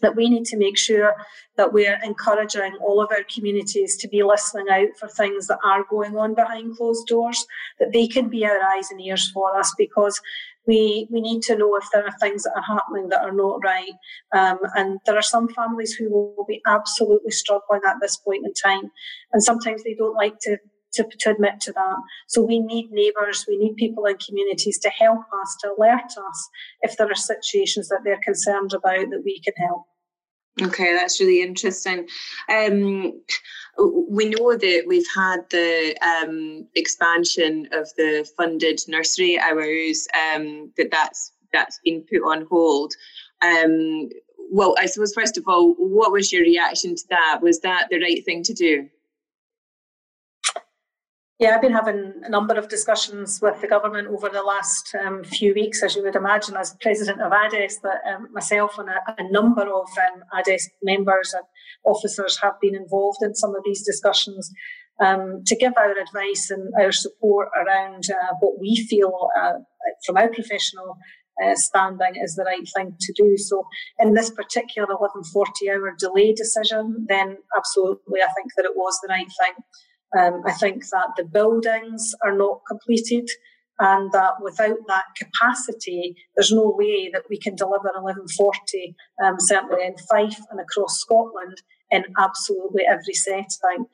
that 0.00 0.16
we 0.16 0.28
need 0.28 0.44
to 0.46 0.56
make 0.56 0.78
sure 0.78 1.14
that 1.56 1.72
we're 1.72 1.98
encouraging 2.02 2.76
all 2.80 3.02
of 3.02 3.10
our 3.10 3.24
communities 3.32 3.96
to 3.98 4.08
be 4.08 4.22
listening 4.22 4.66
out 4.70 4.88
for 4.98 5.08
things 5.08 5.46
that 5.46 5.58
are 5.64 5.84
going 5.90 6.16
on 6.16 6.34
behind 6.34 6.76
closed 6.76 7.06
doors, 7.06 7.46
that 7.78 7.92
they 7.92 8.06
can 8.06 8.28
be 8.28 8.44
our 8.44 8.60
eyes 8.62 8.90
and 8.90 9.00
ears 9.00 9.30
for 9.30 9.58
us 9.58 9.74
because 9.76 10.20
we, 10.66 11.08
we 11.10 11.20
need 11.20 11.42
to 11.42 11.56
know 11.56 11.76
if 11.76 11.84
there 11.92 12.04
are 12.04 12.18
things 12.20 12.44
that 12.44 12.52
are 12.56 12.76
happening 12.76 13.08
that 13.08 13.22
are 13.22 13.32
not 13.32 13.60
right. 13.64 13.92
Um, 14.32 14.58
and 14.74 15.00
there 15.06 15.16
are 15.16 15.22
some 15.22 15.48
families 15.48 15.94
who 15.94 16.10
will 16.10 16.44
be 16.46 16.60
absolutely 16.66 17.30
struggling 17.30 17.80
at 17.86 17.96
this 18.00 18.16
point 18.16 18.44
in 18.44 18.52
time. 18.54 18.90
And 19.32 19.42
sometimes 19.42 19.82
they 19.82 19.94
don't 19.94 20.16
like 20.16 20.38
to 20.42 20.58
to, 20.92 21.04
to 21.20 21.30
admit 21.30 21.60
to 21.60 21.72
that. 21.72 21.96
So 22.28 22.42
we 22.42 22.58
need 22.58 22.90
neighbours, 22.90 23.44
we 23.46 23.56
need 23.56 23.76
people 23.76 24.06
in 24.06 24.16
communities 24.16 24.78
to 24.80 24.90
help 24.90 25.20
us, 25.40 25.56
to 25.60 25.72
alert 25.78 26.04
us 26.04 26.48
if 26.82 26.96
there 26.96 27.10
are 27.10 27.14
situations 27.14 27.88
that 27.88 28.00
they're 28.04 28.20
concerned 28.24 28.72
about 28.72 29.10
that 29.10 29.22
we 29.24 29.40
can 29.40 29.54
help. 29.54 29.84
Okay, 30.60 30.94
that's 30.94 31.20
really 31.20 31.42
interesting. 31.42 32.08
Um, 32.48 33.20
we 34.08 34.28
know 34.28 34.56
that 34.56 34.84
we've 34.86 35.06
had 35.14 35.48
the 35.50 35.96
um, 36.02 36.66
expansion 36.74 37.68
of 37.72 37.88
the 37.96 38.28
funded 38.36 38.80
nursery 38.88 39.38
hours. 39.38 40.06
Um, 40.14 40.72
that 40.76 40.90
that's 40.90 41.32
that's 41.52 41.80
been 41.84 42.02
put 42.02 42.22
on 42.22 42.46
hold. 42.50 42.94
Um, 43.42 44.08
well, 44.50 44.74
I 44.78 44.86
suppose 44.86 45.14
first 45.14 45.38
of 45.38 45.44
all, 45.46 45.74
what 45.78 46.12
was 46.12 46.32
your 46.32 46.42
reaction 46.42 46.94
to 46.96 47.04
that? 47.10 47.40
Was 47.42 47.60
that 47.60 47.88
the 47.90 48.00
right 48.00 48.24
thing 48.24 48.42
to 48.42 48.52
do? 48.52 48.88
Yeah, 51.40 51.54
I've 51.54 51.62
been 51.62 51.72
having 51.72 52.12
a 52.22 52.28
number 52.28 52.52
of 52.58 52.68
discussions 52.68 53.40
with 53.40 53.62
the 53.62 53.66
government 53.66 54.08
over 54.08 54.28
the 54.28 54.42
last 54.42 54.94
um, 54.94 55.24
few 55.24 55.54
weeks, 55.54 55.82
as 55.82 55.96
you 55.96 56.02
would 56.02 56.14
imagine, 56.14 56.54
as 56.54 56.76
president 56.82 57.22
of 57.22 57.32
ADES, 57.32 57.80
that 57.80 58.02
um, 58.06 58.28
myself 58.30 58.78
and 58.78 58.90
a, 58.90 59.14
a 59.16 59.32
number 59.32 59.62
of 59.62 59.88
um, 59.96 60.22
ADES 60.38 60.68
members 60.82 61.32
and 61.32 61.44
officers 61.86 62.38
have 62.42 62.60
been 62.60 62.74
involved 62.74 63.22
in 63.22 63.34
some 63.34 63.56
of 63.56 63.62
these 63.64 63.82
discussions 63.82 64.52
um, 65.02 65.42
to 65.46 65.56
give 65.56 65.72
our 65.78 65.92
advice 65.92 66.50
and 66.50 66.74
our 66.78 66.92
support 66.92 67.48
around 67.56 68.04
uh, 68.10 68.34
what 68.40 68.60
we 68.60 68.76
feel 68.76 69.30
uh, 69.40 69.54
from 70.04 70.18
our 70.18 70.28
professional 70.28 70.98
uh, 71.42 71.54
standing 71.54 72.20
is 72.22 72.34
the 72.34 72.44
right 72.44 72.68
thing 72.76 72.94
to 73.00 73.14
do. 73.16 73.38
So, 73.38 73.66
in 73.98 74.12
this 74.12 74.28
particular 74.28 74.88
1140 74.88 75.70
hour 75.70 75.94
delay 75.98 76.34
decision, 76.34 77.06
then 77.08 77.38
absolutely, 77.56 78.20
I 78.20 78.28
think 78.36 78.52
that 78.58 78.66
it 78.66 78.76
was 78.76 78.98
the 79.00 79.08
right 79.08 79.32
thing. 79.40 79.54
Um, 80.18 80.42
I 80.46 80.52
think 80.52 80.84
that 80.90 81.08
the 81.16 81.24
buildings 81.24 82.14
are 82.24 82.36
not 82.36 82.62
completed 82.66 83.28
and 83.80 84.12
that 84.12 84.34
without 84.42 84.76
that 84.88 85.04
capacity, 85.16 86.14
there's 86.36 86.52
no 86.52 86.74
way 86.76 87.10
that 87.12 87.22
we 87.30 87.38
can 87.38 87.54
deliver 87.56 87.88
1140, 87.94 88.94
um, 89.24 89.36
certainly 89.38 89.86
in 89.86 89.96
Fife 89.96 90.38
and 90.50 90.60
across 90.60 90.98
Scotland, 91.00 91.62
in 91.90 92.04
absolutely 92.18 92.82
every 92.88 93.14
setting. 93.14 93.86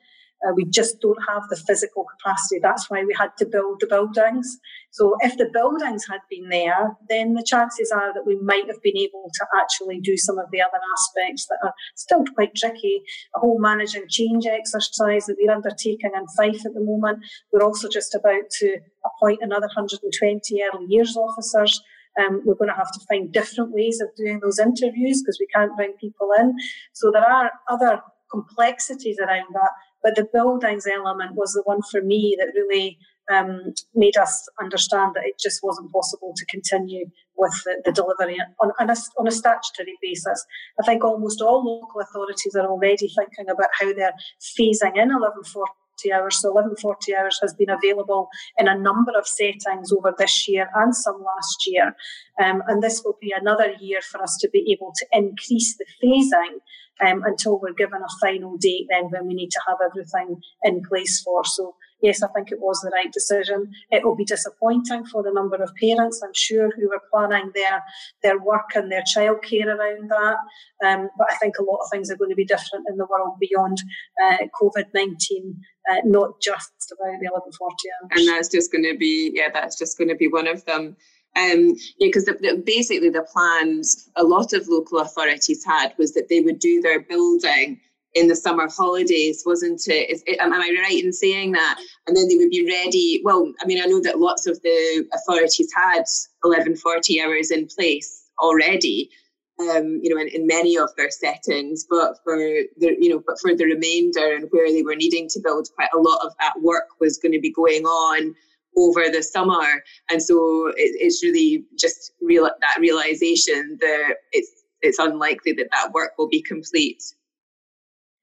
Uh, 0.45 0.53
we 0.53 0.65
just 0.65 1.01
don't 1.01 1.17
have 1.27 1.43
the 1.49 1.55
physical 1.55 2.05
capacity. 2.05 2.59
That's 2.61 2.89
why 2.89 3.03
we 3.03 3.15
had 3.17 3.35
to 3.39 3.45
build 3.45 3.79
the 3.79 3.87
buildings. 3.87 4.59
So 4.91 5.15
if 5.21 5.37
the 5.37 5.49
buildings 5.51 6.05
had 6.09 6.19
been 6.29 6.49
there, 6.49 6.95
then 7.09 7.33
the 7.33 7.43
chances 7.43 7.91
are 7.91 8.13
that 8.13 8.25
we 8.25 8.35
might 8.35 8.67
have 8.67 8.81
been 8.83 8.97
able 8.97 9.29
to 9.33 9.45
actually 9.59 9.99
do 9.99 10.15
some 10.15 10.37
of 10.37 10.45
the 10.51 10.61
other 10.61 10.79
aspects 10.93 11.47
that 11.47 11.59
are 11.63 11.73
still 11.95 12.23
quite 12.35 12.55
tricky. 12.55 13.01
A 13.35 13.39
whole 13.39 13.59
managing 13.59 14.05
change 14.09 14.45
exercise 14.45 15.25
that 15.25 15.37
we're 15.39 15.51
undertaking 15.51 16.11
in 16.15 16.27
Fife 16.35 16.65
at 16.65 16.73
the 16.73 16.81
moment. 16.81 17.25
We're 17.51 17.65
also 17.65 17.89
just 17.89 18.13
about 18.13 18.49
to 18.59 18.77
appoint 19.05 19.39
another 19.41 19.67
120 19.67 20.61
early 20.63 20.85
years 20.87 21.17
officers. 21.17 21.81
Um, 22.19 22.41
we're 22.45 22.55
going 22.55 22.69
to 22.69 22.75
have 22.75 22.91
to 22.91 22.99
find 23.07 23.31
different 23.31 23.71
ways 23.71 24.01
of 24.01 24.09
doing 24.15 24.39
those 24.39 24.59
interviews 24.59 25.21
because 25.21 25.37
we 25.39 25.47
can't 25.53 25.75
bring 25.75 25.93
people 25.93 26.29
in. 26.39 26.55
So 26.93 27.11
there 27.11 27.29
are 27.29 27.51
other 27.69 28.01
complexities 28.31 29.17
around 29.19 29.53
that. 29.53 29.71
But 30.07 30.15
the 30.15 30.23
buildings 30.31 30.87
element 30.87 31.35
was 31.35 31.51
the 31.51 31.63
one 31.65 31.81
for 31.91 32.01
me 32.01 32.37
that 32.39 32.53
really 32.55 32.97
um, 33.29 33.73
made 33.93 34.15
us 34.15 34.47
understand 34.57 35.15
that 35.15 35.25
it 35.25 35.37
just 35.37 35.59
wasn't 35.61 35.91
possible 35.91 36.31
to 36.33 36.45
continue 36.45 37.07
with 37.35 37.51
the, 37.65 37.81
the 37.83 37.91
delivery 37.91 38.37
on, 38.61 38.71
on, 38.79 38.89
a, 38.89 38.95
on 39.19 39.27
a 39.27 39.31
statutory 39.31 39.97
basis. 40.01 40.45
I 40.81 40.85
think 40.85 41.03
almost 41.03 41.41
all 41.41 41.61
local 41.61 41.99
authorities 41.99 42.55
are 42.55 42.67
already 42.67 43.09
thinking 43.09 43.49
about 43.49 43.67
how 43.77 43.93
they're 43.93 44.15
phasing 44.39 44.95
in 44.95 45.11
1140 45.11 46.13
hours. 46.13 46.37
So 46.37 46.53
1140 46.53 47.13
hours 47.13 47.39
has 47.41 47.53
been 47.53 47.69
available 47.69 48.29
in 48.57 48.69
a 48.69 48.79
number 48.79 49.11
of 49.17 49.27
settings 49.27 49.91
over 49.91 50.15
this 50.17 50.47
year 50.47 50.69
and 50.73 50.95
some 50.95 51.21
last 51.21 51.67
year. 51.67 51.97
Um, 52.41 52.63
and 52.67 52.81
this 52.81 53.01
will 53.03 53.17
be 53.19 53.33
another 53.37 53.73
year 53.81 53.99
for 54.01 54.23
us 54.23 54.37
to 54.39 54.49
be 54.53 54.71
able 54.71 54.93
to 54.95 55.05
increase 55.11 55.75
the 55.75 55.85
phasing 56.01 56.59
um, 57.05 57.23
until 57.25 57.59
we're 57.59 57.73
given 57.73 58.01
a 58.01 58.19
final 58.19 58.57
date 58.57 58.87
then 58.89 59.05
when 59.05 59.27
we 59.27 59.33
need 59.33 59.51
to 59.51 59.61
have 59.67 59.77
everything 59.83 60.41
in 60.63 60.81
place 60.83 61.21
for. 61.21 61.43
So 61.45 61.75
yes, 62.01 62.21
I 62.21 62.27
think 62.29 62.51
it 62.51 62.59
was 62.59 62.79
the 62.81 62.91
right 62.91 63.11
decision. 63.11 63.71
It 63.91 64.05
will 64.05 64.15
be 64.15 64.25
disappointing 64.25 65.05
for 65.05 65.27
a 65.27 65.33
number 65.33 65.55
of 65.55 65.71
parents, 65.81 66.21
I'm 66.23 66.33
sure, 66.33 66.69
who 66.75 66.89
were 66.89 67.01
planning 67.11 67.51
their 67.53 67.83
their 68.23 68.39
work 68.39 68.69
and 68.75 68.91
their 68.91 69.03
childcare 69.03 69.67
around 69.67 70.09
that. 70.09 70.37
Um, 70.85 71.09
but 71.17 71.27
I 71.31 71.35
think 71.37 71.55
a 71.57 71.63
lot 71.63 71.79
of 71.83 71.89
things 71.91 72.11
are 72.11 72.17
going 72.17 72.29
to 72.29 72.35
be 72.35 72.45
different 72.45 72.85
in 72.89 72.97
the 72.97 73.07
world 73.09 73.37
beyond 73.39 73.81
uh, 74.23 74.37
COVID 74.61 74.85
nineteen, 74.93 75.59
uh, 75.91 76.01
not 76.05 76.41
just 76.41 76.93
about 76.93 77.19
the 77.19 77.29
eleven 77.31 77.51
forty 77.57 77.89
hours. 78.01 78.11
And 78.15 78.27
that's 78.27 78.49
just 78.49 78.71
going 78.71 78.85
to 78.85 78.97
be 78.97 79.31
yeah, 79.33 79.49
that's 79.53 79.77
just 79.77 79.97
going 79.97 80.09
to 80.09 80.15
be 80.15 80.27
one 80.27 80.47
of 80.47 80.65
them. 80.65 80.95
Um, 81.37 81.75
yeah, 81.99 82.07
because 82.07 82.27
basically 82.65 83.09
the 83.09 83.27
plans 83.31 84.09
a 84.15 84.23
lot 84.23 84.53
of 84.53 84.67
local 84.67 84.99
authorities 84.99 85.63
had 85.63 85.93
was 85.97 86.13
that 86.13 86.29
they 86.29 86.39
would 86.39 86.57
do 86.57 86.81
their 86.81 87.01
building 87.01 87.79
in 88.15 88.27
the 88.27 88.35
summer 88.35 88.67
holidays, 88.67 89.43
wasn't 89.45 89.81
it? 89.87 90.09
Is, 90.09 90.23
am 90.39 90.51
I 90.51 90.75
right 90.81 91.03
in 91.03 91.13
saying 91.13 91.51
that? 91.51 91.79
And 92.07 92.17
then 92.17 92.27
they 92.27 92.37
would 92.37 92.49
be 92.49 92.65
ready. 92.65 93.21
Well, 93.23 93.53
I 93.61 93.67
mean, 93.67 93.79
I 93.81 93.85
know 93.85 94.01
that 94.01 94.19
lots 94.19 94.47
of 94.47 94.59
the 94.63 95.05
authorities 95.13 95.71
had 95.75 96.05
1140 96.41 97.21
hours 97.21 97.51
in 97.51 97.67
place 97.67 98.23
already, 98.41 99.11
um, 99.59 99.99
you 100.01 100.13
know, 100.13 100.19
in, 100.19 100.29
in 100.29 100.47
many 100.47 100.75
of 100.77 100.89
their 100.97 101.11
settings, 101.11 101.85
but 101.87 102.17
for 102.23 102.37
the, 102.37 102.95
you 102.99 103.09
know, 103.09 103.21
but 103.27 103.39
for 103.39 103.55
the 103.55 103.65
remainder 103.65 104.35
and 104.35 104.47
where 104.49 104.71
they 104.71 104.81
were 104.81 104.95
needing 104.95 105.27
to 105.29 105.39
build, 105.43 105.69
quite 105.75 105.89
a 105.93 105.99
lot 105.99 106.25
of 106.25 106.33
that 106.39 106.53
work 106.61 106.87
was 106.99 107.19
going 107.19 107.33
to 107.33 107.39
be 107.39 107.51
going 107.51 107.83
on 107.83 108.33
over 108.75 109.09
the 109.09 109.23
summer. 109.23 109.83
And 110.09 110.21
so 110.21 110.67
it, 110.75 110.91
it's 110.99 111.23
really 111.23 111.65
just 111.77 112.11
real 112.21 112.43
that 112.45 112.77
realization 112.79 113.77
that 113.81 114.15
it's 114.31 114.51
it's 114.81 114.99
unlikely 114.99 115.53
that 115.53 115.69
that 115.71 115.91
work 115.93 116.13
will 116.17 116.29
be 116.29 116.41
complete. 116.41 117.03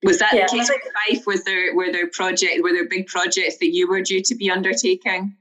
Was 0.03 0.19
that 0.19 0.33
yeah, 0.33 0.45
the 0.45 0.57
case 0.57 0.69
with 0.69 0.81
Fife? 1.07 1.25
Was 1.25 1.43
there 1.43 1.75
were 1.75 1.91
there 1.91 2.07
project 2.07 2.61
were 2.61 2.71
there 2.71 2.87
big 2.87 3.07
projects 3.07 3.57
that 3.57 3.73
you 3.73 3.87
were 3.89 4.01
due 4.01 4.21
to 4.23 4.35
be 4.35 4.49
undertaking? 4.49 5.35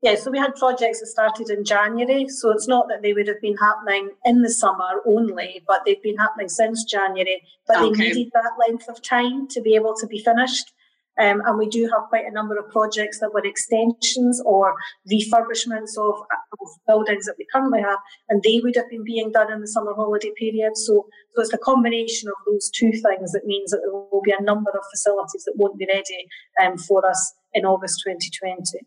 Yeah, 0.00 0.14
so 0.14 0.30
we 0.30 0.38
had 0.38 0.54
projects 0.54 1.00
that 1.00 1.06
started 1.06 1.50
in 1.50 1.64
January. 1.64 2.28
So 2.28 2.52
it's 2.52 2.68
not 2.68 2.86
that 2.88 3.02
they 3.02 3.12
would 3.12 3.26
have 3.26 3.40
been 3.40 3.56
happening 3.56 4.10
in 4.24 4.42
the 4.42 4.50
summer 4.50 5.02
only, 5.04 5.62
but 5.66 5.82
they've 5.84 6.02
been 6.02 6.16
happening 6.16 6.48
since 6.48 6.84
January. 6.84 7.42
But 7.66 7.78
okay. 7.78 7.96
they 7.96 8.08
needed 8.14 8.32
that 8.32 8.52
length 8.68 8.88
of 8.88 9.02
time 9.02 9.48
to 9.48 9.60
be 9.60 9.74
able 9.74 9.94
to 9.96 10.06
be 10.06 10.20
finished. 10.20 10.72
Um, 11.18 11.42
and 11.46 11.58
we 11.58 11.68
do 11.68 11.82
have 11.92 12.08
quite 12.08 12.26
a 12.26 12.30
number 12.30 12.56
of 12.56 12.70
projects 12.70 13.18
that 13.20 13.34
were 13.34 13.44
extensions 13.44 14.40
or 14.44 14.74
refurbishments 15.10 15.98
of, 15.98 16.14
of, 16.60 16.68
buildings 16.86 17.26
that 17.26 17.34
we 17.38 17.46
currently 17.52 17.80
have, 17.80 17.98
and 18.28 18.42
they 18.42 18.60
would 18.62 18.76
have 18.76 18.88
been 18.88 19.04
being 19.04 19.32
done 19.32 19.52
in 19.52 19.60
the 19.60 19.66
summer 19.66 19.94
holiday 19.94 20.32
period. 20.38 20.76
So, 20.76 21.06
so 21.34 21.42
it's 21.42 21.50
the 21.50 21.58
combination 21.58 22.28
of 22.28 22.34
those 22.46 22.70
two 22.70 22.92
things 22.92 23.32
that 23.32 23.44
means 23.44 23.70
that 23.70 23.80
there 23.82 23.92
will 23.92 24.22
be 24.24 24.34
a 24.38 24.42
number 24.42 24.70
of 24.70 24.84
facilities 24.90 25.44
that 25.44 25.54
won't 25.56 25.78
be 25.78 25.86
ready 25.86 26.28
um, 26.62 26.78
for 26.78 27.04
us 27.08 27.34
in 27.52 27.64
August 27.64 28.02
2020. 28.04 28.86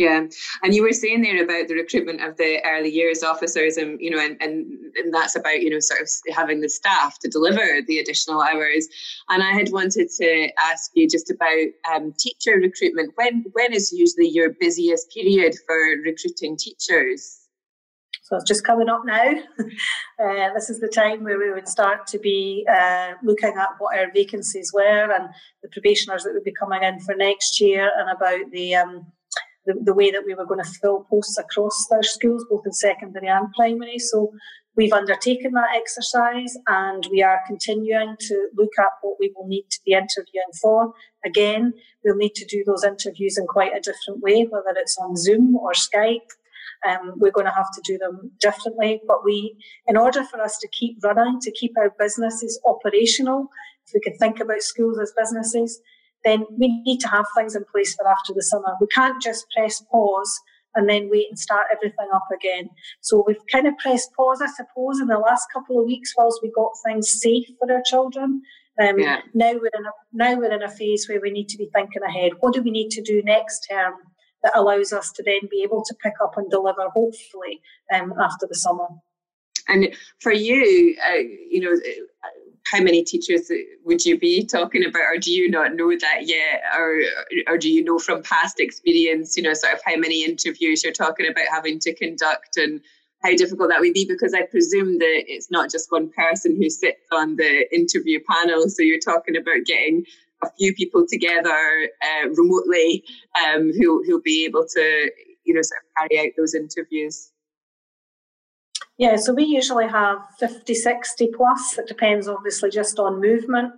Yeah, 0.00 0.24
and 0.62 0.74
you 0.74 0.82
were 0.82 0.94
saying 0.94 1.20
there 1.20 1.44
about 1.44 1.68
the 1.68 1.74
recruitment 1.74 2.22
of 2.22 2.38
the 2.38 2.64
early 2.64 2.88
years 2.88 3.22
officers, 3.22 3.76
and 3.76 4.00
you 4.00 4.08
know, 4.08 4.18
and, 4.18 4.34
and, 4.40 4.64
and 4.96 5.12
that's 5.12 5.36
about 5.36 5.60
you 5.60 5.68
know 5.68 5.78
sort 5.78 6.00
of 6.00 6.08
having 6.34 6.62
the 6.62 6.70
staff 6.70 7.18
to 7.18 7.28
deliver 7.28 7.82
the 7.86 7.98
additional 7.98 8.40
hours. 8.40 8.88
And 9.28 9.42
I 9.42 9.52
had 9.52 9.68
wanted 9.72 10.08
to 10.16 10.48
ask 10.58 10.90
you 10.94 11.06
just 11.06 11.30
about 11.30 11.66
um, 11.92 12.14
teacher 12.18 12.52
recruitment. 12.52 13.12
When 13.16 13.44
when 13.52 13.74
is 13.74 13.92
usually 13.92 14.30
your 14.30 14.54
busiest 14.58 15.12
period 15.12 15.54
for 15.66 15.76
recruiting 16.02 16.56
teachers? 16.56 17.36
So 18.22 18.36
it's 18.36 18.48
just 18.48 18.64
coming 18.64 18.88
up 18.88 19.02
now. 19.04 19.32
uh, 19.58 20.54
this 20.54 20.70
is 20.70 20.80
the 20.80 20.88
time 20.88 21.24
where 21.24 21.38
we 21.38 21.52
would 21.52 21.68
start 21.68 22.06
to 22.06 22.18
be 22.18 22.66
uh, 22.72 23.12
looking 23.22 23.52
at 23.54 23.68
what 23.78 23.98
our 23.98 24.10
vacancies 24.14 24.72
were 24.72 25.12
and 25.12 25.28
the 25.62 25.68
probationers 25.68 26.24
that 26.24 26.32
would 26.32 26.44
be 26.44 26.52
coming 26.52 26.82
in 26.82 27.00
for 27.00 27.14
next 27.14 27.60
year, 27.60 27.90
and 27.98 28.08
about 28.08 28.50
the 28.50 28.76
um, 28.76 29.04
the, 29.72 29.84
the 29.84 29.94
way 29.94 30.10
that 30.10 30.24
we 30.26 30.34
were 30.34 30.46
going 30.46 30.62
to 30.62 30.70
fill 30.70 31.06
posts 31.10 31.38
across 31.38 31.86
their 31.90 32.02
schools, 32.02 32.44
both 32.50 32.62
in 32.66 32.72
secondary 32.72 33.28
and 33.28 33.52
primary. 33.54 33.98
So 33.98 34.32
we've 34.76 34.92
undertaken 34.92 35.52
that 35.52 35.76
exercise 35.76 36.56
and 36.66 37.06
we 37.10 37.22
are 37.22 37.40
continuing 37.46 38.16
to 38.20 38.48
look 38.56 38.72
at 38.78 38.90
what 39.02 39.16
we 39.20 39.32
will 39.36 39.46
need 39.46 39.66
to 39.70 39.80
be 39.84 39.92
interviewing 39.92 40.52
for. 40.60 40.92
Again, 41.24 41.72
we'll 42.04 42.16
need 42.16 42.34
to 42.34 42.46
do 42.46 42.64
those 42.66 42.84
interviews 42.84 43.36
in 43.38 43.46
quite 43.46 43.72
a 43.72 43.80
different 43.80 44.22
way, 44.22 44.46
whether 44.48 44.74
it's 44.76 44.98
on 44.98 45.16
Zoom 45.16 45.56
or 45.56 45.72
Skype. 45.72 46.30
Um, 46.88 47.12
we're 47.16 47.32
going 47.32 47.46
to 47.46 47.52
have 47.52 47.70
to 47.74 47.82
do 47.84 47.98
them 47.98 48.30
differently. 48.40 49.02
But 49.06 49.24
we, 49.24 49.56
in 49.86 49.96
order 49.96 50.24
for 50.24 50.40
us 50.40 50.56
to 50.58 50.68
keep 50.68 50.96
running, 51.04 51.38
to 51.42 51.52
keep 51.52 51.72
our 51.76 51.94
businesses 51.98 52.58
operational, 52.66 53.48
if 53.86 53.92
we 53.92 54.00
can 54.00 54.16
think 54.16 54.40
about 54.40 54.62
schools 54.62 54.98
as 54.98 55.12
businesses, 55.16 55.80
then 56.24 56.44
we 56.58 56.82
need 56.82 56.98
to 57.00 57.08
have 57.08 57.26
things 57.36 57.54
in 57.56 57.64
place 57.72 57.94
for 57.94 58.06
after 58.06 58.32
the 58.34 58.42
summer. 58.42 58.76
We 58.80 58.86
can't 58.88 59.20
just 59.22 59.46
press 59.56 59.82
pause 59.90 60.40
and 60.74 60.88
then 60.88 61.08
wait 61.10 61.26
and 61.28 61.38
start 61.38 61.66
everything 61.72 62.08
up 62.14 62.26
again. 62.34 62.70
So 63.00 63.24
we've 63.26 63.44
kind 63.50 63.66
of 63.66 63.76
pressed 63.78 64.12
pause, 64.14 64.40
I 64.42 64.46
suppose, 64.46 65.00
in 65.00 65.08
the 65.08 65.18
last 65.18 65.46
couple 65.52 65.80
of 65.80 65.86
weeks 65.86 66.14
whilst 66.16 66.40
we 66.42 66.52
got 66.54 66.72
things 66.84 67.10
safe 67.20 67.46
for 67.58 67.72
our 67.72 67.82
children. 67.84 68.42
Um, 68.80 68.98
yeah. 68.98 69.20
Now 69.34 69.52
we're 69.52 69.70
in 69.78 69.86
a 69.86 69.90
now 70.12 70.38
we're 70.38 70.52
in 70.52 70.62
a 70.62 70.70
phase 70.70 71.08
where 71.08 71.20
we 71.20 71.30
need 71.30 71.48
to 71.48 71.58
be 71.58 71.68
thinking 71.74 72.02
ahead. 72.02 72.32
What 72.40 72.54
do 72.54 72.62
we 72.62 72.70
need 72.70 72.90
to 72.90 73.02
do 73.02 73.22
next 73.22 73.66
term 73.70 73.94
that 74.42 74.56
allows 74.56 74.92
us 74.92 75.12
to 75.12 75.22
then 75.22 75.40
be 75.50 75.62
able 75.62 75.84
to 75.84 75.94
pick 76.02 76.14
up 76.22 76.36
and 76.36 76.50
deliver, 76.50 76.88
hopefully, 76.94 77.60
um, 77.92 78.14
after 78.22 78.46
the 78.46 78.54
summer? 78.54 78.86
And 79.68 79.94
for 80.20 80.32
you, 80.32 80.96
uh, 81.06 81.18
you 81.50 81.60
know, 81.60 81.76
how 82.70 82.80
many 82.80 83.02
teachers 83.02 83.50
would 83.84 84.04
you 84.04 84.18
be 84.18 84.44
talking 84.44 84.84
about, 84.84 85.02
or 85.02 85.18
do 85.18 85.32
you 85.32 85.50
not 85.50 85.74
know 85.74 85.90
that 85.90 86.20
yet, 86.26 86.62
or 86.78 87.00
or 87.48 87.58
do 87.58 87.68
you 87.68 87.82
know 87.82 87.98
from 87.98 88.22
past 88.22 88.60
experience, 88.60 89.36
you 89.36 89.42
know, 89.42 89.54
sort 89.54 89.74
of 89.74 89.80
how 89.84 89.96
many 89.96 90.24
interviews 90.24 90.84
you're 90.84 90.92
talking 90.92 91.26
about 91.28 91.46
having 91.50 91.78
to 91.80 91.94
conduct 91.94 92.56
and 92.56 92.80
how 93.22 93.34
difficult 93.36 93.70
that 93.70 93.80
would 93.80 93.92
be? 93.92 94.06
Because 94.06 94.34
I 94.34 94.42
presume 94.42 94.98
that 94.98 95.24
it's 95.26 95.50
not 95.50 95.70
just 95.70 95.90
one 95.90 96.10
person 96.10 96.56
who 96.56 96.70
sits 96.70 97.00
on 97.12 97.36
the 97.36 97.74
interview 97.74 98.20
panel, 98.30 98.68
so 98.68 98.82
you're 98.82 99.00
talking 99.00 99.36
about 99.36 99.64
getting 99.66 100.04
a 100.42 100.50
few 100.58 100.74
people 100.74 101.06
together 101.06 101.90
uh, 102.02 102.28
remotely 102.28 103.04
um, 103.44 103.72
who 103.72 104.02
who'll 104.04 104.22
be 104.22 104.44
able 104.44 104.66
to, 104.74 105.10
you 105.44 105.54
know, 105.54 105.62
sort 105.62 105.80
of 105.80 106.08
carry 106.08 106.26
out 106.26 106.32
those 106.36 106.54
interviews. 106.54 107.32
Yeah, 109.00 109.16
so 109.16 109.32
we 109.32 109.44
usually 109.44 109.88
have 109.88 110.18
50, 110.38 110.74
60 110.74 111.28
plus. 111.34 111.78
It 111.78 111.88
depends 111.88 112.28
obviously 112.28 112.68
just 112.68 112.98
on 112.98 113.18
movement. 113.18 113.72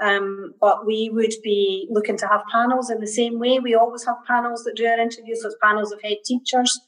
Um, 0.00 0.54
but 0.60 0.84
we 0.84 1.10
would 1.12 1.32
be 1.44 1.86
looking 1.90 2.16
to 2.16 2.26
have 2.26 2.42
panels 2.50 2.90
in 2.90 2.98
the 2.98 3.06
same 3.06 3.38
way. 3.38 3.60
We 3.60 3.76
always 3.76 4.04
have 4.04 4.16
panels 4.26 4.64
that 4.64 4.74
do 4.74 4.84
our 4.84 4.98
interviews, 4.98 5.42
so 5.42 5.46
it's 5.46 5.56
panels 5.62 5.92
of 5.92 6.02
head 6.02 6.16
teachers. 6.24 6.80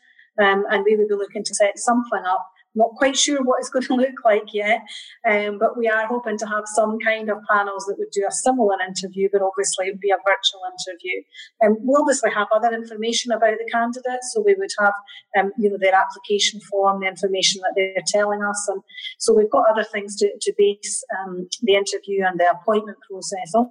Um, 0.43 0.65
and 0.69 0.85
we 0.85 0.97
would 0.97 1.07
be 1.07 1.15
looking 1.15 1.45
to 1.45 1.55
set 1.55 1.79
something 1.79 2.25
up 2.27 2.51
not 2.77 2.91
quite 2.97 3.17
sure 3.17 3.43
what 3.43 3.59
it's 3.59 3.71
going 3.75 3.87
to 3.87 3.95
look 3.95 4.25
like 4.25 4.53
yet, 4.53 4.83
um, 5.29 5.59
but 5.59 5.77
we 5.77 5.89
are 5.89 6.07
hoping 6.07 6.39
to 6.39 6.47
have 6.47 6.65
some 6.67 6.99
kind 7.01 7.31
of 7.31 7.39
panels 7.51 7.87
that 7.87 7.97
would 7.99 8.11
do 8.13 8.25
a 8.29 8.33
similar 8.33 8.77
interview, 8.87 9.29
but 9.33 9.43
obviously 9.43 9.87
it 9.87 9.93
would 9.93 10.01
be 10.01 10.11
a 10.11 10.25
virtual 10.25 10.61
interview. 10.71 11.23
And 11.61 11.77
um, 11.77 11.79
we'll 11.83 12.03
obviously 12.03 12.31
have 12.31 12.49
other 12.55 12.73
information 12.73 13.33
about 13.33 13.59
the 13.59 13.69
candidates, 13.73 14.33
so 14.33 14.43
we 14.45 14.55
would 14.59 14.71
have, 14.79 14.95
um, 15.39 15.53
you 15.59 15.71
know, 15.71 15.79
their 15.81 15.95
application 15.95 16.61
form, 16.61 17.01
the 17.01 17.09
information 17.09 17.63
that 17.63 17.73
they're 17.75 18.05
telling 18.07 18.43
us, 18.43 18.69
and 18.69 18.83
so 19.19 19.35
we've 19.35 19.51
got 19.51 19.65
other 19.71 19.85
things 19.85 20.17
to, 20.17 20.31
to 20.41 20.53
base 20.59 21.03
um, 21.19 21.49
the 21.63 21.75
interview 21.75 22.25
and 22.25 22.39
the 22.39 22.51
appointment 22.51 22.99
process 23.09 23.55
on. 23.55 23.71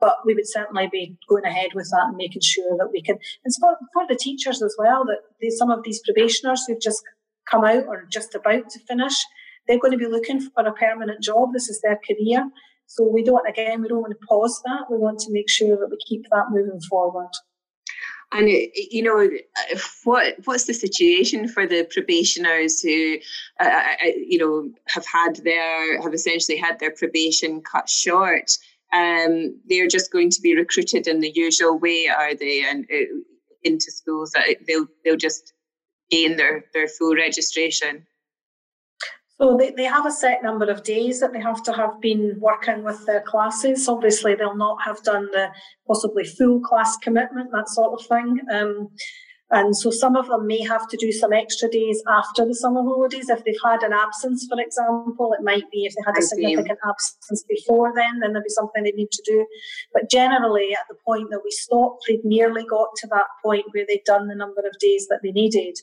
But 0.00 0.16
we 0.24 0.34
would 0.34 0.48
certainly 0.48 0.88
be 0.90 1.18
going 1.28 1.44
ahead 1.44 1.70
with 1.74 1.90
that 1.90 2.06
and 2.08 2.16
making 2.16 2.40
sure 2.42 2.76
that 2.78 2.90
we 2.90 3.02
can, 3.02 3.18
and 3.44 3.54
for, 3.60 3.76
for 3.92 4.06
the 4.08 4.16
teachers 4.16 4.62
as 4.62 4.74
well, 4.78 5.04
that 5.04 5.18
they, 5.42 5.50
some 5.50 5.70
of 5.70 5.82
these 5.82 6.00
probationers 6.04 6.64
who've 6.66 6.80
just 6.80 7.02
come 7.50 7.64
out 7.64 7.86
or 7.86 8.06
just 8.10 8.34
about 8.34 8.68
to 8.70 8.78
finish, 8.80 9.14
they're 9.66 9.78
going 9.78 9.92
to 9.92 9.98
be 9.98 10.06
looking 10.06 10.40
for 10.40 10.66
a 10.66 10.72
permanent 10.72 11.22
job. 11.22 11.52
This 11.52 11.68
is 11.68 11.80
their 11.80 11.98
career. 12.06 12.48
So 12.86 13.04
we 13.04 13.24
don't, 13.24 13.48
again, 13.48 13.82
we 13.82 13.88
don't 13.88 14.00
want 14.00 14.14
to 14.18 14.26
pause 14.26 14.60
that. 14.64 14.90
We 14.90 14.96
want 14.98 15.18
to 15.20 15.32
make 15.32 15.50
sure 15.50 15.76
that 15.76 15.88
we 15.90 15.96
keep 16.06 16.24
that 16.30 16.50
moving 16.50 16.80
forward. 16.88 17.30
And 18.32 18.48
you 18.48 19.02
know, 19.02 19.28
what 20.02 20.34
what's 20.44 20.64
the 20.64 20.74
situation 20.74 21.46
for 21.46 21.64
the 21.66 21.88
probationers 21.90 22.82
who, 22.82 23.18
uh, 23.60 23.64
uh, 23.64 23.94
uh, 24.04 24.12
you 24.16 24.38
know, 24.38 24.68
have 24.88 25.06
had 25.06 25.36
their 25.44 26.02
have 26.02 26.12
essentially 26.12 26.58
had 26.58 26.80
their 26.80 26.90
probation 26.90 27.62
cut 27.62 27.88
short? 27.88 28.58
Um, 28.92 29.60
they're 29.68 29.86
just 29.86 30.12
going 30.12 30.30
to 30.30 30.40
be 30.40 30.56
recruited 30.56 31.06
in 31.06 31.20
the 31.20 31.32
usual 31.34 31.78
way, 31.78 32.08
are 32.08 32.34
they? 32.34 32.64
And 32.68 32.84
uh, 32.92 33.20
into 33.62 33.92
schools, 33.92 34.34
they'll 34.66 34.86
they'll 35.04 35.16
just 35.16 35.52
gain 36.10 36.36
their, 36.36 36.64
their 36.72 36.88
full 36.88 37.14
registration? 37.14 38.06
So 39.38 39.56
they, 39.58 39.70
they 39.70 39.84
have 39.84 40.06
a 40.06 40.10
set 40.10 40.42
number 40.42 40.64
of 40.64 40.82
days 40.82 41.20
that 41.20 41.32
they 41.32 41.40
have 41.40 41.62
to 41.64 41.72
have 41.72 42.00
been 42.00 42.36
working 42.40 42.82
with 42.82 43.04
their 43.04 43.20
classes. 43.20 43.86
Obviously, 43.86 44.34
they'll 44.34 44.56
not 44.56 44.78
have 44.82 45.02
done 45.02 45.26
the 45.32 45.48
possibly 45.86 46.24
full 46.24 46.60
class 46.60 46.96
commitment, 46.96 47.50
that 47.52 47.68
sort 47.68 48.00
of 48.00 48.06
thing. 48.06 48.40
Um, 48.50 48.88
and 49.50 49.76
so 49.76 49.90
some 49.90 50.16
of 50.16 50.26
them 50.26 50.46
may 50.46 50.60
have 50.62 50.88
to 50.88 50.96
do 50.96 51.12
some 51.12 51.32
extra 51.32 51.68
days 51.68 52.02
after 52.08 52.44
the 52.44 52.54
summer 52.54 52.82
holidays. 52.82 53.28
If 53.28 53.44
they've 53.44 53.54
had 53.64 53.84
an 53.84 53.92
absence, 53.92 54.44
for 54.50 54.60
example, 54.60 55.34
it 55.38 55.44
might 55.44 55.70
be 55.70 55.84
if 55.84 55.94
they 55.94 56.02
had 56.04 56.18
a 56.18 56.22
significant 56.22 56.80
absence 56.84 57.44
before 57.48 57.92
then, 57.94 58.18
then 58.20 58.32
there'd 58.32 58.44
be 58.44 58.50
something 58.50 58.82
they 58.82 58.90
need 58.90 59.12
to 59.12 59.22
do. 59.24 59.46
But 59.92 60.10
generally, 60.10 60.72
at 60.72 60.86
the 60.88 60.96
point 61.06 61.30
that 61.30 61.42
we 61.44 61.52
stopped, 61.52 62.06
they'd 62.08 62.24
nearly 62.24 62.64
got 62.64 62.88
to 62.96 63.06
that 63.08 63.26
point 63.44 63.66
where 63.70 63.84
they'd 63.86 64.04
done 64.04 64.26
the 64.26 64.34
number 64.34 64.62
of 64.62 64.78
days 64.80 65.06
that 65.10 65.20
they 65.22 65.30
needed. 65.30 65.78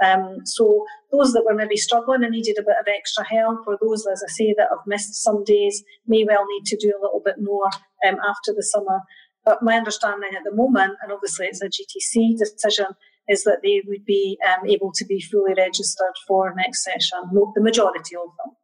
Um, 0.00 0.46
so 0.46 0.84
those 1.10 1.32
that 1.32 1.44
were 1.44 1.54
maybe 1.54 1.76
struggling 1.76 2.22
and 2.22 2.30
needed 2.30 2.56
a 2.56 2.62
bit 2.62 2.76
of 2.80 2.86
extra 2.86 3.24
help, 3.24 3.66
or 3.66 3.76
those, 3.80 4.06
as 4.06 4.22
I 4.22 4.30
say, 4.30 4.54
that 4.56 4.68
have 4.70 4.86
missed 4.86 5.14
some 5.16 5.42
days, 5.42 5.82
may 6.06 6.22
well 6.22 6.46
need 6.46 6.66
to 6.66 6.76
do 6.76 6.90
a 6.96 7.02
little 7.02 7.20
bit 7.24 7.36
more 7.40 7.66
um, 8.06 8.18
after 8.28 8.54
the 8.54 8.62
summer. 8.62 9.00
But 9.44 9.62
my 9.62 9.76
understanding 9.76 10.30
at 10.36 10.44
the 10.44 10.54
moment, 10.54 10.98
and 11.02 11.10
obviously 11.10 11.46
it's 11.46 11.62
a 11.62 11.68
GTC 11.68 12.38
decision, 12.38 12.86
is 13.28 13.44
that 13.44 13.60
they 13.62 13.82
would 13.86 14.04
be 14.04 14.38
um, 14.46 14.68
able 14.68 14.92
to 14.92 15.04
be 15.04 15.20
fully 15.20 15.54
registered 15.56 16.14
for 16.26 16.54
next 16.56 16.84
session, 16.84 17.18
the 17.54 17.60
majority 17.60 18.16
of 18.16 18.28
them. 18.38 18.54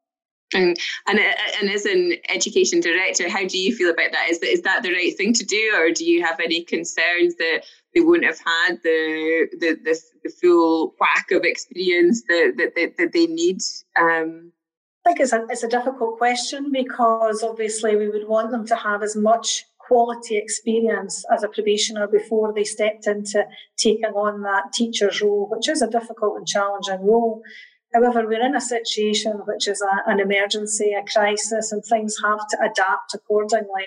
And, 0.54 0.76
and 1.08 1.18
and 1.18 1.70
as 1.70 1.84
an 1.84 2.14
education 2.28 2.80
director, 2.80 3.28
how 3.28 3.46
do 3.46 3.58
you 3.58 3.74
feel 3.74 3.90
about 3.90 4.12
that? 4.12 4.28
Is 4.30 4.38
that 4.40 4.52
is 4.52 4.62
that 4.62 4.82
the 4.82 4.92
right 4.92 5.16
thing 5.16 5.32
to 5.32 5.44
do, 5.44 5.72
or 5.76 5.90
do 5.90 6.04
you 6.04 6.22
have 6.22 6.38
any 6.38 6.62
concerns 6.62 7.34
that 7.36 7.62
they 7.92 8.00
wouldn't 8.00 8.26
have 8.26 8.38
had 8.38 8.78
the 8.84 9.48
the, 9.58 9.76
the, 9.82 10.00
the 10.22 10.30
full 10.40 10.94
whack 11.00 11.32
of 11.32 11.42
experience 11.42 12.22
that 12.28 12.54
that, 12.56 12.74
that, 12.76 12.96
that 12.98 13.12
they 13.12 13.26
need? 13.26 13.58
Um, 13.98 14.52
I 15.04 15.10
think 15.10 15.20
it's 15.20 15.32
a, 15.32 15.44
it's 15.50 15.62
a 15.64 15.68
difficult 15.68 16.18
question 16.18 16.70
because 16.72 17.42
obviously 17.42 17.96
we 17.96 18.08
would 18.08 18.26
want 18.26 18.50
them 18.50 18.66
to 18.68 18.76
have 18.76 19.02
as 19.02 19.16
much 19.16 19.64
quality 19.86 20.36
experience 20.36 21.24
as 21.32 21.42
a 21.42 21.48
probationer 21.48 22.06
before 22.06 22.52
they 22.52 22.64
stepped 22.64 23.06
into 23.06 23.44
taking 23.76 24.14
on 24.14 24.42
that 24.42 24.72
teacher's 24.72 25.20
role, 25.20 25.48
which 25.50 25.68
is 25.68 25.82
a 25.82 25.90
difficult 25.90 26.36
and 26.38 26.46
challenging 26.46 27.04
role. 27.06 27.42
However, 27.92 28.26
we're 28.26 28.44
in 28.44 28.56
a 28.56 28.60
situation 28.60 29.32
which 29.46 29.68
is 29.68 29.80
a, 29.80 30.10
an 30.10 30.18
emergency, 30.18 30.92
a 30.92 31.04
crisis, 31.04 31.70
and 31.70 31.84
things 31.84 32.16
have 32.24 32.40
to 32.48 32.58
adapt 32.60 33.14
accordingly. 33.14 33.86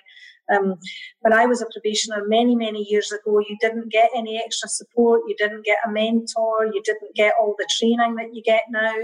Um, 0.54 0.76
when 1.22 1.34
I 1.34 1.46
was 1.46 1.62
a 1.62 1.68
probationer 1.74 2.26
many, 2.26 2.56
many 2.56 2.86
years 2.90 3.12
ago, 3.12 3.40
you 3.40 3.58
didn't 3.60 3.92
get 3.92 4.10
any 4.16 4.42
extra 4.42 4.70
support, 4.70 5.24
you 5.28 5.36
didn't 5.38 5.66
get 5.66 5.80
a 5.86 5.92
mentor, 5.92 6.68
you 6.74 6.82
didn't 6.86 7.16
get 7.16 7.34
all 7.40 7.56
the 7.58 7.68
training 7.78 8.16
that 8.16 8.34
you 8.34 8.42
get 8.42 8.62
now. 8.70 8.96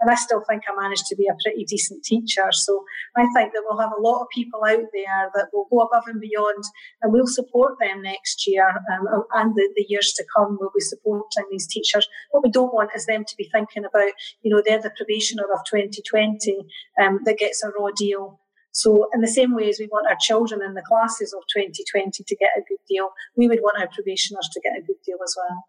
And 0.00 0.10
I 0.10 0.14
still 0.14 0.42
think 0.48 0.62
I 0.68 0.80
managed 0.80 1.06
to 1.06 1.16
be 1.16 1.26
a 1.26 1.36
pretty 1.42 1.64
decent 1.64 2.04
teacher. 2.04 2.48
So 2.52 2.84
I 3.16 3.26
think 3.34 3.52
that 3.52 3.62
we'll 3.64 3.80
have 3.80 3.92
a 3.96 4.00
lot 4.00 4.22
of 4.22 4.28
people 4.34 4.64
out 4.64 4.86
there 4.92 5.30
that 5.34 5.48
will 5.52 5.66
go 5.70 5.80
above 5.80 6.04
and 6.06 6.20
beyond 6.20 6.64
and 7.02 7.12
we'll 7.12 7.26
support 7.26 7.74
them 7.80 8.02
next 8.02 8.46
year 8.46 8.68
um, 8.68 9.24
and 9.34 9.54
the, 9.54 9.68
the 9.76 9.86
years 9.88 10.12
to 10.16 10.24
come. 10.34 10.58
We'll 10.60 10.70
be 10.74 10.80
supporting 10.80 11.44
these 11.50 11.66
teachers. 11.66 12.08
What 12.30 12.42
we 12.42 12.50
don't 12.50 12.74
want 12.74 12.90
is 12.94 13.06
them 13.06 13.24
to 13.24 13.36
be 13.36 13.48
thinking 13.52 13.84
about, 13.84 14.12
you 14.42 14.50
know, 14.50 14.62
they're 14.64 14.80
the 14.80 14.92
probationer 14.96 15.44
of 15.44 15.60
2020 15.70 16.66
um, 17.02 17.20
that 17.24 17.38
gets 17.38 17.62
a 17.62 17.68
raw 17.68 17.90
deal 17.94 18.40
so, 18.72 19.08
in 19.12 19.20
the 19.20 19.28
same 19.28 19.54
way 19.54 19.68
as 19.68 19.78
we 19.80 19.88
want 19.88 20.06
our 20.08 20.16
children 20.20 20.62
in 20.62 20.74
the 20.74 20.82
classes 20.82 21.34
of 21.34 21.42
2020 21.52 22.22
to 22.22 22.36
get 22.36 22.50
a 22.56 22.62
good 22.68 22.78
deal, 22.88 23.10
we 23.36 23.48
would 23.48 23.60
want 23.62 23.80
our 23.80 23.88
probationers 23.88 24.48
to 24.52 24.60
get 24.60 24.78
a 24.78 24.82
good 24.82 25.00
deal 25.04 25.18
as 25.24 25.34
well. 25.36 25.64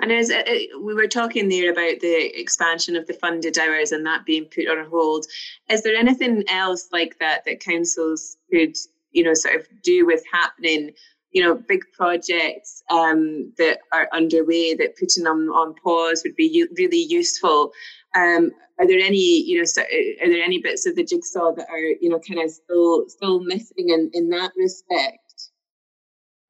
And 0.00 0.12
as 0.12 0.30
uh, 0.30 0.42
uh, 0.46 0.80
we 0.80 0.94
were 0.94 1.08
talking 1.08 1.48
there 1.48 1.70
about 1.70 2.00
the 2.00 2.40
expansion 2.40 2.96
of 2.96 3.06
the 3.06 3.14
funded 3.14 3.58
hours 3.58 3.92
and 3.92 4.06
that 4.06 4.24
being 4.24 4.46
put 4.46 4.68
on 4.68 4.86
hold, 4.90 5.26
is 5.70 5.82
there 5.82 5.96
anything 5.96 6.44
else 6.48 6.88
like 6.92 7.18
that 7.20 7.44
that 7.44 7.60
councils 7.60 8.36
could, 8.50 8.76
you 9.12 9.22
know, 9.22 9.34
sort 9.34 9.56
of 9.56 9.66
do 9.82 10.06
with 10.06 10.22
happening? 10.32 10.92
You 11.32 11.42
know, 11.42 11.54
big 11.54 11.84
projects 11.92 12.82
um, 12.90 13.52
that 13.58 13.80
are 13.92 14.08
underway 14.12 14.74
that 14.74 14.96
putting 14.96 15.24
them 15.24 15.50
on 15.50 15.74
pause 15.74 16.22
would 16.24 16.36
be 16.36 16.46
u- 16.46 16.68
really 16.78 17.02
useful. 17.02 17.72
Um, 18.14 18.52
are 18.78 18.86
there 18.86 19.00
any, 19.00 19.42
you 19.42 19.58
know, 19.58 19.64
uh, 19.76 20.24
are 20.24 20.28
there 20.30 20.42
any 20.42 20.60
bits 20.62 20.86
of 20.86 20.96
the 20.96 21.04
jigsaw 21.04 21.52
that 21.54 21.68
are, 21.68 21.78
you 21.78 22.08
know, 22.08 22.20
kind 22.20 22.40
of 22.40 22.50
still 22.50 23.08
still 23.08 23.40
missing 23.40 23.90
in, 23.90 24.10
in 24.14 24.30
that 24.30 24.52
respect? 24.56 25.25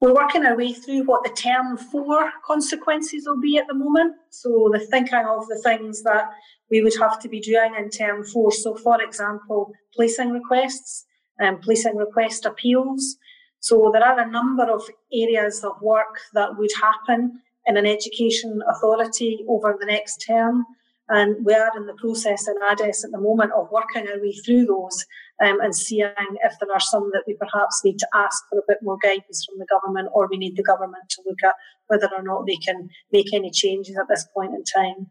We're 0.01 0.15
working 0.15 0.45
our 0.45 0.57
way 0.57 0.75
through 0.75 1.05
what 1.05 1.25
the 1.25 1.31
term 1.31 1.79
four 1.79 2.31
consequences 2.45 3.25
will 3.27 3.41
be 3.41 3.57
at 3.57 3.67
the 3.67 3.75
moment. 3.75 4.15
So 4.31 4.69
the 4.71 4.81
thinking 4.81 5.25
of 5.27 5.47
the 5.49 5.59
things 5.65 6.03
that 6.03 6.31
we 6.71 6.83
would 6.83 6.97
have 7.01 7.19
to 7.21 7.29
be 7.29 7.41
doing 7.41 7.75
in 7.79 7.89
term 7.89 8.23
four. 8.25 8.53
So, 8.53 8.75
for 8.75 9.01
example, 9.01 9.73
placing 9.95 10.31
requests 10.33 11.07
and 11.39 11.63
placing 11.63 11.97
request 11.97 12.45
appeals. 12.45 13.17
So 13.61 13.91
there 13.93 14.05
are 14.05 14.21
a 14.21 14.31
number 14.31 14.65
of 14.71 14.83
areas 15.13 15.65
of 15.65 15.81
work 15.81 16.21
that 16.35 16.59
would 16.59 16.71
happen 16.81 17.41
in 17.65 17.79
an 17.79 17.87
education 17.87 18.61
authority 18.69 19.45
over 19.49 19.77
the 19.81 19.87
next 19.87 20.19
term. 20.27 20.67
And 21.09 21.45
we 21.45 21.55
are 21.55 21.71
in 21.77 21.87
the 21.87 21.95
process 21.95 22.49
in 22.49 22.57
ADES 22.71 23.05
at 23.05 23.13
the 23.13 23.21
moment 23.21 23.53
of 23.53 23.71
working 23.71 24.09
our 24.09 24.21
way 24.21 24.33
through 24.33 24.67
those 24.67 25.05
um, 25.45 25.61
and 25.61 25.75
seeing 25.75 26.11
if 26.43 26.59
there 26.61 26.73
are 26.73 26.81
some 26.81 27.11
that 27.13 27.25
we 27.27 27.35
perhaps 27.35 27.83
need 27.85 27.99
to 27.99 28.09
ask 28.15 28.45
for 28.49 28.59
a 28.59 28.63
bit 28.67 28.79
more 28.83 28.99
guidance 29.03 29.45
from 29.45 29.59
the 29.59 29.67
government 29.67 30.09
or 30.13 30.29
we 30.31 30.39
need 30.39 30.57
the 30.57 30.63
government 30.63 31.05
to 31.11 31.23
look 31.27 31.43
at 31.45 31.55
whether 31.89 32.09
or 32.15 32.23
not 32.23 32.47
they 32.47 32.57
can 32.57 32.89
make 33.13 33.33
any 33.33 33.51
changes 33.51 33.97
at 33.97 34.09
this 34.09 34.27
point 34.35 34.55
in 34.55 34.65
time. 34.65 35.07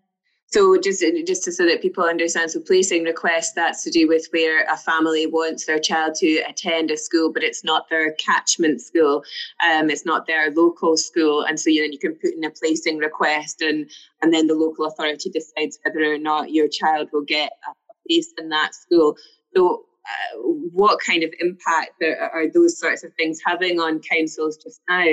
So 0.48 0.80
just 0.80 1.04
just 1.26 1.44
to, 1.46 1.52
so 1.52 1.66
that 1.66 1.82
people 1.82 2.04
understand, 2.04 2.52
so 2.52 2.60
placing 2.62 3.04
requests 3.04 3.54
that's 3.54 3.84
to 3.84 3.90
do 3.90 4.08
with 4.08 4.28
where 4.32 4.64
a 4.72 4.78
family 4.78 5.26
wants 5.26 5.66
their 5.66 5.80
child 5.80 6.16
to 6.16 6.44
attend 6.48 6.92
a 6.92 6.98
school, 6.98 7.34
but 7.34 7.44
it's 7.44 7.64
not 7.64 7.90
their 7.90 8.14
catchment 8.14 8.80
school, 8.82 9.24
um, 9.68 9.90
it's 9.90 10.06
not 10.06 10.28
their 10.28 10.52
local 10.52 10.98
school, 10.98 11.42
and 11.42 11.60
so 11.60 11.66
then 11.66 11.92
you 11.92 12.00
can 12.00 12.14
put 12.16 12.36
in 12.36 12.44
a 12.44 12.52
placing 12.52 13.00
request, 13.00 13.62
and 13.62 13.90
and 14.22 14.34
then 14.34 14.48
the 14.48 14.54
local 14.54 14.86
authority 14.86 15.30
decides 15.30 15.80
whether 15.84 16.14
or 16.14 16.20
not 16.20 16.52
your 16.52 16.68
child 16.68 17.10
will 17.12 17.26
get 17.26 17.52
a 17.68 18.08
place 18.08 18.32
in 18.38 18.50
that 18.50 18.76
school. 18.76 19.18
So. 19.56 19.86
Uh, 20.06 20.38
what 20.72 21.00
kind 21.00 21.24
of 21.24 21.34
impact 21.40 21.94
are, 22.04 22.30
are 22.30 22.52
those 22.52 22.80
sorts 22.80 23.04
of 23.04 23.12
things 23.16 23.40
having 23.46 23.80
on 23.80 24.00
councils 24.00 24.58
just 24.58 24.82
now? 24.88 25.06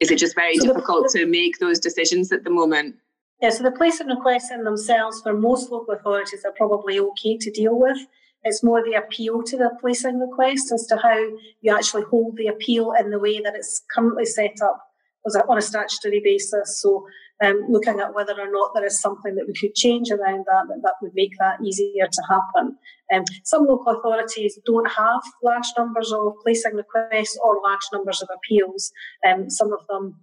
Is 0.00 0.10
it 0.10 0.18
just 0.18 0.34
very 0.34 0.56
so 0.56 0.66
difficult 0.66 1.12
the, 1.12 1.20
to 1.20 1.26
make 1.26 1.58
those 1.58 1.78
decisions 1.78 2.32
at 2.32 2.44
the 2.44 2.50
moment? 2.50 2.96
Yeah, 3.42 3.50
so 3.50 3.62
the 3.62 3.72
placing 3.72 4.06
requests 4.06 4.50
in 4.50 4.64
themselves 4.64 5.20
for 5.20 5.34
most 5.34 5.70
local 5.70 5.94
authorities 5.94 6.44
are 6.44 6.52
probably 6.52 6.98
okay 6.98 7.36
to 7.36 7.50
deal 7.50 7.78
with. 7.78 7.98
It's 8.42 8.62
more 8.62 8.82
the 8.82 8.94
appeal 8.94 9.42
to 9.42 9.56
the 9.56 9.70
placing 9.80 10.20
request 10.20 10.72
as 10.72 10.86
to 10.86 10.96
how 10.96 11.18
you 11.60 11.74
actually 11.74 12.04
hold 12.04 12.36
the 12.36 12.46
appeal 12.46 12.92
in 12.98 13.10
the 13.10 13.18
way 13.18 13.40
that 13.40 13.54
it's 13.54 13.82
currently 13.94 14.24
set 14.24 14.56
up 14.62 14.80
was 15.26 15.36
on 15.36 15.58
a 15.58 15.62
statutory 15.62 16.20
basis. 16.22 16.80
So 16.80 17.06
um, 17.44 17.66
looking 17.68 18.00
at 18.00 18.14
whether 18.14 18.32
or 18.32 18.50
not 18.50 18.70
there 18.74 18.86
is 18.86 19.00
something 19.00 19.34
that 19.34 19.46
we 19.46 19.52
could 19.52 19.74
change 19.74 20.10
around 20.10 20.44
that, 20.46 20.64
that, 20.68 20.80
that 20.82 20.94
would 21.02 21.12
make 21.14 21.32
that 21.38 21.60
easier 21.62 22.06
to 22.06 22.22
happen. 22.28 22.78
Um, 23.14 23.24
some 23.44 23.66
local 23.66 23.96
authorities 23.96 24.58
don't 24.64 24.90
have 24.90 25.22
large 25.42 25.66
numbers 25.78 26.12
of 26.12 26.34
placing 26.42 26.74
requests 26.74 27.38
or 27.42 27.60
large 27.62 27.86
numbers 27.92 28.22
of 28.22 28.28
appeals. 28.34 28.90
Um, 29.26 29.48
some 29.48 29.72
of 29.72 29.86
them 29.88 30.16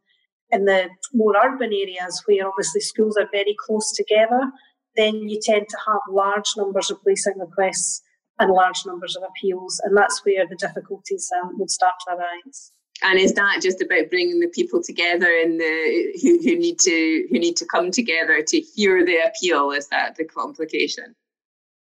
in 0.51 0.65
the 0.65 0.89
more 1.13 1.34
urban 1.43 1.73
areas 1.73 2.21
where 2.25 2.47
obviously 2.47 2.81
schools 2.81 3.17
are 3.17 3.27
very 3.31 3.55
close 3.65 3.91
together, 3.91 4.51
then 4.95 5.27
you 5.27 5.39
tend 5.41 5.67
to 5.67 5.77
have 5.88 5.99
large 6.09 6.51
numbers 6.55 6.91
of 6.91 7.01
placing 7.01 7.39
requests 7.39 8.01
and 8.39 8.51
large 8.51 8.86
numbers 8.86 9.15
of 9.15 9.23
appeals, 9.23 9.81
and 9.84 9.97
that's 9.97 10.21
where 10.25 10.45
the 10.47 10.55
difficulties 10.55 11.29
um, 11.41 11.57
would 11.57 11.69
start 11.69 11.93
to 12.07 12.15
arise. 12.15 12.71
And 13.01 13.19
is 13.19 13.34
that 13.34 13.59
just 13.61 13.81
about 13.81 14.09
bringing 14.09 14.39
the 14.39 14.47
people 14.47 14.81
together 14.81 15.27
and 15.27 15.59
the 15.59 16.13
who, 16.21 16.39
who 16.43 16.55
need 16.55 16.79
to 16.79 17.27
who 17.29 17.39
need 17.39 17.57
to 17.57 17.65
come 17.65 17.91
together 17.91 18.41
to 18.43 18.59
hear 18.59 19.03
the 19.03 19.17
appeal? 19.17 19.71
Is 19.71 19.88
that 19.89 20.15
the 20.15 20.23
complication? 20.23 21.15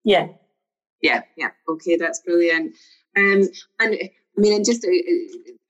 Yeah. 0.03 0.27
Yeah. 1.01 1.21
Yeah. 1.37 1.49
Okay, 1.67 1.95
that's 1.97 2.19
brilliant. 2.21 2.75
Um, 3.17 3.47
and 3.79 3.95
I 3.95 4.09
mean, 4.37 4.53
and 4.53 4.65
just 4.65 4.85
uh, 4.85 4.89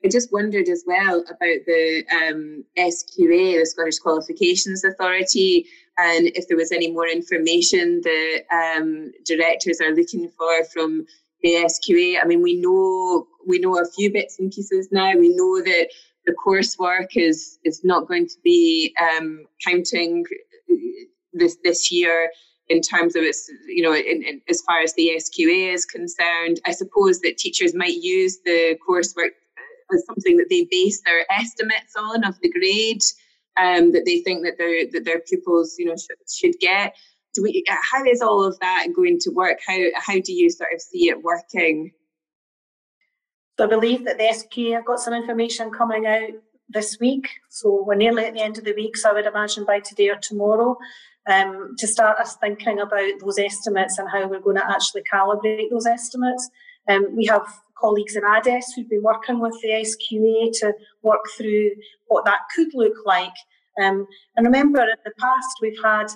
I 0.03 0.07
just 0.09 0.32
wondered 0.32 0.69
as 0.69 0.84
well 0.86 1.19
about 1.27 1.59
the 1.65 2.03
um, 2.11 2.63
SQA, 2.77 3.59
the 3.59 3.65
Scottish 3.65 3.99
Qualifications 3.99 4.84
Authority, 4.84 5.65
and 5.97 6.27
if 6.36 6.47
there 6.47 6.57
was 6.57 6.71
any 6.71 6.91
more 6.91 7.07
information 7.07 8.01
the 8.01 8.43
um, 8.51 9.11
directors 9.25 9.82
are 9.82 9.93
looking 9.93 10.30
for 10.30 10.63
from 10.65 11.05
the 11.41 11.49
SQA. 11.49 12.17
I 12.21 12.25
mean, 12.25 12.41
we 12.41 12.55
know 12.55 13.27
we 13.47 13.59
know 13.59 13.80
a 13.80 13.86
few 13.86 14.11
bits 14.11 14.39
and 14.39 14.51
pieces 14.51 14.89
now. 14.91 15.15
We 15.15 15.30
know 15.30 15.61
that 15.61 15.89
the 16.25 16.34
coursework 16.45 17.15
is 17.15 17.59
is 17.63 17.82
not 17.84 18.07
going 18.07 18.27
to 18.27 18.36
be 18.43 18.95
um, 19.01 19.45
counting 19.65 20.25
this 21.34 21.57
this 21.63 21.91
year 21.91 22.30
in 22.70 22.82
terms 22.82 23.15
of 23.15 23.24
its, 23.24 23.49
you 23.67 23.82
know, 23.82 23.93
in, 23.93 24.24
in, 24.24 24.41
as 24.47 24.61
far 24.61 24.80
as 24.82 24.93
the 24.93 25.11
SQA 25.17 25.74
is 25.74 25.86
concerned. 25.86 26.59
I 26.65 26.72
suppose 26.72 27.20
that 27.22 27.38
teachers 27.38 27.74
might 27.74 27.95
use 27.95 28.38
the 28.45 28.78
coursework 28.88 29.32
as 29.93 30.05
something 30.05 30.38
that 30.38 30.47
they 30.49 30.67
base 30.70 31.01
their 31.05 31.26
estimates 31.32 31.95
on 31.97 32.24
of 32.24 32.39
the 32.41 32.49
grade 32.49 33.01
um, 33.59 33.91
that 33.91 34.03
they 34.05 34.20
think 34.22 34.45
that 34.45 34.57
their 34.57 34.86
that 34.91 35.03
their 35.03 35.20
pupils 35.20 35.76
you 35.78 35.86
know 35.86 35.95
should, 35.95 36.17
should 36.32 36.59
get. 36.59 36.95
Do 37.36 37.43
we, 37.43 37.63
how 37.67 38.03
is 38.05 38.22
all 38.22 38.43
of 38.43 38.59
that 38.59 38.88
going 38.95 39.20
to 39.22 39.32
work? 39.32 39.59
How 39.65 39.78
how 39.95 40.20
do 40.20 40.32
you 40.32 40.49
sort 40.49 40.74
of 40.74 40.82
see 40.82 41.09
it 41.09 41.24
working? 41.24 41.91
So 43.57 43.65
I 43.65 43.67
believe 43.67 44.05
that 44.05 44.17
the 44.17 44.24
SQA 44.24 44.76
have 44.76 44.86
got 44.86 44.99
some 44.99 45.13
information 45.13 45.72
coming 45.72 46.05
out 46.05 46.30
this 46.70 46.97
week. 46.99 47.28
So 47.49 47.84
we're 47.86 47.95
nearly 47.95 48.26
at 48.26 48.34
the 48.34 48.41
end 48.41 48.57
of 48.57 48.63
the 48.63 48.74
week. 48.74 48.97
So 48.97 49.09
I 49.09 49.13
would 49.13 49.26
imagine 49.26 49.65
by 49.65 49.80
today 49.80 50.09
or 50.09 50.17
tomorrow, 50.17 50.78
um, 51.30 51.76
to 51.78 51.88
start 51.88 52.20
us 52.20 52.38
thinking 52.38 52.80
about 52.80 53.20
those 53.20 53.39
estimates 53.39 53.97
and 53.97 54.09
how 54.09 54.28
we're 54.28 54.39
going 54.39 54.55
to 54.57 54.70
actually 54.70 55.03
calibrate 55.11 55.70
those 55.70 55.86
estimates. 55.86 56.49
Um, 56.88 57.15
we 57.15 57.26
have 57.26 57.45
colleagues 57.80 58.15
in 58.15 58.24
ADES 58.24 58.74
who've 58.76 58.89
been 58.89 59.03
working 59.03 59.39
with 59.39 59.55
the 59.61 59.70
SQA 59.70 60.51
to 60.59 60.74
work 61.03 61.24
through 61.38 61.72
what 62.07 62.26
that 62.26 62.41
could 62.55 62.70
look 62.74 62.95
like. 63.05 63.34
Um, 63.82 64.07
and 64.36 64.45
remember, 64.45 64.82
in 64.82 64.97
the 65.05 65.11
past, 65.20 65.57
we've 65.61 65.82
had 65.84 66.07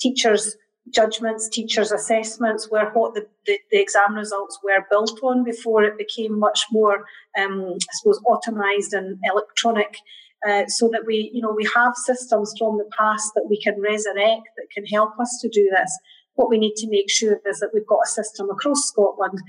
teachers' 0.00 0.56
judgments, 0.90 1.48
teachers' 1.48 1.92
assessments, 1.92 2.70
were 2.70 2.90
what 2.92 3.14
the, 3.14 3.26
the, 3.46 3.58
the 3.70 3.80
exam 3.80 4.14
results 4.14 4.58
were 4.62 4.86
built 4.90 5.18
on 5.22 5.44
before 5.44 5.82
it 5.82 5.98
became 5.98 6.38
much 6.38 6.64
more, 6.70 7.04
um, 7.38 7.74
I 7.74 7.92
suppose, 7.92 8.20
automised 8.22 8.92
and 8.92 9.18
electronic. 9.24 9.96
Uh, 10.46 10.64
so 10.68 10.88
that 10.92 11.04
we, 11.06 11.30
you 11.32 11.40
know, 11.40 11.50
we 11.50 11.66
have 11.74 11.96
systems 11.96 12.54
from 12.58 12.76
the 12.76 12.88
past 12.96 13.32
that 13.34 13.46
we 13.48 13.60
can 13.60 13.80
resurrect 13.80 14.48
that 14.56 14.70
can 14.72 14.84
help 14.84 15.18
us 15.18 15.38
to 15.40 15.48
do 15.48 15.68
this. 15.74 15.98
What 16.34 16.50
we 16.50 16.58
need 16.58 16.74
to 16.76 16.90
make 16.90 17.10
sure 17.10 17.40
is 17.48 17.58
that 17.60 17.70
we've 17.72 17.86
got 17.86 18.04
a 18.04 18.08
system 18.08 18.50
across 18.50 18.86
Scotland 18.86 19.40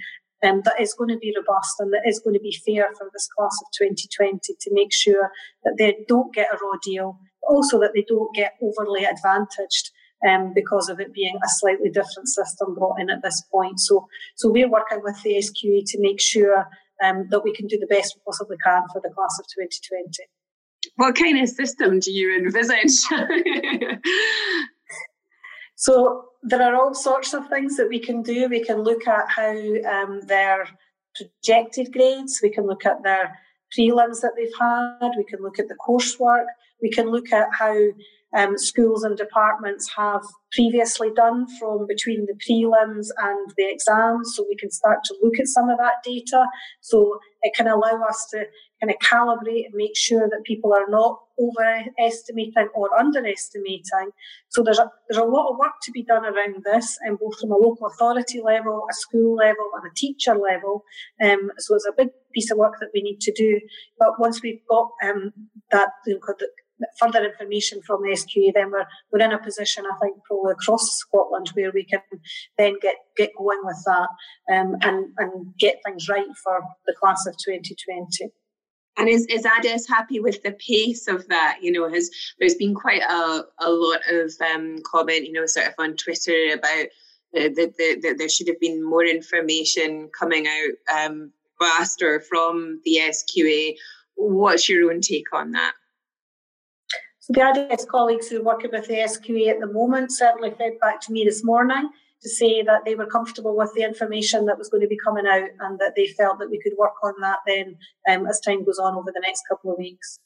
um, 0.43 0.61
that 0.63 0.79
is 0.79 0.93
going 0.93 1.09
to 1.09 1.17
be 1.17 1.35
robust 1.35 1.79
and 1.79 1.91
that 1.93 2.07
is 2.07 2.19
going 2.19 2.33
to 2.35 2.39
be 2.39 2.57
fair 2.65 2.87
for 2.97 3.09
this 3.13 3.27
class 3.35 3.55
of 3.61 3.67
2020 3.77 4.39
to 4.59 4.73
make 4.73 4.93
sure 4.93 5.31
that 5.63 5.75
they 5.77 5.97
don't 6.07 6.33
get 6.33 6.47
a 6.53 6.57
raw 6.63 6.77
deal, 6.83 7.19
but 7.41 7.53
also 7.53 7.79
that 7.79 7.91
they 7.93 8.05
don't 8.07 8.33
get 8.33 8.53
overly 8.61 9.03
advantaged 9.03 9.91
um, 10.27 10.53
because 10.53 10.89
of 10.89 10.99
it 10.99 11.13
being 11.13 11.35
a 11.35 11.49
slightly 11.49 11.89
different 11.89 12.27
system 12.27 12.73
brought 12.73 12.99
in 12.99 13.09
at 13.09 13.21
this 13.21 13.41
point. 13.51 13.79
So, 13.79 14.07
so 14.35 14.49
we're 14.49 14.69
working 14.69 15.01
with 15.03 15.21
the 15.23 15.35
SQA 15.35 15.83
to 15.85 16.01
make 16.01 16.19
sure 16.19 16.67
um, 17.03 17.27
that 17.29 17.43
we 17.43 17.53
can 17.53 17.67
do 17.67 17.77
the 17.77 17.87
best 17.87 18.15
we 18.15 18.21
possibly 18.25 18.57
can 18.63 18.83
for 18.91 19.01
the 19.01 19.09
class 19.09 19.39
of 19.39 19.45
2020. 19.47 20.09
What 20.95 21.15
kind 21.15 21.39
of 21.39 21.49
system 21.49 21.99
do 21.99 22.11
you 22.11 22.35
envisage? 22.37 22.91
so 25.75 26.25
there 26.43 26.61
are 26.61 26.75
all 26.75 26.93
sorts 26.93 27.33
of 27.33 27.47
things 27.49 27.77
that 27.77 27.89
we 27.89 27.99
can 27.99 28.21
do. 28.23 28.47
We 28.47 28.63
can 28.63 28.81
look 28.81 29.07
at 29.07 29.29
how 29.29 29.51
um, 29.51 30.21
their 30.25 30.67
projected 31.15 31.93
grades, 31.93 32.39
we 32.41 32.49
can 32.49 32.65
look 32.65 32.85
at 32.85 33.03
their 33.03 33.37
prelims 33.77 34.21
that 34.21 34.31
they've 34.35 34.47
had, 34.59 35.11
we 35.17 35.25
can 35.25 35.41
look 35.41 35.59
at 35.59 35.67
the 35.67 35.75
coursework, 35.75 36.45
we 36.81 36.89
can 36.89 37.09
look 37.09 37.31
at 37.33 37.47
how 37.51 37.75
um, 38.35 38.57
schools 38.57 39.03
and 39.03 39.17
departments 39.17 39.89
have 39.95 40.23
previously 40.51 41.11
done 41.15 41.45
from 41.59 41.85
between 41.87 42.25
the 42.25 42.33
prelims 42.33 43.07
and 43.17 43.51
the 43.57 43.69
exams, 43.69 44.35
so 44.35 44.45
we 44.47 44.55
can 44.55 44.71
start 44.71 44.99
to 45.05 45.15
look 45.21 45.39
at 45.39 45.47
some 45.47 45.69
of 45.69 45.77
that 45.77 46.03
data. 46.03 46.45
So 46.81 47.19
it 47.41 47.53
can 47.55 47.67
allow 47.67 48.01
us 48.07 48.27
to 48.31 48.45
kind 48.81 48.91
of 48.91 48.97
calibrate 48.99 49.65
and 49.65 49.73
make 49.73 49.97
sure 49.97 50.27
that 50.29 50.43
people 50.45 50.73
are 50.73 50.87
not 50.89 51.19
overestimating 51.39 52.69
or 52.75 52.97
underestimating. 52.97 54.11
So 54.49 54.61
there's 54.63 54.79
a, 54.79 54.91
there's 55.07 55.21
a 55.21 55.25
lot 55.25 55.49
of 55.49 55.57
work 55.57 55.73
to 55.83 55.91
be 55.91 56.03
done 56.03 56.25
around 56.25 56.63
this, 56.63 56.97
and 57.01 57.11
um, 57.11 57.17
both 57.19 57.39
from 57.39 57.51
a 57.51 57.57
local 57.57 57.87
authority 57.87 58.41
level, 58.41 58.85
a 58.89 58.93
school 58.93 59.35
level, 59.35 59.69
and 59.75 59.89
a 59.89 59.95
teacher 59.95 60.35
level. 60.35 60.83
Um, 61.23 61.51
so 61.57 61.75
it's 61.75 61.87
a 61.87 61.93
big 61.95 62.09
piece 62.33 62.51
of 62.51 62.57
work 62.57 62.75
that 62.79 62.89
we 62.93 63.01
need 63.01 63.19
to 63.21 63.33
do. 63.33 63.59
But 63.97 64.19
once 64.19 64.41
we've 64.41 64.61
got 64.69 64.89
um, 65.03 65.31
that, 65.71 65.89
you 66.05 66.13
know, 66.15 66.19
further 66.99 67.25
information 67.25 67.81
from 67.81 68.01
the 68.01 68.09
SQA, 68.09 68.53
then 68.53 68.71
we're, 68.71 68.85
we're 69.11 69.25
in 69.25 69.31
a 69.31 69.39
position, 69.39 69.85
I 69.85 69.97
think, 70.01 70.17
probably 70.23 70.51
across 70.51 70.97
Scotland 70.97 71.49
where 71.53 71.71
we 71.71 71.83
can 71.83 72.01
then 72.57 72.75
get, 72.81 72.95
get 73.15 73.31
going 73.37 73.61
with 73.63 73.83
that 73.85 74.09
um, 74.53 74.77
and, 74.81 75.07
and 75.17 75.57
get 75.57 75.79
things 75.85 76.07
right 76.07 76.25
for 76.43 76.61
the 76.85 76.95
class 76.99 77.25
of 77.25 77.35
2020. 77.37 78.29
And 78.99 79.07
is, 79.07 79.27
is 79.27 79.45
ADES 79.45 79.87
happy 79.87 80.19
with 80.19 80.41
the 80.41 80.53
pace 80.53 81.07
of 81.07 81.27
that? 81.27 81.59
You 81.61 81.71
know, 81.71 81.87
has 81.91 82.09
there's 82.39 82.55
been 82.55 82.73
quite 82.73 83.03
a, 83.03 83.43
a 83.59 83.69
lot 83.69 84.01
of 84.09 84.31
um, 84.53 84.81
comment, 84.83 85.25
you 85.25 85.33
know, 85.33 85.45
sort 85.45 85.67
of 85.67 85.73
on 85.77 85.95
Twitter 85.95 86.53
about 86.53 86.87
that 87.33 87.55
the, 87.55 87.73
the, 87.77 87.99
the, 88.01 88.15
there 88.17 88.29
should 88.29 88.47
have 88.47 88.59
been 88.59 88.83
more 88.83 89.05
information 89.05 90.09
coming 90.17 90.47
out 90.47 90.97
um, 90.97 91.31
faster 91.59 92.21
from 92.21 92.81
the 92.85 92.99
SQA. 93.01 93.75
What's 94.15 94.69
your 94.69 94.91
own 94.91 95.01
take 95.01 95.33
on 95.33 95.51
that? 95.51 95.73
The 97.29 97.41
ADES 97.41 97.85
colleagues 97.85 98.29
who 98.29 98.39
are 98.39 98.43
working 98.43 98.71
with 98.71 98.87
the 98.87 98.95
SQA 98.95 99.49
at 99.49 99.59
the 99.59 99.67
moment 99.67 100.11
certainly 100.11 100.51
fed 100.51 100.79
back 100.79 101.01
to 101.01 101.11
me 101.11 101.25
this 101.25 101.43
morning 101.43 101.89
to 102.21 102.29
say 102.29 102.61
that 102.63 102.85
they 102.85 102.95
were 102.95 103.05
comfortable 103.05 103.55
with 103.55 103.73
the 103.73 103.83
information 103.83 104.45
that 104.45 104.57
was 104.57 104.69
going 104.69 104.81
to 104.81 104.87
be 104.87 104.97
coming 104.97 105.27
out 105.27 105.49
and 105.59 105.77
that 105.79 105.93
they 105.95 106.07
felt 106.07 106.39
that 106.39 106.49
we 106.49 106.59
could 106.61 106.73
work 106.77 106.93
on 107.03 107.13
that 107.21 107.39
then 107.45 107.75
um, 108.09 108.25
as 108.25 108.39
time 108.39 108.63
goes 108.63 108.79
on 108.79 108.95
over 108.95 109.11
the 109.11 109.21
next 109.21 109.43
couple 109.49 109.71
of 109.71 109.77
weeks. 109.77 110.19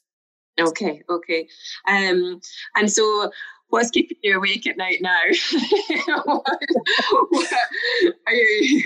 Okay, 0.60 1.02
okay. 1.08 1.48
Um, 1.88 2.40
and 2.76 2.90
so 2.90 3.30
what's 3.72 3.90
keeping 3.90 4.18
you 4.22 4.36
awake 4.36 4.66
at 4.66 4.76
night 4.76 4.98
now? 5.00 5.18
what, 6.24 6.44
what, 7.30 7.52
are 8.26 8.34
you, 8.34 8.82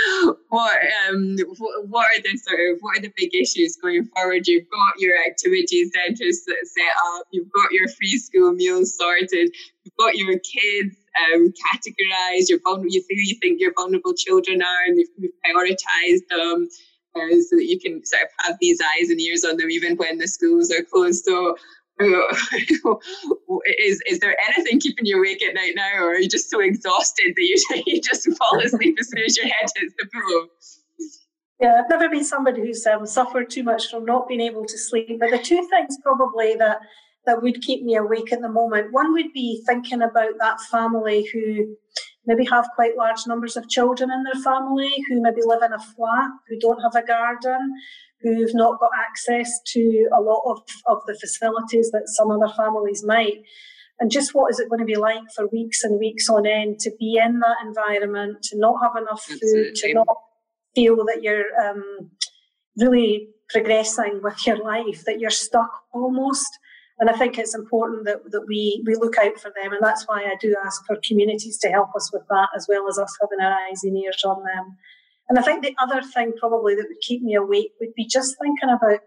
what, 0.48 0.78
um, 1.06 1.36
what, 1.58 1.88
what, 1.88 2.06
are 2.06 2.22
the 2.22 2.38
sort 2.38 2.58
of 2.60 2.78
what 2.80 2.96
are 2.96 3.02
the 3.02 3.12
big 3.14 3.34
issues 3.34 3.76
going 3.76 4.06
forward? 4.06 4.48
You've 4.48 4.70
got 4.70 4.98
your 4.98 5.16
activity 5.28 5.84
centres 5.90 6.44
set 6.46 6.94
up, 7.14 7.26
you've 7.30 7.52
got 7.52 7.72
your 7.72 7.88
free 7.88 8.16
school 8.16 8.52
meals 8.54 8.96
sorted, 8.96 9.54
you've 9.84 9.96
got 9.98 10.16
your 10.16 10.38
kids 10.38 10.96
um, 11.20 11.52
categorized, 11.52 12.48
your 12.48 12.60
vulnerable, 12.60 12.90
you 12.90 13.02
think 13.02 13.20
you 13.24 13.34
think 13.34 13.60
your 13.60 13.74
vulnerable 13.76 14.14
children 14.14 14.62
are, 14.62 14.84
and 14.86 14.98
you've, 14.98 15.10
you've 15.18 15.32
prioritized 15.46 16.26
them. 16.30 16.68
Uh, 17.14 17.36
so 17.46 17.56
that 17.56 17.66
you 17.66 17.78
can 17.78 18.02
sort 18.06 18.22
of 18.22 18.28
have 18.38 18.56
these 18.58 18.80
eyes 18.80 19.10
and 19.10 19.20
ears 19.20 19.44
on 19.44 19.58
them 19.58 19.68
even 19.70 19.98
when 19.98 20.16
the 20.16 20.26
schools 20.26 20.70
are 20.70 20.82
closed. 20.82 21.26
So 21.26 21.58
is 23.78 24.00
is 24.06 24.18
there 24.20 24.36
anything 24.48 24.80
keeping 24.80 25.06
you 25.06 25.18
awake 25.18 25.42
at 25.42 25.54
night 25.54 25.74
now, 25.76 25.98
or 25.98 26.10
are 26.10 26.18
you 26.18 26.28
just 26.28 26.50
so 26.50 26.60
exhausted 26.60 27.34
that 27.36 27.42
you, 27.42 27.82
you 27.86 28.00
just 28.00 28.28
fall 28.36 28.60
asleep 28.60 28.96
as 29.00 29.08
soon 29.08 29.24
as 29.24 29.36
your 29.36 29.46
head 29.46 29.66
hits 29.76 29.94
the 29.98 30.06
pillow? 30.06 30.48
Yeah, 31.60 31.80
I've 31.82 31.88
never 31.88 32.08
been 32.08 32.24
somebody 32.24 32.60
who's 32.60 32.84
um, 32.86 33.06
suffered 33.06 33.48
too 33.48 33.62
much 33.62 33.88
from 33.88 34.04
not 34.04 34.26
being 34.26 34.40
able 34.40 34.64
to 34.64 34.78
sleep. 34.78 35.20
But 35.20 35.30
the 35.30 35.38
two 35.38 35.66
things 35.70 35.96
probably 36.02 36.56
that 36.56 36.80
that 37.24 37.40
would 37.40 37.62
keep 37.62 37.84
me 37.84 37.94
awake 37.94 38.32
at 38.32 38.40
the 38.40 38.48
moment, 38.48 38.92
one 38.92 39.12
would 39.12 39.32
be 39.32 39.62
thinking 39.64 40.02
about 40.02 40.32
that 40.40 40.60
family 40.60 41.28
who 41.32 41.76
maybe 42.26 42.44
have 42.46 42.68
quite 42.74 42.96
large 42.96 43.26
numbers 43.26 43.56
of 43.56 43.68
children 43.68 44.10
in 44.10 44.24
their 44.24 44.42
family, 44.42 44.92
who 45.08 45.20
maybe 45.20 45.40
live 45.44 45.62
in 45.62 45.72
a 45.72 45.78
flat, 45.78 46.30
who 46.48 46.58
don't 46.58 46.80
have 46.80 46.94
a 46.94 47.06
garden, 47.06 47.74
who've 48.22 48.54
not 48.54 48.80
got 48.80 48.90
access 48.98 49.50
to 49.66 50.08
a 50.16 50.20
lot 50.20 50.42
of, 50.46 50.62
of 50.86 50.98
the 51.06 51.14
facilities 51.14 51.90
that 51.90 52.04
some 52.06 52.30
other 52.30 52.52
families 52.54 53.04
might. 53.04 53.42
And 54.00 54.10
just 54.10 54.34
what 54.34 54.50
is 54.50 54.58
it 54.58 54.68
going 54.68 54.80
to 54.80 54.84
be 54.84 54.96
like 54.96 55.22
for 55.34 55.46
weeks 55.48 55.84
and 55.84 55.98
weeks 55.98 56.28
on 56.28 56.46
end 56.46 56.80
to 56.80 56.90
be 56.98 57.20
in 57.22 57.40
that 57.40 57.56
environment, 57.64 58.42
to 58.44 58.58
not 58.58 58.80
have 58.82 59.00
enough 59.00 59.22
food, 59.22 59.38
Absolutely. 59.42 59.72
to 59.74 59.94
not 59.94 60.16
feel 60.74 60.96
that 61.04 61.22
you're 61.22 61.44
um, 61.62 62.10
really 62.78 63.28
progressing 63.48 64.20
with 64.22 64.46
your 64.46 64.56
life, 64.56 65.04
that 65.04 65.20
you're 65.20 65.30
stuck 65.30 65.70
almost. 65.92 66.48
And 66.98 67.10
I 67.10 67.14
think 67.14 67.38
it's 67.38 67.54
important 67.54 68.04
that, 68.06 68.30
that 68.30 68.46
we, 68.46 68.82
we 68.86 68.94
look 68.94 69.18
out 69.18 69.38
for 69.38 69.52
them. 69.60 69.72
And 69.72 69.82
that's 69.82 70.06
why 70.06 70.22
I 70.22 70.36
do 70.40 70.54
ask 70.64 70.84
for 70.86 70.96
communities 71.06 71.58
to 71.58 71.68
help 71.68 71.94
us 71.94 72.12
with 72.12 72.22
that, 72.28 72.48
as 72.56 72.66
well 72.68 72.88
as 72.88 72.98
us 72.98 73.16
having 73.20 73.44
our 73.44 73.52
eyes 73.52 73.82
and 73.82 73.96
ears 73.96 74.22
on 74.24 74.42
them. 74.44 74.76
And 75.32 75.38
I 75.38 75.42
think 75.44 75.64
the 75.64 75.74
other 75.80 76.02
thing 76.02 76.34
probably 76.38 76.74
that 76.74 76.84
would 76.86 77.00
keep 77.00 77.22
me 77.22 77.34
awake 77.34 77.72
would 77.80 77.94
be 77.96 78.04
just 78.04 78.36
thinking 78.38 78.68
about 78.68 79.00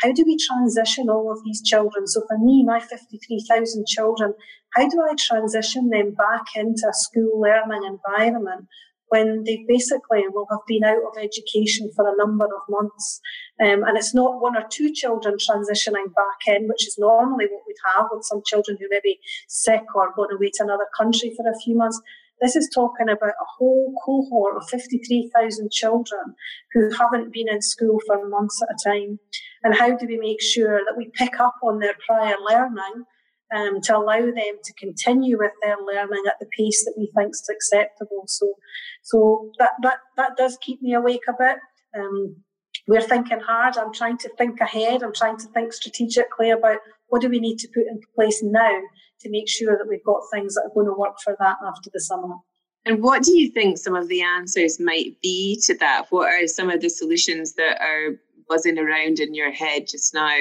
how 0.00 0.12
do 0.12 0.22
we 0.24 0.36
transition 0.38 1.10
all 1.10 1.32
of 1.32 1.42
these 1.44 1.60
children? 1.60 2.06
So 2.06 2.22
for 2.28 2.38
me, 2.38 2.62
my 2.64 2.78
53,000 2.78 3.84
children, 3.88 4.32
how 4.74 4.88
do 4.88 5.02
I 5.02 5.16
transition 5.18 5.90
them 5.90 6.14
back 6.14 6.44
into 6.54 6.86
a 6.88 6.94
school 6.94 7.40
learning 7.40 7.82
environment 7.82 8.68
when 9.08 9.42
they 9.42 9.64
basically 9.66 10.22
will 10.28 10.46
have 10.52 10.60
been 10.68 10.84
out 10.84 11.02
of 11.02 11.20
education 11.20 11.90
for 11.96 12.08
a 12.08 12.16
number 12.16 12.44
of 12.44 12.62
months? 12.68 13.20
Um, 13.60 13.82
and 13.82 13.98
it's 13.98 14.14
not 14.14 14.40
one 14.40 14.56
or 14.56 14.64
two 14.70 14.92
children 14.92 15.34
transitioning 15.34 16.14
back 16.14 16.46
in, 16.46 16.68
which 16.68 16.86
is 16.86 16.96
normally 16.96 17.46
what 17.46 17.64
we'd 17.66 17.74
have 17.96 18.06
with 18.12 18.22
some 18.22 18.42
children 18.46 18.76
who 18.80 18.86
may 18.88 19.00
be 19.02 19.18
sick 19.48 19.82
or 19.96 20.14
going 20.14 20.30
away 20.30 20.52
to 20.54 20.62
another 20.62 20.86
country 20.96 21.34
for 21.36 21.50
a 21.50 21.58
few 21.64 21.76
months. 21.76 22.00
This 22.42 22.56
is 22.56 22.68
talking 22.74 23.08
about 23.08 23.30
a 23.30 23.46
whole 23.56 23.94
cohort 24.04 24.56
of 24.56 24.68
53,000 24.68 25.70
children 25.70 26.34
who 26.72 26.90
haven't 26.90 27.32
been 27.32 27.48
in 27.48 27.62
school 27.62 28.00
for 28.04 28.28
months 28.28 28.60
at 28.60 28.74
a 28.74 28.90
time. 28.90 29.20
And 29.62 29.76
how 29.76 29.96
do 29.96 30.06
we 30.08 30.18
make 30.18 30.42
sure 30.42 30.80
that 30.84 30.96
we 30.96 31.12
pick 31.14 31.38
up 31.38 31.54
on 31.62 31.78
their 31.78 31.94
prior 32.04 32.34
learning 32.44 33.04
um, 33.54 33.80
to 33.82 33.96
allow 33.96 34.20
them 34.20 34.58
to 34.64 34.74
continue 34.76 35.38
with 35.38 35.52
their 35.62 35.76
learning 35.76 36.24
at 36.26 36.40
the 36.40 36.48
pace 36.58 36.84
that 36.84 36.94
we 36.98 37.12
think 37.16 37.30
is 37.30 37.48
acceptable? 37.48 38.24
So, 38.26 38.54
so 39.02 39.52
that, 39.60 39.70
that, 39.82 39.98
that 40.16 40.36
does 40.36 40.58
keep 40.60 40.82
me 40.82 40.94
awake 40.94 41.22
a 41.28 41.34
bit. 41.38 41.58
Um, 41.96 42.42
we're 42.88 43.02
thinking 43.02 43.38
hard. 43.38 43.76
I'm 43.76 43.92
trying 43.92 44.18
to 44.18 44.28
think 44.36 44.60
ahead. 44.60 45.04
I'm 45.04 45.14
trying 45.14 45.36
to 45.38 45.46
think 45.48 45.72
strategically 45.72 46.50
about 46.50 46.78
what 47.06 47.22
do 47.22 47.28
we 47.28 47.38
need 47.38 47.58
to 47.58 47.68
put 47.68 47.86
in 47.86 48.00
place 48.16 48.42
now 48.42 48.80
to 49.22 49.30
make 49.30 49.48
sure 49.48 49.76
that 49.76 49.88
we've 49.88 50.04
got 50.04 50.22
things 50.32 50.54
that 50.54 50.62
are 50.62 50.74
going 50.74 50.86
to 50.86 50.98
work 50.98 51.18
for 51.22 51.36
that 51.38 51.56
after 51.66 51.90
the 51.92 52.00
summer. 52.00 52.34
And 52.84 53.02
what 53.02 53.22
do 53.22 53.38
you 53.38 53.50
think 53.50 53.78
some 53.78 53.94
of 53.94 54.08
the 54.08 54.22
answers 54.22 54.80
might 54.80 55.20
be 55.22 55.60
to 55.64 55.74
that? 55.78 56.06
What 56.10 56.32
are 56.32 56.46
some 56.48 56.68
of 56.68 56.80
the 56.80 56.90
solutions 56.90 57.54
that 57.54 57.80
are 57.80 58.16
buzzing 58.48 58.78
around 58.78 59.20
in 59.20 59.34
your 59.34 59.52
head 59.52 59.86
just 59.86 60.12
now? 60.14 60.36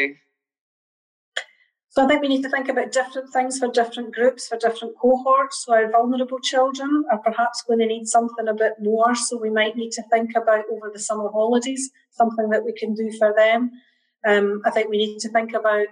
So 1.90 2.06
I 2.06 2.08
think 2.08 2.22
we 2.22 2.30
need 2.30 2.42
to 2.44 2.50
think 2.50 2.70
about 2.70 2.94
different 2.94 3.34
things 3.34 3.60
for 3.60 3.68
different 3.68 4.16
groups, 4.16 4.48
for 4.48 4.58
different 4.58 4.98
cohorts. 4.98 5.66
So 5.66 5.74
our 5.74 5.92
vulnerable 5.92 6.40
children 6.40 7.04
are 7.12 7.20
perhaps 7.20 7.64
going 7.68 7.80
to 7.80 7.86
need 7.86 8.08
something 8.08 8.48
a 8.48 8.54
bit 8.54 8.76
more. 8.80 9.14
So 9.14 9.38
we 9.38 9.50
might 9.50 9.76
need 9.76 9.92
to 9.92 10.04
think 10.04 10.32
about 10.38 10.64
over 10.72 10.90
the 10.92 11.00
summer 11.00 11.30
holidays, 11.30 11.92
something 12.12 12.50
that 12.50 12.64
we 12.64 12.72
can 12.72 12.96
do 12.96 13.12
for 13.20 13.34
them. 13.36 13.72
Um, 14.26 14.62
I 14.66 14.72
think 14.72 14.90
we 14.90 15.00
need 15.00 15.20
to 15.20 15.30
think 15.30 15.54
about 15.54 15.88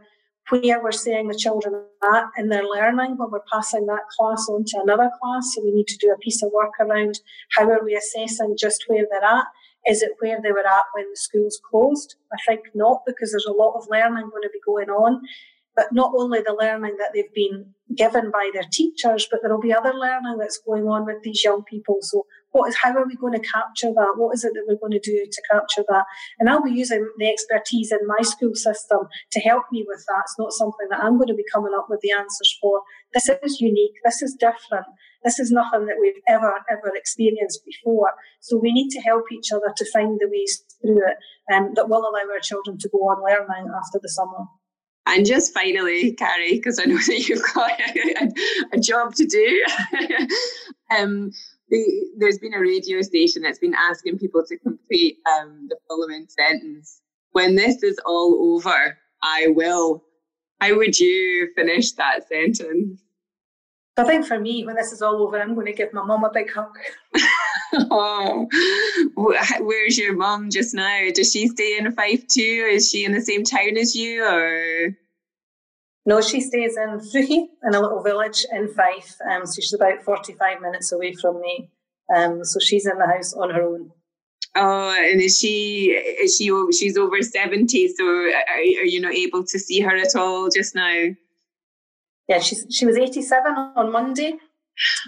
where 0.49 0.81
we're 0.83 0.91
seeing 0.91 1.27
the 1.27 1.35
children 1.35 1.83
at 2.15 2.25
in 2.37 2.49
their 2.49 2.65
learning 2.65 3.17
when 3.17 3.31
we're 3.31 3.41
passing 3.51 3.85
that 3.85 4.07
class 4.17 4.47
on 4.49 4.63
to 4.65 4.79
another 4.81 5.09
class. 5.21 5.51
So 5.53 5.63
we 5.63 5.71
need 5.71 5.87
to 5.87 5.97
do 5.97 6.11
a 6.11 6.17
piece 6.17 6.41
of 6.43 6.51
work 6.51 6.73
around 6.79 7.19
how 7.55 7.69
are 7.69 7.83
we 7.83 7.95
assessing 7.95 8.55
just 8.57 8.85
where 8.87 9.05
they're 9.09 9.23
at. 9.23 9.45
Is 9.87 10.01
it 10.01 10.11
where 10.19 10.39
they 10.41 10.51
were 10.51 10.59
at 10.67 10.83
when 10.93 11.09
the 11.09 11.17
schools 11.17 11.59
closed? 11.69 12.15
I 12.33 12.37
think 12.47 12.65
not, 12.75 13.01
because 13.05 13.31
there's 13.31 13.45
a 13.45 13.53
lot 13.53 13.75
of 13.75 13.87
learning 13.89 14.29
going 14.29 14.43
to 14.43 14.49
be 14.51 14.59
going 14.65 14.89
on. 14.89 15.21
But 15.75 15.93
not 15.93 16.11
only 16.17 16.41
the 16.41 16.57
learning 16.59 16.97
that 16.97 17.11
they've 17.13 17.33
been 17.33 17.73
given 17.95 18.31
by 18.31 18.49
their 18.53 18.65
teachers, 18.69 19.27
but 19.31 19.39
there 19.41 19.51
will 19.51 19.61
be 19.61 19.73
other 19.73 19.93
learning 19.93 20.37
that's 20.37 20.59
going 20.59 20.87
on 20.87 21.05
with 21.05 21.23
these 21.23 21.43
young 21.43 21.63
people. 21.63 21.99
So 22.01 22.25
what 22.51 22.69
is 22.69 22.77
how 22.81 22.93
are 22.93 23.05
we 23.05 23.15
going 23.15 23.33
to 23.33 23.47
capture 23.47 23.93
that? 23.93 24.13
What 24.17 24.33
is 24.33 24.43
it 24.43 24.53
that 24.53 24.65
we're 24.67 24.79
going 24.79 24.99
to 24.99 24.99
do 24.99 25.25
to 25.25 25.41
capture 25.51 25.83
that? 25.87 26.05
And 26.39 26.49
I'll 26.49 26.63
be 26.63 26.71
using 26.71 27.07
the 27.17 27.29
expertise 27.29 27.91
in 27.91 28.05
my 28.07 28.21
school 28.21 28.55
system 28.55 29.07
to 29.31 29.39
help 29.41 29.65
me 29.71 29.85
with 29.87 30.03
that. 30.07 30.23
It's 30.25 30.39
not 30.39 30.53
something 30.53 30.87
that 30.89 31.03
I'm 31.03 31.17
going 31.17 31.27
to 31.27 31.35
be 31.35 31.45
coming 31.53 31.73
up 31.77 31.87
with 31.89 31.99
the 32.01 32.11
answers 32.11 32.57
for. 32.61 32.81
This 33.13 33.29
is 33.43 33.61
unique. 33.61 33.95
This 34.03 34.21
is 34.21 34.35
different. 34.39 34.85
This 35.23 35.39
is 35.39 35.51
nothing 35.51 35.85
that 35.87 35.97
we've 35.99 36.21
ever, 36.27 36.53
ever 36.71 36.95
experienced 36.95 37.61
before. 37.65 38.11
So 38.39 38.57
we 38.57 38.71
need 38.71 38.89
to 38.91 39.01
help 39.01 39.25
each 39.31 39.51
other 39.51 39.73
to 39.75 39.91
find 39.91 40.17
the 40.19 40.29
ways 40.29 40.63
through 40.81 41.01
it 41.05 41.17
um, 41.53 41.73
that 41.75 41.89
will 41.89 42.01
allow 42.01 42.31
our 42.31 42.39
children 42.41 42.77
to 42.77 42.89
go 42.89 42.99
on 42.99 43.23
learning 43.23 43.71
after 43.75 43.99
the 44.01 44.09
summer. 44.09 44.45
And 45.05 45.25
just 45.25 45.53
finally, 45.53 46.13
Carrie, 46.13 46.55
because 46.55 46.79
I 46.79 46.85
know 46.85 46.97
that 47.07 47.27
you've 47.27 47.43
got 47.53 47.71
a, 47.95 48.31
a 48.73 48.79
job 48.79 49.15
to 49.15 49.25
do, 49.25 49.65
um, 50.97 51.31
the, 51.69 52.11
there's 52.17 52.39
been 52.39 52.53
a 52.53 52.59
radio 52.59 53.01
station 53.01 53.41
that's 53.41 53.59
been 53.59 53.75
asking 53.75 54.19
people 54.19 54.43
to 54.47 54.57
complete 54.57 55.17
um, 55.37 55.67
the 55.69 55.77
following 55.87 56.27
sentence. 56.27 57.01
When 57.31 57.55
this 57.55 57.83
is 57.83 57.99
all 58.05 58.55
over, 58.55 58.97
I 59.21 59.47
will. 59.49 60.03
How 60.59 60.75
would 60.75 60.99
you 60.99 61.49
finish 61.55 61.91
that 61.93 62.27
sentence? 62.27 63.01
I 63.97 64.03
think 64.05 64.25
for 64.25 64.39
me, 64.39 64.65
when 64.65 64.75
this 64.75 64.91
is 64.93 65.01
all 65.01 65.21
over, 65.21 65.39
I'm 65.39 65.53
going 65.53 65.65
to 65.65 65.73
give 65.73 65.93
my 65.93 66.03
mum 66.03 66.23
a 66.23 66.31
big 66.31 66.51
hug. 66.51 66.77
oh, 67.91 68.47
where's 69.15 69.97
your 69.97 70.15
mum 70.15 70.49
just 70.49 70.73
now? 70.73 71.09
Does 71.13 71.31
she 71.31 71.47
stay 71.47 71.77
in 71.77 71.91
Fife 71.91 72.25
too? 72.27 72.67
Is 72.71 72.89
she 72.89 73.03
in 73.03 73.11
the 73.11 73.21
same 73.21 73.43
town 73.43 73.77
as 73.77 73.95
you, 73.95 74.23
or? 74.23 74.95
No, 76.05 76.21
she 76.21 76.41
stays 76.41 76.77
in 76.77 76.99
Freuchie, 76.99 77.47
in 77.63 77.75
a 77.75 77.79
little 77.79 78.01
village 78.01 78.45
in 78.51 78.73
Fife. 78.73 79.15
Um, 79.29 79.45
so 79.45 79.61
she's 79.61 79.73
about 79.73 80.01
45 80.03 80.61
minutes 80.61 80.91
away 80.91 81.13
from 81.13 81.39
me. 81.41 81.69
Um, 82.15 82.43
so 82.43 82.59
she's 82.59 82.87
in 82.87 82.97
the 82.97 83.05
house 83.05 83.33
on 83.33 83.51
her 83.51 83.61
own. 83.61 83.91
Oh, 84.55 84.95
and 84.97 85.21
is 85.21 85.37
she 85.37 85.91
is 85.91 86.35
she 86.35 86.51
she's 86.71 86.97
over 86.97 87.21
seventy? 87.21 87.87
So 87.87 88.03
are, 88.03 88.33
are 88.49 88.61
you 88.61 88.99
not 88.99 89.13
able 89.13 89.43
to 89.43 89.59
see 89.59 89.79
her 89.81 89.95
at 89.95 90.15
all 90.15 90.49
just 90.49 90.73
now? 90.73 91.09
Yeah, 92.27 92.39
she's 92.39 92.65
she 92.71 92.85
was 92.87 92.97
eighty 92.97 93.21
seven 93.21 93.53
on 93.53 93.91
Monday, 93.91 94.33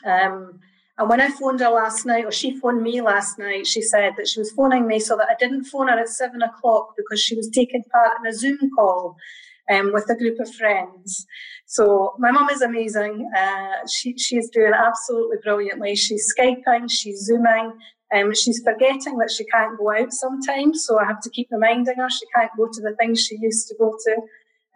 um, 0.05 0.59
and 0.97 1.09
when 1.09 1.21
I 1.21 1.29
phoned 1.29 1.59
her 1.61 1.69
last 1.69 2.05
night, 2.05 2.25
or 2.25 2.31
she 2.31 2.59
phoned 2.59 2.83
me 2.83 3.01
last 3.01 3.39
night, 3.39 3.65
she 3.65 3.81
said 3.81 4.13
that 4.17 4.27
she 4.27 4.39
was 4.39 4.51
phoning 4.51 4.85
me 4.85 4.99
so 4.99 5.17
that 5.17 5.29
I 5.29 5.35
didn't 5.39 5.65
phone 5.65 5.87
her 5.87 5.97
at 5.99 6.09
seven 6.09 6.43
o'clock 6.43 6.93
because 6.95 7.19
she 7.19 7.35
was 7.35 7.49
taking 7.49 7.83
part 7.91 8.19
in 8.19 8.27
a 8.27 8.33
Zoom 8.33 8.59
call 8.75 9.17
um, 9.69 9.91
with 9.93 10.09
a 10.09 10.15
group 10.15 10.39
of 10.39 10.53
friends. 10.53 11.25
So 11.65 12.15
my 12.19 12.31
mum 12.31 12.49
is 12.49 12.61
amazing. 12.61 13.29
Uh, 13.37 13.87
she 13.87 14.17
she 14.17 14.37
is 14.37 14.49
doing 14.49 14.73
absolutely 14.73 15.37
brilliantly. 15.43 15.95
She's 15.95 16.33
skyping, 16.33 16.89
she's 16.89 17.19
zooming. 17.25 17.73
Um, 18.13 18.33
she's 18.33 18.61
forgetting 18.61 19.17
that 19.19 19.31
she 19.31 19.45
can't 19.45 19.77
go 19.77 19.89
out 19.91 20.11
sometimes, 20.11 20.85
so 20.85 20.99
I 20.99 21.05
have 21.05 21.21
to 21.21 21.29
keep 21.29 21.47
reminding 21.49 21.95
her 21.95 22.09
she 22.09 22.25
can't 22.35 22.51
go 22.57 22.67
to 22.69 22.81
the 22.81 22.93
things 22.99 23.21
she 23.21 23.37
used 23.39 23.69
to 23.69 23.75
go 23.79 23.95
to. 24.03 24.21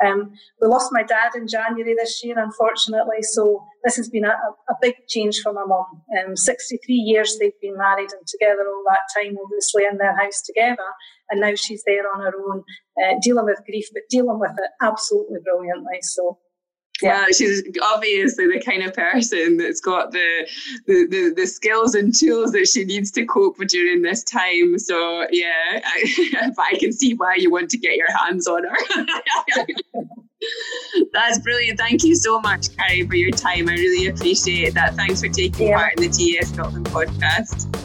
Um, 0.04 0.34
we 0.62 0.68
lost 0.68 0.91
my 0.91 1.04
dad 1.04 1.32
in 1.36 1.48
January 1.48 1.96
this 1.96 2.22
year, 2.24 2.38
unfortunately, 2.38 3.22
so 3.22 3.66
this 3.84 3.96
has 3.96 4.10
been 4.10 4.26
a, 4.26 4.36
a 4.70 4.76
big 4.82 4.96
change 5.08 5.39
for 5.41 5.54
my 5.54 5.64
mum. 5.66 5.86
Um, 6.20 6.36
63 6.36 6.93
years 6.93 7.38
they've 7.39 7.60
been 7.62 7.78
married 7.78 8.12
and 8.12 8.28
together 8.28 8.68
all 8.68 8.84
that 8.88 9.08
time, 9.16 9.38
obviously 9.41 9.84
in 9.89 9.98
their 9.98 10.18
house 10.18 10.41
together, 10.41 10.89
and 11.30 11.39
now 11.39 11.56
she's 11.56 11.84
there 11.86 12.04
on 12.14 12.22
her 12.22 12.34
own, 12.36 12.64
uh, 13.04 13.16
dealing 13.22 13.46
with 13.46 13.64
grief, 13.66 13.88
but 13.93 14.04
dealing 14.10 14.39
with 14.39 14.52
it 14.58 14.72
absolutely 14.82 15.39
brilliantly. 15.43 16.00
So 16.02 16.39
yeah, 17.02 17.26
she's 17.28 17.64
obviously 17.82 18.48
the 18.48 18.62
kind 18.62 18.84
of 18.84 18.93
person 18.93 19.58
that's 19.58 19.82
got 19.82 20.12
the, 20.12 20.48
the, 20.88 21.08
the, 21.08 21.34
the, 21.36 21.48
skills 21.48 21.93
and 21.93 22.16
tools 22.16 22.52
that 22.54 22.68
she 22.68 22.86
needs 22.86 23.12
to 23.12 23.26
cope 23.26 23.58
during 23.68 24.02
this 24.02 24.24
time. 24.24 24.80
So, 24.80 25.28
yeah, 25.32 25.50
I, 25.84 26.52
I 26.58 26.78
can 26.80 26.93
see 26.93 27.14
why 27.14 27.36
you 27.36 27.52
want 27.52 27.70
to 27.72 27.78
get 27.78 27.96
your 27.96 28.12
hands 28.18 28.48
on 28.48 28.64
her. 28.64 29.06
That's 31.14 31.39
brilliant. 31.39 31.80
Thank 31.80 32.04
you 32.04 32.16
so 32.16 32.39
much, 32.39 32.76
Carrie, 32.78 33.08
for 33.08 33.16
your 33.16 33.32
time. 33.32 33.68
I 33.68 33.74
really 33.74 34.08
appreciate 34.08 34.74
that. 34.76 34.96
Thanks 34.96 35.22
for 35.22 35.30
taking 35.30 35.70
yeah. 35.70 35.78
part 35.78 35.93
in 35.98 36.04
the 36.04 36.10
TES 36.10 36.54
Scotland 36.54 36.86
podcast. 36.88 37.84